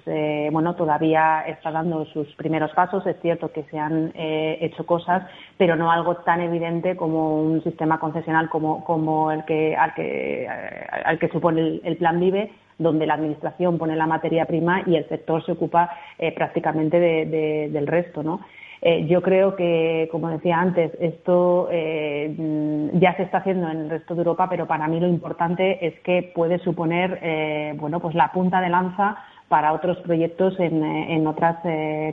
bueno, 0.51 0.75
todavía 0.75 1.41
está 1.47 1.71
dando 1.71 2.05
sus 2.05 2.27
primeros 2.35 2.69
pasos. 2.73 3.07
Es 3.07 3.19
cierto 3.23 3.51
que 3.51 3.63
se 3.63 3.79
han 3.79 4.11
eh, 4.13 4.59
hecho 4.61 4.85
cosas, 4.85 5.23
pero 5.57 5.75
no 5.75 5.91
algo 5.91 6.17
tan 6.17 6.41
evidente 6.41 6.95
como 6.95 7.41
un 7.41 7.63
sistema 7.63 7.99
concesional 7.99 8.49
como, 8.49 9.31
el 9.31 9.43
que 9.45 9.75
al 9.75 9.95
que 9.95 10.47
al 10.47 11.17
que 11.17 11.27
supone 11.29 11.81
el 11.83 11.97
Plan 11.97 12.19
Vive 12.19 12.51
donde 12.77 13.07
la 13.07 13.15
Administración 13.15 13.79
pone 13.79 13.95
la 13.95 14.05
materia 14.05 14.45
prima 14.45 14.83
y 14.85 14.95
el 14.95 15.07
sector 15.09 15.43
se 15.43 15.53
ocupa 15.53 15.89
eh, 16.19 16.31
prácticamente 16.33 16.99
del 16.99 17.87
resto, 17.87 18.21
¿no? 18.21 18.41
Eh, 18.81 19.05
yo 19.05 19.21
creo 19.21 19.55
que, 19.55 20.09
como 20.11 20.29
decía 20.29 20.59
antes, 20.59 20.91
esto 20.99 21.69
eh, 21.71 22.89
ya 22.93 23.15
se 23.15 23.23
está 23.23 23.37
haciendo 23.39 23.69
en 23.69 23.81
el 23.81 23.89
resto 23.89 24.15
de 24.15 24.21
Europa, 24.21 24.47
pero 24.49 24.67
para 24.67 24.87
mí 24.87 24.99
lo 24.99 25.07
importante 25.07 25.85
es 25.85 25.99
que 25.99 26.31
puede 26.33 26.57
suponer, 26.59 27.75
bueno, 27.77 27.99
pues 27.99 28.15
la 28.15 28.31
punta 28.31 28.59
de 28.59 28.69
lanza 28.69 29.17
para 29.49 29.73
otros 29.73 29.97
proyectos 29.97 30.59
en, 30.59 31.27
otras 31.27 31.57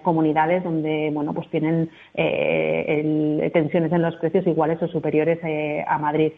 comunidades 0.02 0.64
donde, 0.64 1.10
bueno, 1.12 1.32
pues 1.32 1.48
tienen 1.48 1.88
tensiones 3.52 3.92
en 3.92 4.02
los 4.02 4.16
precios 4.16 4.46
iguales 4.46 4.82
o 4.82 4.88
superiores 4.88 5.38
a 5.86 5.98
Madrid. 5.98 6.32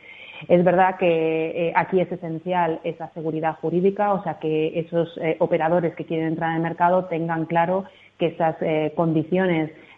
Es 0.48 0.64
verdad 0.64 0.96
que 0.96 1.68
eh, 1.68 1.72
aquí 1.76 2.00
es 2.00 2.10
esencial 2.10 2.80
esa 2.84 3.12
seguridad 3.12 3.56
jurídica, 3.60 4.14
o 4.14 4.22
sea, 4.22 4.38
que 4.38 4.78
esos 4.78 5.16
eh, 5.18 5.36
operadores 5.38 5.94
que 5.94 6.06
quieren 6.06 6.28
entrar 6.28 6.50
en 6.50 6.56
el 6.56 6.62
mercado 6.62 7.04
tengan 7.06 7.44
claro 7.44 7.84
que 8.18 8.26
esas 8.26 8.56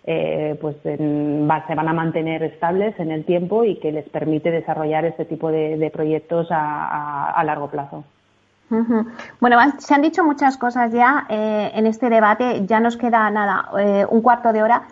eh, 0.05 0.59
pues 0.61 0.77
se 0.83 0.97
van 0.97 1.89
a 1.89 1.93
mantener 1.93 2.43
estables 2.43 2.99
en 2.99 3.11
el 3.11 3.25
tiempo 3.25 3.65
y 3.65 3.77
que 3.77 3.93
les 3.93 4.09
permite 4.09 4.51
desarrollar 4.51 5.05
este 5.05 5.25
tipo 5.25 5.51
de, 5.51 5.91
proyectos 5.93 6.49
a, 6.51 7.41
largo 7.45 7.69
plazo. 7.69 8.05
Bueno, 9.41 9.59
se 9.79 9.95
han 9.95 10.01
dicho 10.01 10.25
muchas 10.25 10.57
cosas 10.57 10.93
ya 10.93 11.27
en 11.29 11.87
este 11.87 12.09
debate, 12.09 12.65
ya 12.67 12.81
nos 12.81 12.97
queda 12.97 13.31
nada, 13.31 13.69
un 14.09 14.23
cuarto 14.23 14.53
de 14.53 14.63
hora, 14.63 14.83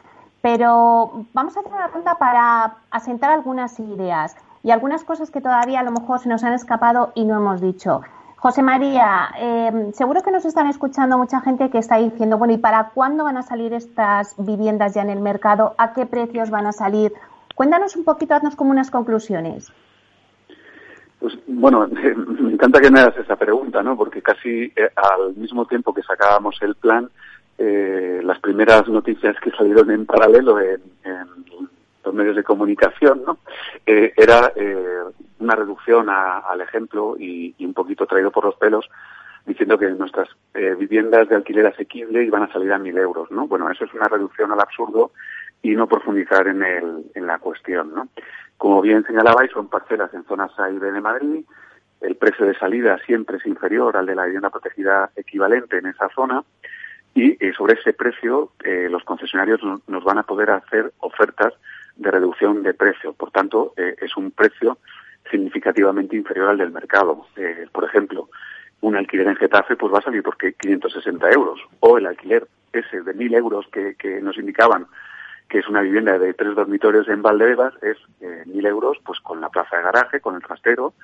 pero 0.42 1.24
vamos 1.32 1.56
a 1.56 1.60
hacer 1.60 1.72
una 1.72 1.86
ronda 1.88 2.14
para 2.16 2.74
asentar 2.90 3.30
algunas 3.30 3.78
ideas 3.80 4.36
y 4.62 4.70
algunas 4.70 5.04
cosas 5.04 5.30
que 5.30 5.40
todavía 5.40 5.80
a 5.80 5.82
lo 5.82 5.92
mejor 5.92 6.20
se 6.20 6.28
nos 6.28 6.44
han 6.44 6.52
escapado 6.52 7.12
y 7.14 7.24
no 7.24 7.36
hemos 7.36 7.60
dicho. 7.60 8.02
José 8.40 8.62
María, 8.62 9.28
eh, 9.38 9.90
seguro 9.92 10.22
que 10.22 10.30
nos 10.30 10.46
están 10.46 10.66
escuchando 10.66 11.18
mucha 11.18 11.42
gente 11.42 11.68
que 11.68 11.76
está 11.76 11.98
diciendo, 11.98 12.38
bueno, 12.38 12.54
¿y 12.54 12.56
para 12.56 12.88
cuándo 12.94 13.24
van 13.24 13.36
a 13.36 13.42
salir 13.42 13.74
estas 13.74 14.34
viviendas 14.38 14.94
ya 14.94 15.02
en 15.02 15.10
el 15.10 15.20
mercado? 15.20 15.74
¿A 15.76 15.92
qué 15.92 16.06
precios 16.06 16.48
van 16.48 16.66
a 16.66 16.72
salir? 16.72 17.12
Cuéntanos 17.54 17.96
un 17.96 18.04
poquito, 18.04 18.34
haznos 18.34 18.56
como 18.56 18.70
unas 18.70 18.90
conclusiones. 18.90 19.70
Pues 21.18 21.34
bueno, 21.48 21.86
me 22.40 22.54
encanta 22.54 22.80
que 22.80 22.90
me 22.90 23.00
hagas 23.00 23.18
esa 23.18 23.36
pregunta, 23.36 23.82
¿no? 23.82 23.94
Porque 23.94 24.22
casi 24.22 24.72
eh, 24.74 24.90
al 24.96 25.34
mismo 25.34 25.66
tiempo 25.66 25.92
que 25.92 26.02
sacábamos 26.02 26.56
el 26.62 26.76
plan, 26.76 27.10
eh, 27.58 28.22
las 28.24 28.38
primeras 28.40 28.88
noticias 28.88 29.36
que 29.44 29.50
salieron 29.50 29.90
en 29.90 30.06
paralelo 30.06 30.58
en, 30.58 30.80
en 31.04 31.28
los 32.04 32.14
medios 32.14 32.36
de 32.36 32.44
comunicación, 32.44 33.22
¿no? 33.24 33.38
Eh, 33.86 34.12
era 34.16 34.52
eh, 34.56 35.02
una 35.38 35.54
reducción 35.54 36.08
al 36.08 36.60
ejemplo 36.60 37.16
y, 37.18 37.54
un 37.64 37.74
poquito 37.74 38.06
traído 38.06 38.30
por 38.30 38.44
los 38.44 38.56
pelos, 38.56 38.88
diciendo 39.46 39.78
que 39.78 39.90
nuestras 39.90 40.28
eh, 40.54 40.74
viviendas 40.78 41.28
de 41.28 41.36
alquiler 41.36 41.66
asequible 41.66 42.24
iban 42.24 42.42
a 42.42 42.52
salir 42.52 42.72
a 42.72 42.78
mil 42.78 42.96
euros, 42.96 43.30
¿no? 43.30 43.46
Bueno, 43.46 43.70
eso 43.70 43.84
es 43.84 43.94
una 43.94 44.08
reducción 44.08 44.52
al 44.52 44.60
absurdo 44.60 45.12
y 45.62 45.70
no 45.70 45.86
profundizar 45.86 46.46
en, 46.48 46.62
el, 46.62 47.04
en 47.14 47.26
la 47.26 47.38
cuestión, 47.38 47.94
¿no? 47.94 48.08
Como 48.56 48.80
bien 48.82 49.04
señalabais, 49.04 49.50
son 49.52 49.68
parcelas 49.68 50.12
en 50.14 50.24
zonas 50.24 50.58
A 50.58 50.70
y 50.70 50.78
B 50.78 50.92
de 50.92 51.00
Madrid, 51.00 51.44
el 52.00 52.16
precio 52.16 52.46
de 52.46 52.54
salida 52.54 52.98
siempre 53.04 53.36
es 53.36 53.46
inferior 53.46 53.96
al 53.96 54.06
de 54.06 54.14
la 54.14 54.24
vivienda 54.24 54.50
protegida 54.50 55.10
equivalente 55.16 55.78
en 55.78 55.86
esa 55.86 56.08
zona, 56.10 56.42
y 57.12 57.36
sobre 57.56 57.74
ese 57.74 57.92
precio 57.92 58.52
los 58.62 59.02
concesionarios 59.02 59.60
nos 59.88 60.04
van 60.04 60.18
a 60.18 60.22
poder 60.22 60.50
hacer 60.50 60.92
ofertas 61.00 61.52
de 61.96 62.10
reducción 62.10 62.62
de 62.62 62.74
precio. 62.74 63.12
Por 63.12 63.30
tanto, 63.30 63.74
es 63.76 64.16
un 64.16 64.30
precio 64.30 64.78
significativamente 65.30 66.16
inferior 66.16 66.50
al 66.50 66.58
del 66.58 66.70
mercado. 66.70 67.26
por 67.72 67.84
ejemplo, 67.84 68.28
un 68.80 68.96
alquiler 68.96 69.28
en 69.28 69.36
Getafe 69.36 69.76
pues 69.76 69.92
va 69.92 69.98
a 69.98 70.02
salir 70.02 70.22
por 70.22 70.36
560 70.36 71.30
euros 71.30 71.60
o 71.80 71.98
el 71.98 72.06
alquiler 72.06 72.46
ese 72.72 73.02
de 73.02 73.14
1.000 73.14 73.36
euros 73.36 73.66
que, 73.72 73.94
que 73.96 74.20
nos 74.20 74.38
indicaban 74.38 74.86
que 75.50 75.58
es 75.58 75.68
una 75.68 75.82
vivienda 75.82 76.16
de 76.16 76.32
tres 76.32 76.54
dormitorios 76.54 77.08
en 77.08 77.22
Valdebebas, 77.22 77.74
es 77.82 77.96
eh, 78.20 78.44
mil 78.46 78.64
euros 78.64 78.98
pues 79.04 79.18
con 79.18 79.40
la 79.40 79.48
plaza 79.48 79.76
de 79.76 79.82
garaje, 79.82 80.20
con 80.20 80.36
el 80.36 80.42
trastero 80.42 80.94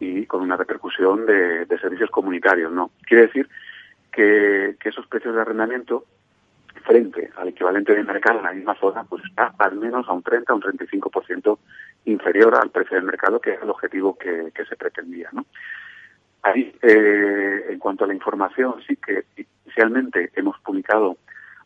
y 0.00 0.24
con 0.24 0.40
una 0.40 0.56
repercusión 0.56 1.26
de, 1.26 1.66
servicios 1.78 2.10
comunitarios. 2.10 2.72
No 2.72 2.90
quiere 3.06 3.26
decir 3.26 3.48
que, 4.10 4.76
esos 4.82 5.06
precios 5.06 5.34
de 5.34 5.42
arrendamiento 5.42 6.06
frente 6.84 7.30
al 7.36 7.48
equivalente 7.48 7.94
de 7.94 8.02
mercado 8.02 8.38
en 8.38 8.44
la 8.44 8.52
misma 8.52 8.74
zona, 8.78 9.04
pues 9.04 9.22
está 9.24 9.54
al 9.58 9.76
menos 9.76 10.08
a 10.08 10.12
un 10.12 10.22
30, 10.22 10.54
un 10.54 10.62
35% 10.62 11.58
inferior 12.06 12.54
al 12.60 12.70
precio 12.70 12.96
del 12.96 13.06
mercado, 13.06 13.40
que 13.40 13.54
es 13.54 13.62
el 13.62 13.70
objetivo 13.70 14.16
que, 14.16 14.52
se 14.68 14.76
pretendía. 14.76 15.28
¿no? 15.32 15.46
Ahí, 16.42 16.74
eh, 16.82 17.66
en 17.70 17.78
cuanto 17.78 18.04
a 18.04 18.06
la 18.08 18.14
información, 18.14 18.74
sí 18.86 18.96
que 18.96 19.24
inicialmente 19.64 20.30
hemos 20.34 20.58
publicado 20.60 21.16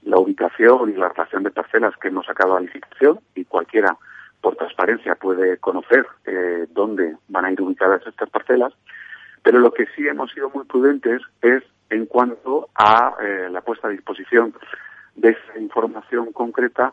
la 0.02 0.18
ubicación 0.18 0.90
y 0.90 0.94
la 0.94 1.08
relación 1.08 1.42
de 1.42 1.50
parcelas 1.50 1.96
que 1.96 2.08
hemos 2.08 2.26
sacado 2.26 2.56
a 2.56 2.60
licitación 2.60 3.18
y 3.34 3.44
cualquiera 3.44 3.96
por 4.40 4.54
transparencia 4.56 5.16
puede 5.16 5.58
conocer 5.58 6.06
eh, 6.24 6.66
dónde 6.70 7.16
van 7.28 7.46
a 7.46 7.50
ir 7.50 7.60
ubicadas 7.60 8.06
estas 8.06 8.30
parcelas, 8.30 8.72
pero 9.42 9.58
lo 9.58 9.72
que 9.72 9.86
sí 9.96 10.06
hemos 10.06 10.30
sido 10.30 10.50
muy 10.50 10.64
prudentes 10.64 11.22
es 11.42 11.62
en 11.90 12.06
cuanto 12.06 12.68
a 12.74 13.14
eh, 13.20 13.48
la 13.50 13.60
puesta 13.62 13.88
a 13.88 13.90
disposición 13.90 14.54
de 15.16 15.30
esa 15.30 15.58
información 15.58 16.32
concreta 16.32 16.92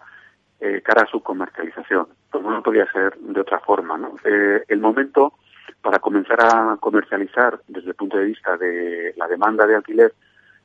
eh, 0.59 0.81
cara 0.81 1.03
a 1.03 1.07
su 1.07 1.21
comercialización. 1.21 2.07
Pues 2.31 2.43
no 2.43 2.63
podía 2.63 2.91
ser 2.91 3.15
de 3.17 3.41
otra 3.41 3.59
forma. 3.59 3.97
¿no? 3.97 4.15
el 4.23 4.79
momento 4.79 5.33
para 5.81 5.99
comenzar 5.99 6.39
a 6.41 6.77
comercializar 6.79 7.59
desde 7.67 7.89
el 7.89 7.95
punto 7.95 8.17
de 8.17 8.25
vista 8.25 8.57
de 8.57 9.13
la 9.17 9.27
demanda 9.27 9.67
de 9.67 9.75
alquiler 9.75 10.13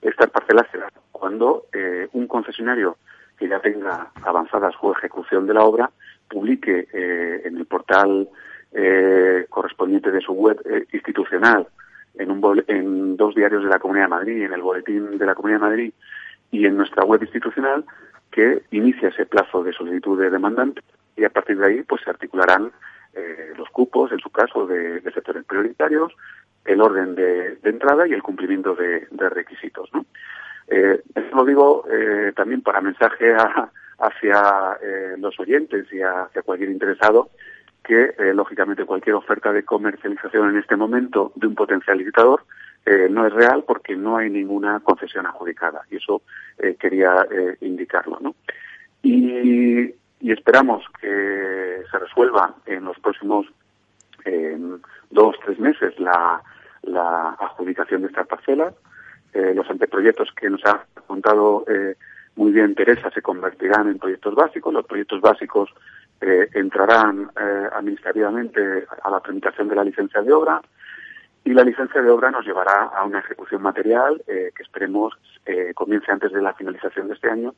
estas 0.01 0.31
parcelas 0.31 0.67
serán 0.71 0.91
cuando 1.11 1.67
eh, 1.73 2.09
un 2.13 2.27
concesionario 2.29 2.97
que 3.37 3.49
ya 3.49 3.61
tenga 3.61 4.13
avanzada 4.23 4.71
su 4.71 4.93
ejecución 4.93 5.47
de 5.47 5.55
la 5.55 5.65
obra 5.65 5.91
publique 6.29 6.89
eh, 6.93 7.43
en 7.45 7.57
el 7.57 7.67
portal 7.67 8.29
eh, 8.73 9.47
correspondiente 9.49 10.11
de 10.11 10.21
su 10.21 10.33
web 10.33 10.61
institucional, 10.93 11.67
en, 12.15 12.31
un 12.31 12.65
en 12.67 13.17
dos 13.17 13.35
diarios 13.35 13.63
de 13.63 13.71
la 13.71 13.79
Comunidad 13.79 14.07
de 14.07 14.11
Madrid, 14.11 14.45
en 14.45 14.53
el 14.53 14.63
boletín 14.63 15.19
de 15.19 15.27
la 15.27 15.35
Comunidad 15.35 15.61
de 15.61 15.67
Madrid 15.67 15.93
y 16.51 16.67
en 16.67 16.77
nuestra 16.77 17.05
web 17.05 17.23
institucional, 17.23 17.85
que 18.31 18.63
inicia 18.71 19.09
ese 19.09 19.27
plazo 19.27 19.63
de 19.63 19.73
solicitud 19.73 20.21
de 20.21 20.31
demandante 20.31 20.83
y 21.17 21.25
a 21.25 21.31
partir 21.31 21.59
de 21.59 21.67
ahí 21.67 21.83
pues 21.83 22.03
se 22.03 22.11
articularán 22.11 22.73
los 23.57 23.69
cupos, 23.71 24.13
en 24.13 24.21
su 24.21 24.31
caso, 24.31 24.67
de, 24.67 25.01
sectores 25.13 25.45
prioritarios, 25.45 26.13
el 26.65 26.81
orden 26.81 27.15
de, 27.15 27.59
entrada 27.65 28.07
y 28.07 28.13
el 28.13 28.23
cumplimiento 28.23 28.75
de, 28.75 29.07
requisitos. 29.31 29.91
¿no? 29.93 30.05
Eh, 30.69 31.03
eso 31.15 31.37
lo 31.37 31.45
digo 31.45 31.85
eh, 31.91 32.33
también 32.37 32.63
para 32.63 32.81
mensaje 32.81 33.35
hacia 33.99 34.79
eh, 34.83 35.15
los 35.19 35.39
oyentes 35.41 35.87
y 35.93 36.01
hacia 36.03 36.43
cualquier 36.43 36.71
interesado 36.71 37.31
que, 37.83 38.15
lógicamente, 38.35 38.85
cualquier 38.85 39.15
oferta 39.17 39.51
de 39.51 39.65
comercialización 39.65 40.51
en 40.51 40.59
este 40.59 40.77
momento 40.77 41.33
de 41.37 41.47
un 41.47 41.55
potencial 41.55 41.97
licitador 41.97 42.45
no 43.11 43.26
es 43.26 43.32
real 43.32 43.64
porque 43.66 43.97
no 43.97 44.16
hay 44.16 44.30
ninguna 44.30 44.80
concesión 44.80 45.26
adjudicada. 45.26 45.82
Y 45.91 45.97
eso 45.97 46.22
quería 46.78 47.26
indicarlo. 47.61 48.18
¿no? 48.20 48.34
Y, 49.03 49.95
esperamos 50.20 50.84
que 51.01 51.82
se 51.91 51.99
resuelva 51.99 52.55
en 52.66 52.84
los 52.84 52.99
próximos 52.99 53.47
dos, 55.11 55.36
tres 55.45 55.59
meses 55.59 55.99
la, 55.99 56.43
la 56.82 57.30
adjudicación 57.41 58.03
de 58.03 58.09
estas 58.09 58.26
parcelas. 58.26 58.74
Eh, 59.32 59.53
los 59.55 59.68
anteproyectos 59.68 60.32
que 60.32 60.49
nos 60.49 60.64
ha 60.64 60.86
contado 61.07 61.64
eh, 61.68 61.97
muy 62.36 62.53
bien 62.53 62.74
Teresa 62.74 63.11
se 63.11 63.22
convertirán 63.22 63.89
en 63.89 63.99
proyectos 63.99 64.34
básicos. 64.34 64.72
Los 64.72 64.86
proyectos 64.86 65.20
básicos 65.20 65.70
eh, 66.20 66.49
entrarán 66.55 67.30
administrativamente 67.72 68.86
a 69.03 69.11
la 69.11 69.20
tramitación 69.20 69.68
de 69.68 69.76
la 69.76 69.84
licencia 69.84 70.22
de 70.22 70.32
obra 70.32 70.61
y 71.49 71.55
la 71.55 71.65
licencia 71.65 72.03
de 72.03 72.11
obra 72.11 72.31
nos 72.31 72.45
llevará 72.45 72.91
a 72.95 73.05
una 73.05 73.21
ejecución 73.21 73.63
material 73.63 74.23
que 74.27 74.63
esperemos 74.63 75.15
comience 75.75 76.13
antes 76.13 76.31
de 76.33 76.43
la 76.43 76.53
finalización 76.53 77.09
de 77.09 77.15
este 77.15 77.31
año 77.31 77.55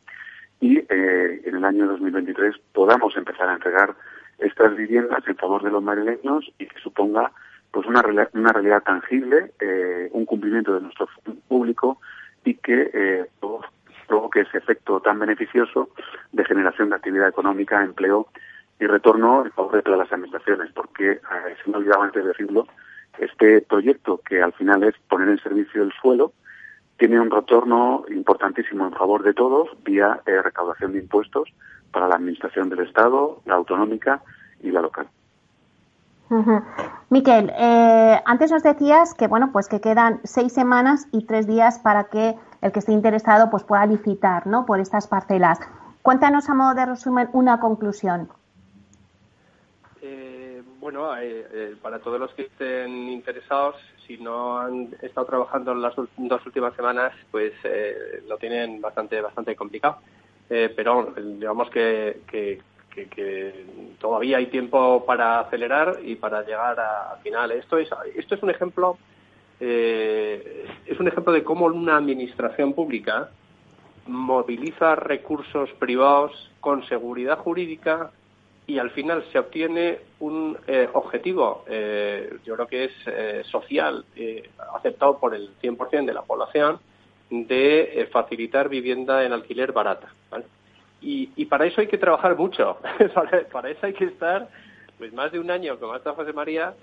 y 0.61 0.79
en 0.79 1.57
el 1.57 1.65
año 1.65 1.89
2023 1.89 2.55
podamos 2.73 3.17
empezar 3.17 3.49
a 3.49 3.55
entregar 3.55 3.97
estas 4.39 4.77
viviendas 4.77 5.27
en 5.27 5.37
favor 5.37 5.63
de 5.65 5.71
los 5.71 5.83
madrileños 5.83 6.53
y 6.59 6.67
que 6.67 6.79
suponga 6.81 7.33
pues 7.71 7.87
una, 7.87 8.03
una 8.35 8.53
realidad 8.53 8.83
tangible, 8.83 9.53
eh, 9.61 10.09
un 10.13 10.25
cumplimiento 10.25 10.75
de 10.75 10.81
nuestro 10.81 11.09
público 11.49 12.01
y 12.45 12.55
que 12.55 12.91
eh, 12.93 13.27
provoque 14.09 14.41
ese 14.41 14.59
efecto 14.59 15.01
tan 15.01 15.19
beneficioso 15.19 15.91
de 16.33 16.45
generación 16.45 16.91
de 16.91 16.97
actividad 16.97 17.29
económica, 17.29 17.83
empleo 17.83 18.29
y 18.81 18.87
retorno 18.87 19.45
en 19.45 19.53
favor 19.53 19.77
de 19.77 19.83
todas 19.83 20.01
las 20.01 20.13
administraciones, 20.13 20.73
porque, 20.73 21.13
eh, 21.13 21.21
se 21.63 21.71
me 21.71 21.77
olvidaba 21.77 22.05
antes 22.05 22.25
de 22.25 22.29
decirlo, 22.31 22.67
este 23.19 23.61
proyecto, 23.63 24.21
que 24.27 24.43
al 24.43 24.53
final 24.53 24.83
es 24.85 24.95
poner 25.09 25.29
en 25.29 25.39
servicio 25.39 25.83
el 25.83 25.93
suelo, 26.01 26.33
tiene 26.99 27.19
un 27.19 27.31
retorno 27.31 28.05
importantísimo 28.11 28.87
en 28.87 28.93
favor 28.93 29.23
de 29.23 29.33
todos 29.33 29.69
vía 29.85 30.21
eh, 30.27 30.43
recaudación 30.43 30.93
de 30.93 30.99
impuestos 30.99 31.49
para 31.93 32.09
la 32.09 32.17
administración 32.17 32.69
del 32.69 32.81
Estado, 32.81 33.41
la 33.47 33.55
autonómica 33.55 34.23
y 34.63 34.71
la 34.71 34.83
local. 34.83 35.09
Miquel, 37.09 37.51
eh, 37.59 38.21
antes 38.25 38.53
nos 38.53 38.63
decías 38.63 39.15
que 39.15 39.27
bueno, 39.27 39.51
pues 39.51 39.69
que 39.69 39.81
quedan 39.81 40.21
seis 40.23 40.53
semanas 40.53 41.09
y 41.11 41.25
tres 41.25 41.49
días 41.49 41.81
para 41.81 42.05
que 42.05 42.37
el 42.63 42.71
que 42.71 42.79
esté 42.79 42.93
interesado 42.93 43.51
pues 43.51 43.65
pueda 43.65 43.85
licitar, 43.87 44.47
¿no? 44.47 44.65
Por 44.65 44.79
estas 44.79 45.09
parcelas. 45.09 45.59
Cuéntanos 46.03 46.49
a 46.49 46.55
modo 46.55 46.75
de 46.75 46.87
resumen 46.87 47.29
una 47.33 47.59
conclusión. 47.59 48.29
Eh, 50.81 50.83
bueno, 50.83 51.17
eh, 51.19 51.77
para 51.83 51.99
todos 51.99 52.19
los 52.19 52.33
que 52.33 52.43
estén 52.43 53.11
interesados, 53.11 53.77
si 54.07 54.17
no 54.17 54.59
han 54.59 54.95
estado 55.03 55.27
trabajando 55.27 55.73
en 55.73 55.83
las 55.83 55.95
dos 55.95 56.47
últimas 56.47 56.75
semanas, 56.75 57.13
pues 57.31 57.53
lo 58.27 58.39
tienen 58.39 58.81
bastante 58.81 59.21
bastante 59.21 59.55
complicado. 59.55 59.99
pero 60.49 61.13
digamos 61.17 61.69
que, 61.71 62.61
todavía 64.01 64.39
hay 64.39 64.47
tiempo 64.47 65.05
para 65.05 65.41
acelerar 65.41 65.99
y 66.03 66.17
para 66.17 66.43
llegar 66.43 66.81
a, 66.81 67.13
al 67.13 67.21
final. 67.21 67.53
Esto 67.53 67.79
es, 67.79 67.89
esto 68.17 68.35
es 68.35 68.43
un 68.43 68.51
ejemplo, 68.51 68.97
eh, 69.61 70.67
es 70.87 70.99
un 70.99 71.09
ejemplo 71.09 71.33
de 71.33 71.45
cómo 71.45 71.67
una 71.67 71.97
administración 71.97 72.73
pública 72.73 73.31
moviliza 74.07 74.97
recursos 74.97 75.71
privados 75.79 76.33
con 76.61 76.85
seguridad 76.87 77.39
jurídica 77.39 78.11
y 78.71 78.79
al 78.79 78.91
final 78.91 79.25
se 79.33 79.39
obtiene 79.39 79.99
un 80.21 80.57
eh, 80.67 80.89
objetivo, 80.93 81.65
eh, 81.69 82.39
yo 82.45 82.55
creo 82.55 82.67
que 82.67 82.85
es 82.85 83.47
social, 83.47 84.05
aceptado 84.75 85.19
por 85.19 85.35
el 85.35 85.51
100% 85.61 86.07
de 86.07 86.15
la 86.15 86.23
población, 86.23 86.79
de 87.31 88.09
facilitar 88.13 88.69
vivienda 88.69 89.25
en 89.25 89.33
alquiler 89.33 89.73
barata. 89.73 90.13
¿vale? 90.31 90.45
Y, 91.01 91.45
para 91.47 91.67
eso 91.67 91.81
hay 91.81 91.87
que 91.87 91.99
trabajar 91.99 92.37
mucho. 92.37 92.79
para, 93.53 93.71
eso 93.71 93.87
hay 93.87 93.95
que 93.95 94.05
estar 94.05 94.49
pues 94.99 95.13
más 95.13 95.33
de 95.33 95.39
un 95.39 95.51
año, 95.51 95.79
como 95.79 95.95
ha 95.95 95.97
estado 95.97 96.17
José 96.17 96.33
María, 96.33 96.75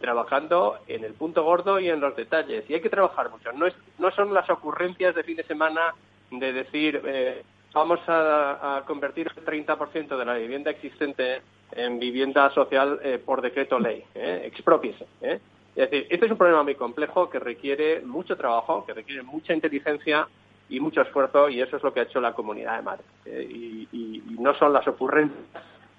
trabajando 0.00 0.78
en 0.88 1.04
el 1.04 1.14
punto 1.14 1.44
gordo 1.44 1.78
y 1.78 1.88
en 1.88 2.00
los 2.00 2.16
detalles. 2.16 2.68
Y 2.68 2.74
hay 2.74 2.80
que 2.80 2.90
trabajar 2.90 3.30
mucho. 3.30 3.52
No, 3.52 3.66
es, 3.66 3.74
no 3.98 4.10
son 4.10 4.34
las 4.34 4.50
ocurrencias 4.50 5.14
de 5.14 5.22
fin 5.22 5.36
de 5.36 5.44
semana 5.44 5.94
de 6.30 6.52
decir, 6.52 7.00
eh, 7.06 7.42
vamos 7.72 8.00
a, 8.06 8.82
convertir 8.86 9.30
el 9.36 9.44
30% 9.44 10.16
de 10.16 10.24
la 10.24 10.34
vivienda 10.34 10.70
existente 10.70 11.42
en 11.72 11.98
vivienda 11.98 12.50
social 12.50 13.00
eh, 13.02 13.18
por 13.24 13.40
decreto 13.40 13.78
ley. 13.78 14.04
Eh, 14.14 14.42
expropiese. 14.44 15.06
Eh. 15.20 15.40
Es 15.74 15.90
decir, 15.90 16.06
este 16.10 16.26
es 16.26 16.32
un 16.32 16.38
problema 16.38 16.62
muy 16.62 16.74
complejo 16.74 17.30
que 17.30 17.38
requiere 17.38 18.02
mucho 18.02 18.36
trabajo, 18.36 18.84
que 18.84 18.92
requiere 18.92 19.22
mucha 19.22 19.54
inteligencia 19.54 20.28
y 20.68 20.80
mucho 20.80 21.02
esfuerzo 21.02 21.48
y 21.48 21.60
eso 21.60 21.76
es 21.76 21.82
lo 21.82 21.92
que 21.92 22.00
ha 22.00 22.04
hecho 22.04 22.20
la 22.20 22.32
Comunidad 22.32 22.76
de 22.76 22.82
Madrid. 22.82 23.04
Eh, 23.26 23.48
y, 23.50 24.22
no 24.38 24.54
son 24.54 24.72
las 24.72 24.88
ocurrencias 24.88 25.38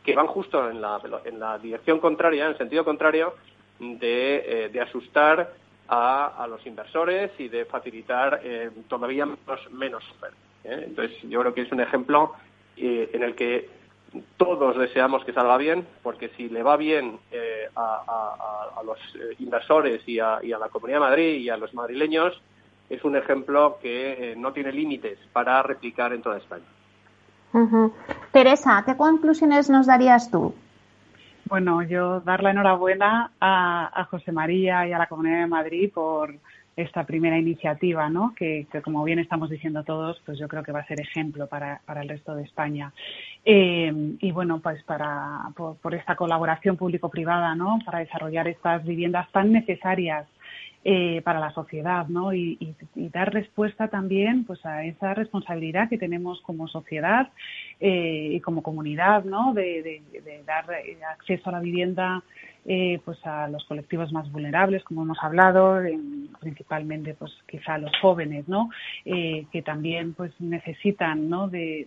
que 0.03 0.15
van 0.15 0.27
justo 0.27 0.69
en 0.69 0.81
la, 0.81 0.99
en 1.23 1.39
la 1.39 1.57
dirección 1.57 1.99
contraria, 1.99 2.43
en 2.43 2.51
el 2.51 2.57
sentido 2.57 2.83
contrario, 2.83 3.35
de, 3.79 4.67
eh, 4.73 4.81
asustar 4.81 5.53
a, 5.87 6.45
los 6.49 6.65
inversores 6.65 7.31
y 7.39 7.47
de 7.47 7.63
facilitar 7.63 8.41
eh, 8.43 8.69
todavía 8.89 9.25
menos, 9.25 9.71
menos 9.71 10.03
oferta. 10.63 10.85
Entonces, 10.85 11.17
yo 11.23 11.41
creo 11.41 11.53
que 11.53 11.61
es 11.61 11.71
un 11.71 11.81
ejemplo 11.81 12.33
en 12.75 13.23
el 13.23 13.35
que 13.35 13.69
todos 14.37 14.77
deseamos 14.77 15.23
que 15.25 15.33
salga 15.33 15.57
bien, 15.57 15.87
porque 16.01 16.29
si 16.29 16.49
le 16.49 16.63
va 16.63 16.77
bien 16.77 17.19
a, 17.75 18.81
los 18.85 18.99
inversores 19.39 20.01
y 20.07 20.19
a, 20.19 20.39
y 20.43 20.51
a 20.51 20.59
la 20.59 20.69
Comunidad 20.69 20.97
de 20.97 21.05
Madrid 21.05 21.35
y 21.39 21.49
a 21.49 21.57
los 21.57 21.73
madrileños, 21.73 22.41
es 22.89 23.03
un 23.03 23.15
ejemplo 23.15 23.77
que 23.81 24.31
eh, 24.31 24.35
no 24.35 24.53
tiene 24.53 24.71
límites 24.71 25.17
para 25.31 25.61
replicar 25.63 26.13
en 26.13 26.21
toda 26.21 26.37
España. 26.37 26.63
Teresa, 28.31 28.83
¿qué 28.85 28.97
conclusiones 28.97 29.69
nos 29.69 29.85
darías 29.85 30.31
tú? 30.31 30.55
Bueno, 31.45 31.83
yo 31.83 32.19
dar 32.21 32.41
la 32.41 32.49
enhorabuena 32.49 33.31
a, 33.39 34.07
José 34.09 34.31
María 34.31 34.87
y 34.87 34.93
a 34.93 34.97
la 34.97 35.07
Comunidad 35.07 35.41
de 35.41 35.47
Madrid 35.47 35.91
por 35.93 36.33
esta 36.75 37.05
primera 37.05 37.37
iniciativa, 37.37 38.09
¿no? 38.09 38.33
Que, 38.35 38.65
como 38.83 39.03
bien 39.03 39.19
estamos 39.19 39.49
diciendo 39.49 39.83
todos, 39.83 40.21
pues 40.25 40.39
yo 40.39 40.47
creo 40.47 40.63
que 40.63 40.71
va 40.71 40.79
a 40.79 40.87
ser 40.87 40.99
ejemplo 40.99 41.47
para, 41.47 41.81
el 41.87 42.09
resto 42.09 42.35
de 42.35 42.43
España. 42.43 42.91
Eh, 43.45 44.15
y 44.19 44.31
bueno, 44.31 44.59
pues 44.59 44.81
para 44.83 45.49
por, 45.55 45.93
esta 45.93 46.15
colaboración 46.15 46.77
público-privada, 46.77 47.55
¿no? 47.55 47.79
Para 47.85 47.99
desarrollar 47.99 48.47
estas 48.47 48.83
viviendas 48.83 49.31
tan 49.31 49.51
necesarias 49.51 50.27
eh, 50.85 51.21
para 51.23 51.39
la 51.39 51.53
sociedad, 51.53 52.07
¿no? 52.07 52.33
Y, 52.33 52.75
dar 52.95 53.31
respuesta 53.31 53.87
también, 53.87 54.43
pues, 54.43 54.65
a 54.65 54.83
esa 54.83 55.13
responsabilidad 55.13 55.87
que 55.87 55.97
tenemos 55.97 56.41
como 56.41 56.67
sociedad 56.67 57.29
eh, 57.85 58.29
y 58.31 58.39
como 58.39 58.63
comunidad, 58.63 59.25
¿no? 59.25 59.53
de 59.53 60.01
dar 60.45 60.65
acceso 61.11 61.49
a 61.49 61.51
la 61.51 61.59
vivienda 61.59 62.23
eh, 62.65 63.01
pues 63.03 63.17
a 63.25 63.49
los 63.49 63.65
colectivos 63.65 64.13
más 64.13 64.31
vulnerables, 64.31 64.85
como 64.85 65.01
hemos 65.01 65.17
hablado, 65.21 65.81
principalmente 66.39 67.13
pues 67.13 67.29
quizá 67.45 67.73
a 67.73 67.77
los 67.77 67.91
jóvenes, 68.01 68.47
¿no? 68.47 68.69
Eh, 69.03 69.47
que 69.51 69.61
también 69.61 70.13
pues 70.13 70.31
necesitan, 70.39 71.29
¿no? 71.29 71.49
De, 71.49 71.85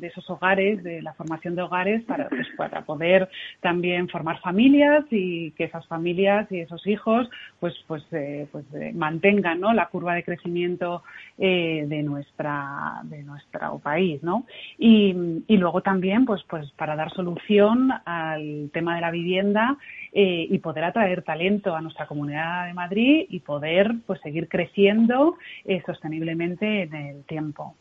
esos 0.00 0.30
hogares, 0.30 0.84
de 0.84 1.02
la 1.02 1.12
formación 1.14 1.56
de 1.56 1.62
hogares 1.62 2.04
para, 2.04 2.28
pues, 2.28 2.46
para 2.56 2.82
poder 2.82 3.28
también 3.60 4.08
formar 4.08 4.38
familias 4.40 5.04
y 5.10 5.50
que 5.52 5.64
esas 5.64 5.84
familias 5.88 6.46
y 6.52 6.60
esos 6.60 6.86
hijos 6.86 7.28
pues 7.58 7.74
pues 7.88 8.04
eh, 8.12 8.46
pues 8.52 8.64
mantengan, 8.94 9.58
¿no? 9.58 9.72
La 9.72 9.88
curva 9.88 10.14
de 10.14 10.22
crecimiento 10.22 11.02
de 11.36 12.02
nuestra 12.04 13.00
de 13.02 13.24
nuestro 13.24 13.80
país, 13.80 14.22
¿no? 14.22 14.46
Y, 14.78 15.15
y 15.46 15.56
luego 15.56 15.80
también 15.82 16.24
pues 16.24 16.42
pues 16.48 16.70
para 16.72 16.96
dar 16.96 17.12
solución 17.12 17.90
al 18.04 18.70
tema 18.72 18.94
de 18.94 19.00
la 19.00 19.10
vivienda 19.10 19.76
eh, 20.12 20.46
y 20.48 20.58
poder 20.58 20.84
atraer 20.84 21.22
talento 21.22 21.74
a 21.74 21.80
nuestra 21.80 22.06
comunidad 22.06 22.66
de 22.66 22.74
Madrid 22.74 23.26
y 23.28 23.40
poder 23.40 23.94
pues 24.06 24.20
seguir 24.20 24.48
creciendo 24.48 25.36
eh, 25.64 25.82
sosteniblemente 25.84 26.82
en 26.82 26.94
el 26.94 27.24
tiempo. 27.24 27.74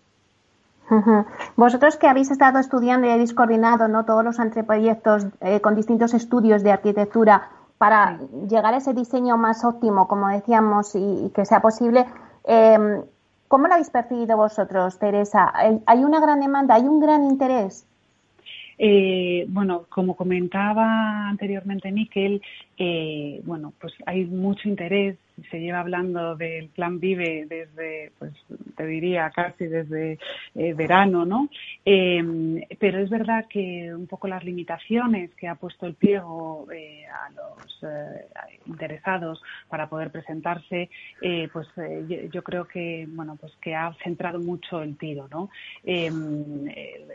Vosotros 1.56 1.98
que 1.98 2.08
habéis 2.08 2.30
estado 2.30 2.60
estudiando 2.60 3.08
y 3.08 3.10
habéis 3.10 3.34
coordinado 3.34 3.88
¿no? 3.88 4.06
todos 4.06 4.24
los 4.24 4.40
anteproyectos 4.40 5.28
eh, 5.42 5.60
con 5.60 5.76
distintos 5.76 6.14
estudios 6.14 6.62
de 6.62 6.72
arquitectura 6.72 7.50
para 7.78 8.20
llegar 8.50 8.74
a 8.74 8.78
ese 8.78 8.94
diseño 8.94 9.38
más 9.38 9.66
óptimo, 9.66 10.08
como 10.08 10.30
decíamos, 10.30 10.96
y, 10.96 11.32
que 11.36 11.46
sea 11.46 11.62
posible, 11.62 12.06
em, 12.46 13.02
¿cómo 13.48 13.68
lo 13.68 13.74
habéis 13.74 13.90
percibido 13.90 14.38
vosotros, 14.38 14.98
Teresa? 15.00 15.54
¿Hay 15.86 16.04
una 16.04 16.20
gran 16.20 16.40
demanda, 16.40 16.76
hay 16.76 16.84
un 16.84 17.00
gran 17.00 17.24
interés? 17.24 17.86
Eh, 18.78 19.46
bueno, 19.48 19.86
como 19.90 20.16
comentaba 20.16 21.30
anteriormente 21.30 21.92
Miquel, 21.92 22.42
eh, 22.78 23.42
bueno, 23.46 23.74
pues 23.80 23.94
hay 24.06 24.26
mucho 24.26 24.68
interés 24.68 25.18
se 25.50 25.60
lleva 25.60 25.80
hablando 25.80 26.36
del 26.36 26.70
plan 26.70 27.00
Vive 27.00 27.46
desde, 27.48 28.12
pues 28.18 28.34
te 28.76 28.86
diría 28.86 29.30
casi 29.32 29.66
desde 29.68 30.18
eh, 30.56 30.74
verano, 30.74 31.26
¿no? 31.26 31.50
Em, 31.84 32.62
pero 32.80 33.00
es 33.00 33.10
verdad 33.10 33.46
que 33.50 33.94
un 33.94 34.08
poco 34.08 34.28
las 34.28 34.44
limitaciones 34.44 35.34
que 35.36 35.48
ha 35.48 35.56
puesto 35.56 35.86
el 35.86 35.96
pliego 35.96 36.68
eh, 36.72 37.06
a 37.06 37.30
los 37.32 37.84
eh, 37.84 38.28
interesados 38.66 39.42
para 39.70 39.90
poder 39.90 40.12
presentarse, 40.12 40.90
pues 41.52 41.68
yo, 42.32 42.44
creo 42.44 42.66
que, 42.68 43.08
bueno, 43.10 43.38
pues 43.40 43.54
que 43.62 43.76
ha 43.76 43.94
centrado 44.04 44.40
mucho 44.40 44.82
el 44.82 44.98
tiro, 44.98 45.28
¿no? 45.30 45.50
Em, 45.84 46.68
el, 46.68 47.06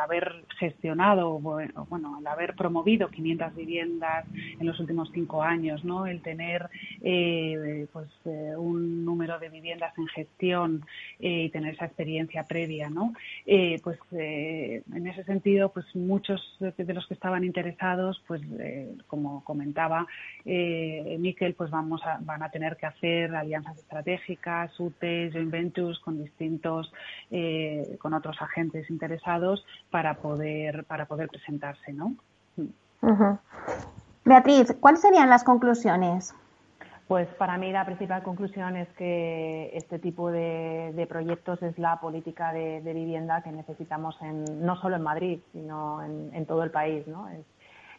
haber 0.00 0.44
gestionado, 0.58 1.38
bueno, 1.38 2.18
el 2.20 2.26
haber 2.26 2.54
promovido 2.54 3.08
500 3.08 3.54
viviendas 3.54 4.24
en 4.58 4.66
los 4.66 4.80
últimos 4.80 5.10
cinco 5.12 5.42
años, 5.42 5.84
¿no? 5.84 6.06
El 6.06 6.22
tener 6.22 6.68
pues 7.92 8.08
eh, 8.24 8.54
un 8.56 9.04
número 9.04 9.38
de 9.38 9.48
viviendas 9.48 9.96
en 9.98 10.06
gestión 10.08 10.84
eh, 11.18 11.44
y 11.44 11.50
tener 11.50 11.74
esa 11.74 11.86
experiencia 11.86 12.44
previa, 12.44 12.88
¿no? 12.90 13.14
Eh, 13.46 13.80
pues 13.82 13.98
en 14.10 15.06
ese 15.06 15.24
sentido, 15.24 15.70
pues 15.70 15.86
muchos 15.94 16.40
de 16.58 16.94
los 16.94 17.06
que 17.06 17.14
estaban 17.14 17.44
interesados, 17.44 18.22
pues 18.26 18.42
como 19.06 19.44
comentaba 19.44 20.06
Miquel, 20.44 21.54
pues 21.54 21.70
vamos 21.70 22.02
a, 22.04 22.18
van 22.20 22.42
a 22.42 22.50
tener 22.50 22.76
que 22.76 22.86
hacer 22.86 23.34
alianzas 23.34 23.78
estratégicas, 23.78 24.78
UTEs, 24.78 25.32
joint 25.32 25.76
con 26.04 26.22
distintos, 26.22 26.92
con 27.98 28.14
otros 28.14 28.40
agentes 28.40 28.90
interesados 28.90 29.64
para 29.90 30.14
poder 30.14 30.84
para 30.84 31.06
poder 31.06 31.28
presentarse, 31.28 31.92
¿no? 31.92 32.16
Beatriz, 34.24 34.76
¿cuáles 34.80 35.00
serían 35.00 35.30
las 35.30 35.44
conclusiones? 35.44 36.34
Pues 37.10 37.26
para 37.38 37.58
mí 37.58 37.72
la 37.72 37.84
principal 37.84 38.22
conclusión 38.22 38.76
es 38.76 38.86
que 38.90 39.76
este 39.76 39.98
tipo 39.98 40.30
de, 40.30 41.06
proyectos 41.08 41.60
es 41.60 41.76
la 41.76 41.98
política 41.98 42.52
de, 42.52 42.80
vivienda 42.94 43.42
que 43.42 43.50
necesitamos 43.50 44.14
en, 44.22 44.44
no 44.64 44.76
solo 44.76 44.94
en 44.94 45.02
Madrid, 45.02 45.40
sino 45.50 46.04
en, 46.04 46.46
todo 46.46 46.62
el 46.62 46.70
país. 46.70 47.04
¿no? 47.08 47.28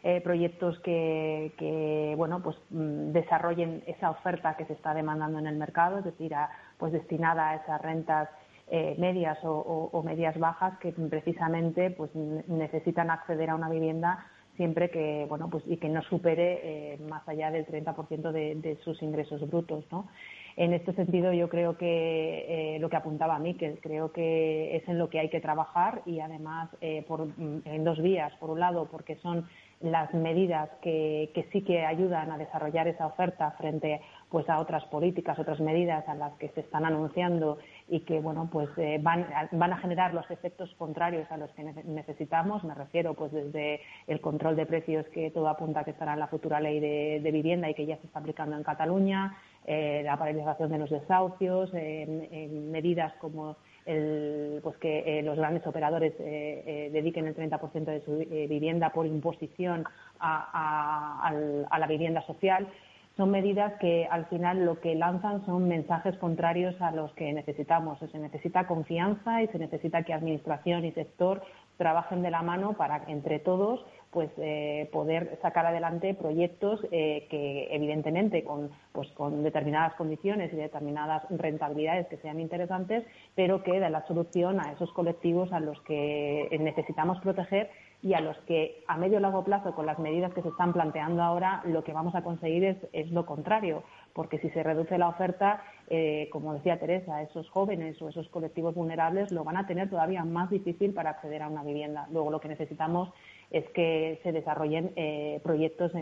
Eh, 0.02 0.22
proyectos 0.22 0.78
que, 0.78 2.14
bueno, 2.16 2.42
pues, 2.42 2.56
mm, 2.70 3.12
desarrollen 3.12 3.84
esa 3.86 4.08
oferta 4.08 4.56
que 4.56 4.64
se 4.64 4.72
está 4.72 4.94
demandando 4.94 5.38
en 5.38 5.46
el 5.46 5.56
mercado, 5.56 5.98
es 5.98 6.04
decir, 6.04 6.32
pues 6.78 6.94
destinada 6.94 7.50
a 7.50 7.56
esas 7.56 7.82
rentas 7.82 8.30
eh, 8.68 8.96
medias 8.98 9.36
o, 9.42 10.02
medias 10.06 10.38
bajas 10.38 10.78
que 10.78 10.90
precisamente 10.90 11.90
pues, 11.90 12.10
necesitan 12.14 13.10
acceder 13.10 13.50
a 13.50 13.56
una 13.56 13.68
vivienda 13.68 14.24
siempre 14.56 14.90
que 14.90 15.26
bueno 15.28 15.48
pues 15.50 15.64
y 15.66 15.76
que 15.76 15.88
no 15.88 16.02
supere 16.02 16.60
eh, 16.94 16.98
más 17.08 17.26
allá 17.28 17.50
del 17.50 17.66
30% 17.66 18.32
de, 18.32 18.54
de 18.56 18.76
sus 18.84 19.02
ingresos 19.02 19.48
brutos 19.48 19.84
no 19.90 20.08
en 20.56 20.74
este 20.74 20.92
sentido 20.92 21.32
yo 21.32 21.48
creo 21.48 21.76
que 21.76 22.74
eh, 22.76 22.78
lo 22.78 22.90
que 22.90 22.96
apuntaba 22.96 23.38
Miquel 23.38 23.78
creo 23.80 24.12
que 24.12 24.76
es 24.76 24.86
en 24.88 24.98
lo 24.98 25.08
que 25.08 25.18
hay 25.18 25.30
que 25.30 25.40
trabajar 25.40 26.02
y 26.04 26.20
además 26.20 26.68
eh, 26.80 27.04
por, 27.08 27.26
mm, 27.26 27.62
en 27.64 27.84
dos 27.84 28.00
vías. 28.02 28.32
Por 28.36 28.50
un 28.50 28.60
lado 28.60 28.88
porque 28.90 29.16
son 29.16 29.48
las 29.80 30.12
medidas 30.14 30.68
que, 30.82 31.30
que 31.34 31.44
sí 31.52 31.62
que 31.62 31.84
ayudan 31.84 32.30
a 32.30 32.38
desarrollar 32.38 32.86
esa 32.86 33.06
oferta 33.06 33.50
frente 33.52 34.00
pues 34.28 34.48
a 34.48 34.60
otras 34.60 34.84
políticas, 34.84 35.38
otras 35.38 35.60
medidas 35.60 36.06
a 36.08 36.14
las 36.14 36.34
que 36.34 36.48
se 36.50 36.60
están 36.60 36.84
anunciando 36.84 37.58
y 37.92 38.00
que 38.00 38.20
bueno 38.20 38.48
pues 38.50 38.70
eh, 38.78 38.98
van, 39.02 39.26
van 39.52 39.72
a 39.74 39.76
generar 39.76 40.14
los 40.14 40.28
efectos 40.30 40.74
contrarios 40.78 41.30
a 41.30 41.36
los 41.36 41.50
que 41.50 41.62
necesitamos. 41.62 42.64
Me 42.64 42.74
refiero 42.74 43.12
pues 43.12 43.30
desde 43.32 43.82
el 44.06 44.18
control 44.22 44.56
de 44.56 44.64
precios 44.64 45.06
que 45.08 45.30
todo 45.30 45.46
apunta 45.46 45.84
que 45.84 45.90
estará 45.90 46.14
en 46.14 46.20
la 46.20 46.26
futura 46.26 46.58
ley 46.58 46.80
de, 46.80 47.30
vivienda 47.30 47.68
y 47.68 47.74
que 47.74 47.84
ya 47.84 47.98
se 47.98 48.06
está 48.06 48.20
aplicando 48.20 48.56
en 48.56 48.62
Cataluña, 48.62 49.36
eh, 49.66 50.00
la 50.06 50.16
paralización 50.16 50.70
de 50.70 50.78
los 50.78 50.88
desahucios, 50.88 51.70
medidas 51.74 53.12
como 53.20 53.56
el, 53.84 54.60
pues 54.62 54.78
que 54.78 55.18
eh, 55.18 55.22
los 55.22 55.36
grandes 55.36 55.66
operadores 55.66 56.16
dediquen 56.16 57.26
el 57.26 57.36
30% 57.36 57.84
de 57.84 58.00
su 58.06 58.16
vivienda 58.16 58.88
por 58.88 59.06
imposición 59.06 59.84
a, 60.18 61.28
a 61.70 61.78
la 61.78 61.86
vivienda 61.86 62.22
social 62.22 62.68
son 63.16 63.30
medidas 63.30 63.74
que 63.78 64.06
al 64.10 64.26
final 64.26 64.64
lo 64.64 64.80
que 64.80 64.94
lanzan 64.94 65.44
son 65.44 65.68
mensajes 65.68 66.16
contrarios 66.16 66.80
a 66.80 66.90
los 66.92 67.12
que 67.12 67.32
necesitamos. 67.32 67.98
Se 67.98 68.18
necesita 68.18 68.66
confianza 68.66 69.42
y 69.42 69.48
se 69.48 69.58
necesita 69.58 70.02
que 70.02 70.14
administración 70.14 70.84
y 70.84 70.92
sector 70.92 71.42
trabajen 71.76 72.22
de 72.22 72.30
la 72.30 72.42
mano 72.42 72.74
para 72.74 73.04
entre 73.08 73.38
todos 73.38 73.84
pues 74.10 74.30
eh, 74.36 74.90
poder 74.92 75.38
sacar 75.40 75.64
adelante 75.64 76.14
proyectos 76.14 76.80
eh, 76.92 77.26
que 77.30 77.68
evidentemente 77.74 78.44
con 78.44 78.70
pues 78.92 79.08
con 79.12 79.42
determinadas 79.42 79.94
condiciones 79.94 80.52
y 80.52 80.56
determinadas 80.56 81.22
rentabilidades 81.30 82.08
que 82.08 82.18
sean 82.18 82.38
interesantes 82.38 83.04
pero 83.34 83.62
que 83.62 83.80
den 83.80 83.92
la 83.92 84.06
solución 84.06 84.60
a 84.60 84.72
esos 84.72 84.92
colectivos 84.92 85.50
a 85.52 85.60
los 85.60 85.80
que 85.82 86.56
necesitamos 86.60 87.18
proteger 87.20 87.70
y 88.02 88.14
a 88.14 88.20
los 88.20 88.36
que 88.38 88.82
a 88.88 88.96
medio 88.96 89.18
y 89.18 89.22
largo 89.22 89.44
plazo, 89.44 89.74
con 89.74 89.86
las 89.86 89.98
medidas 90.00 90.34
que 90.34 90.42
se 90.42 90.48
están 90.48 90.72
planteando 90.72 91.22
ahora, 91.22 91.62
lo 91.64 91.84
que 91.84 91.92
vamos 91.92 92.16
a 92.16 92.22
conseguir 92.22 92.76
es, 92.92 93.10
lo 93.12 93.24
contrario, 93.24 93.84
porque 94.12 94.38
si 94.38 94.50
se 94.50 94.64
reduce 94.64 94.98
la 94.98 95.08
oferta, 95.08 95.62
eh, 95.88 96.28
como 96.32 96.52
decía 96.54 96.80
Teresa, 96.80 97.22
esos 97.22 97.48
jóvenes 97.48 98.02
o 98.02 98.08
esos 98.08 98.28
colectivos 98.28 98.74
vulnerables 98.74 99.30
lo 99.30 99.44
van 99.44 99.56
a 99.56 99.66
tener 99.68 99.88
todavía 99.88 100.24
más 100.24 100.50
difícil 100.50 100.92
para 100.92 101.10
acceder 101.10 101.42
a 101.42 101.48
una 101.48 101.62
vivienda. 101.62 102.08
Luego 102.10 102.32
lo 102.32 102.40
que 102.40 102.48
necesitamos 102.48 103.08
es 103.52 103.68
que 103.70 104.18
se 104.24 104.32
desarrollen 104.32 104.92
eh, 104.96 105.40
proyectos 105.44 105.92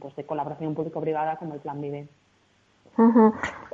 pues, 0.00 0.16
de 0.16 0.24
colaboración 0.24 0.74
público-privada 0.74 1.36
como 1.36 1.54
el 1.54 1.60
Plan 1.60 1.80
Vive. 1.82 2.08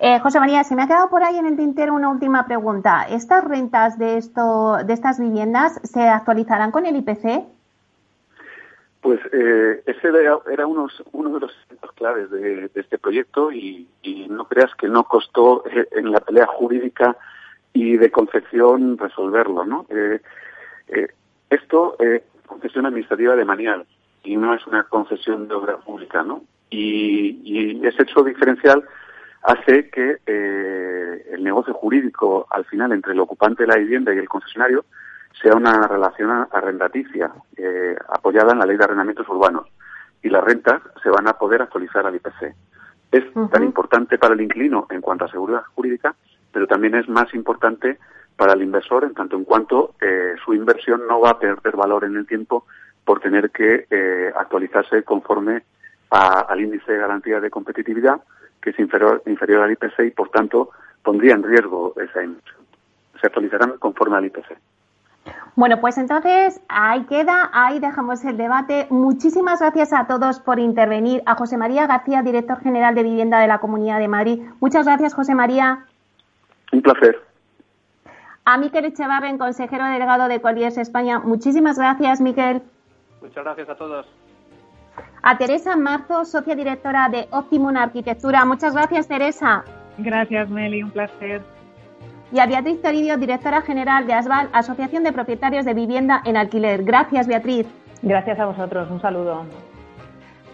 Eh, 0.01 0.19
José 0.21 0.41
María, 0.41 0.65
se 0.65 0.75
me 0.77 0.83
ha 0.83 0.87
quedado 0.87 1.11
por 1.11 1.23
ahí 1.23 1.37
en 1.37 1.47
el 1.47 1.57
tintero 1.57 1.95
una 1.95 2.09
última 2.09 2.47
pregunta. 2.47 3.07
¿Estas 3.09 3.45
rentas 3.45 3.99
de, 3.99 4.17
esto, 4.17 4.79
de 4.85 4.93
estas 4.93 5.19
viviendas 5.19 5.81
se 5.85 6.09
actualizarán 6.09 6.71
con 6.71 6.87
el 6.87 6.97
IPC? 6.97 7.58
Pues 9.09 9.21
eh, 9.33 9.83
ese 9.87 10.09
era, 10.09 10.67
uno 10.67 10.87
de 11.33 11.41
los 11.41 11.57
elementos 11.65 11.93
claves 11.95 12.31
de, 12.31 12.71
este 12.75 12.99
proyecto 12.99 13.51
y, 13.51 13.89
no 14.29 14.47
creas 14.47 14.75
que 14.75 14.87
no 14.87 15.05
costó 15.05 15.65
eh, 15.67 15.89
en 15.93 16.13
la 16.13 16.21
pelea 16.21 16.47
jurídica 16.47 17.17
y 17.73 17.97
de 17.97 18.11
concepción 18.11 18.99
resolverlo, 18.99 19.65
¿no? 19.65 19.87
Eh, 19.89 20.21
Eh, 20.89 21.09
esto 21.49 21.97
es 22.01 22.21
concesión 22.45 22.85
administrativa 22.85 23.35
de 23.35 23.47
manial 23.47 23.87
y 24.25 24.37
no 24.37 24.53
es 24.53 24.67
una 24.67 24.85
concesión 24.85 25.49
de 25.49 25.55
obra 25.55 25.79
pública, 25.79 26.23
¿no? 26.23 26.43
Y, 26.69 27.41
y 27.45 27.87
ese 27.87 28.03
hecho 28.03 28.23
diferencial 28.23 28.85
hace 29.43 29.89
que 29.89 30.19
eh, 30.27 31.29
el 31.33 31.43
negocio 31.43 31.73
jurídico, 31.73 32.47
al 32.51 32.67
final, 32.67 32.93
entre 32.93 33.15
el 33.15 33.21
ocupante 33.21 33.63
de 33.63 33.69
la 33.69 33.77
vivienda 33.77 34.13
y 34.15 34.19
el 34.19 34.29
concesionario, 34.29 34.85
sea 35.41 35.55
una 35.55 35.87
relación 35.87 36.47
arrendaticia, 36.51 37.31
eh, 37.57 37.97
apoyada 38.09 38.53
en 38.53 38.59
la 38.59 38.67
ley 38.67 38.77
de 38.77 38.85
arrendamientos 38.85 39.29
urbanos. 39.29 39.67
Y 40.23 40.31
las 40.31 40.43
rentas 40.43 40.83
se 41.03 41.11
van 41.11 41.29
a 41.29 41.35
poder 41.35 41.63
actualizar 41.63 42.07
al 42.07 42.17
IPC. 42.17 42.55
Es 43.13 43.25
tan 43.51 43.65
importante 43.65 44.19
para 44.19 44.35
el 44.35 44.41
inquilino 44.41 44.87
en 44.91 45.01
cuanto 45.01 45.25
a 45.25 45.31
seguridad 45.31 45.63
jurídica, 45.75 46.15
pero 46.53 46.67
también 46.67 46.95
es 46.95 47.09
más 47.09 47.33
importante 47.35 47.99
para 48.37 48.53
el 48.53 48.63
inversor 48.63 49.05
en 49.05 49.15
tanto 49.15 49.37
en 49.37 49.45
cuanto 49.45 49.95
eh, 50.01 50.35
su 50.45 50.55
inversión 50.55 51.07
no 51.09 51.21
va 51.21 51.31
a 51.31 51.39
perder 51.39 51.77
valor 51.77 52.05
en 52.05 52.17
el 52.17 52.27
tiempo 52.27 52.67
por 53.05 53.21
tener 53.21 53.51
que 53.51 53.87
eh, 53.91 54.33
actualizarse 54.37 55.03
conforme 55.03 55.63
al 56.11 56.61
índice 56.61 56.93
de 56.93 56.99
garantía 56.99 57.41
de 57.41 57.51
competitividad, 57.51 58.21
que 58.63 58.71
es 58.71 58.79
inferior, 58.79 59.23
inferior 59.27 59.63
al 59.63 59.73
IPC 59.73 60.01
y, 60.07 60.11
por 60.11 60.31
tanto, 60.31 60.71
pondría 61.03 61.35
en 61.35 61.43
riesgo 61.43 61.95
esa 61.97 62.23
inversión. 62.23 62.57
Se 63.21 63.27
actualizarán 63.27 63.79
conforme 63.79 64.17
al 64.17 64.27
IPC. 64.27 64.57
Bueno, 65.57 65.81
pues 65.81 65.99
entonces 65.99 66.61
ahí 66.69 67.05
queda, 67.07 67.51
ahí 67.53 67.81
dejamos 67.81 68.25
el 68.25 68.37
debate. 68.37 68.87
Muchísimas 68.91 69.61
gracias 69.61 69.93
a 69.93 70.07
todos 70.07 70.39
por 70.41 70.59
intervenir. 70.59 71.23
A 71.27 71.35
José 71.35 71.57
María 71.57 71.87
García, 71.87 72.23
director 72.23 72.61
general 72.61 72.95
de 72.95 73.03
Vivienda 73.03 73.41
de 73.41 73.49
la 73.49 73.59
Comunidad 73.59 73.99
de 73.99 74.09
Madrid. 74.09 74.43
Muchas 74.61 74.87
gracias, 74.87 75.15
José 75.15 75.35
María. 75.35 75.85
Un 76.73 76.83
placer. 76.83 77.21
A 78.45 78.57
Miquel 78.57 78.85
Echevarren, 78.87 79.37
consejero 79.37 79.85
delegado 79.87 80.29
de 80.29 80.41
Colliers 80.41 80.79
España. 80.79 81.19
Muchísimas 81.19 81.79
gracias, 81.79 82.21
Miquel. 82.21 82.63
Muchas 83.21 83.45
gracias 83.45 83.69
a 83.69 83.75
todos. 83.75 84.07
A 85.23 85.37
Teresa 85.37 85.77
Marzo, 85.77 86.25
socia 86.25 86.55
directora 86.55 87.09
de 87.09 87.29
Optimum 87.31 87.77
Arquitectura. 87.77 88.45
Muchas 88.45 88.75
gracias, 88.75 89.09
Teresa. 89.09 89.65
Gracias, 89.99 90.49
Meli. 90.49 90.83
Un 90.83 90.91
placer 90.91 91.43
y 92.33 92.39
a 92.41 92.47
Beatriz 92.47 92.81
Toridio, 92.83 93.17
directora 93.17 93.63
general 93.63 94.07
de 94.07 94.15
ASBAL, 94.15 94.49
Asociación 94.53 95.03
de 95.05 95.13
Propietarios 95.13 95.65
de 95.65 95.75
Vivienda 95.75 96.21
en 96.25 96.37
Alquiler. 96.37 96.85
Gracias, 96.85 97.27
Beatriz. 97.27 97.67
Gracias 98.03 98.39
a 98.39 98.47
vosotros. 98.47 98.91
Un 98.91 99.01
saludo. 99.01 99.45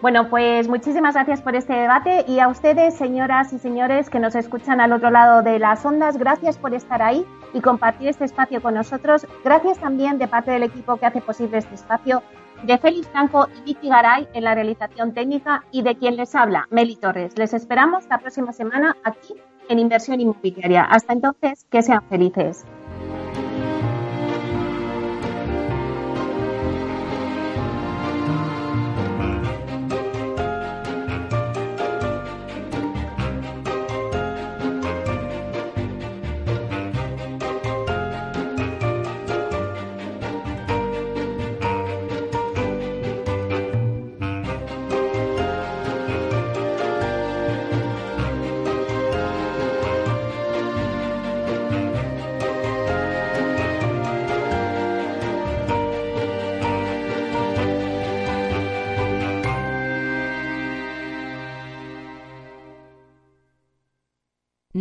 Bueno, 0.00 0.28
pues 0.28 0.68
muchísimas 0.68 1.14
gracias 1.14 1.40
por 1.40 1.56
este 1.56 1.72
debate 1.72 2.26
y 2.28 2.38
a 2.38 2.48
ustedes, 2.48 2.94
señoras 2.94 3.52
y 3.54 3.58
señores 3.58 4.10
que 4.10 4.18
nos 4.18 4.34
escuchan 4.34 4.80
al 4.80 4.92
otro 4.92 5.10
lado 5.10 5.42
de 5.42 5.58
las 5.58 5.84
ondas, 5.86 6.18
gracias 6.18 6.58
por 6.58 6.74
estar 6.74 7.00
ahí 7.00 7.24
y 7.54 7.62
compartir 7.62 8.08
este 8.08 8.26
espacio 8.26 8.60
con 8.60 8.74
nosotros. 8.74 9.26
Gracias 9.42 9.78
también 9.78 10.18
de 10.18 10.28
parte 10.28 10.50
del 10.50 10.64
equipo 10.64 10.96
que 10.96 11.06
hace 11.06 11.22
posible 11.22 11.56
este 11.56 11.74
espacio, 11.74 12.22
de 12.64 12.76
Félix 12.76 13.08
Franco 13.08 13.48
y 13.56 13.62
Vicky 13.62 13.88
Garay 13.88 14.28
en 14.34 14.44
la 14.44 14.54
realización 14.54 15.14
técnica 15.14 15.64
y 15.70 15.80
de 15.80 15.96
quien 15.96 16.16
les 16.16 16.34
habla, 16.34 16.66
Meli 16.70 16.96
Torres. 16.96 17.38
Les 17.38 17.54
esperamos 17.54 18.06
la 18.10 18.18
próxima 18.18 18.52
semana 18.52 18.96
aquí 19.04 19.34
en 19.68 19.78
inversión 19.78 20.20
inmobiliaria. 20.20 20.82
Hasta 20.84 21.12
entonces, 21.12 21.66
que 21.70 21.82
sean 21.82 22.02
felices. 22.08 22.64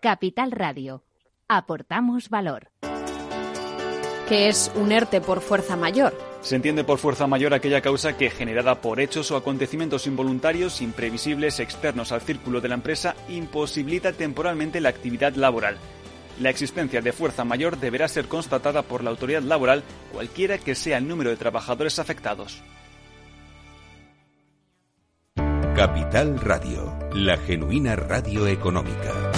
Capital 0.00 0.50
Radio. 0.50 1.04
Aportamos 1.46 2.30
valor. 2.30 2.70
¿Qué 4.28 4.48
es 4.48 4.72
un 4.74 4.92
ERTE 4.92 5.20
por 5.20 5.42
fuerza 5.42 5.76
mayor? 5.76 6.16
Se 6.40 6.56
entiende 6.56 6.84
por 6.84 6.98
fuerza 6.98 7.26
mayor 7.26 7.52
aquella 7.52 7.82
causa 7.82 8.16
que, 8.16 8.30
generada 8.30 8.80
por 8.80 8.98
hechos 8.98 9.30
o 9.30 9.36
acontecimientos 9.36 10.06
involuntarios, 10.06 10.80
imprevisibles, 10.80 11.60
externos 11.60 12.12
al 12.12 12.22
círculo 12.22 12.62
de 12.62 12.68
la 12.68 12.76
empresa, 12.76 13.14
imposibilita 13.28 14.14
temporalmente 14.14 14.80
la 14.80 14.88
actividad 14.88 15.34
laboral. 15.34 15.76
La 16.40 16.48
existencia 16.48 17.02
de 17.02 17.12
fuerza 17.12 17.44
mayor 17.44 17.76
deberá 17.76 18.08
ser 18.08 18.26
constatada 18.26 18.80
por 18.80 19.04
la 19.04 19.10
autoridad 19.10 19.42
laboral, 19.42 19.82
cualquiera 20.12 20.56
que 20.56 20.74
sea 20.74 20.96
el 20.96 21.08
número 21.08 21.28
de 21.28 21.36
trabajadores 21.36 21.98
afectados. 21.98 22.62
Capital 25.76 26.40
Radio, 26.40 26.98
la 27.12 27.36
genuina 27.36 27.96
radio 27.96 28.46
económica. 28.46 29.29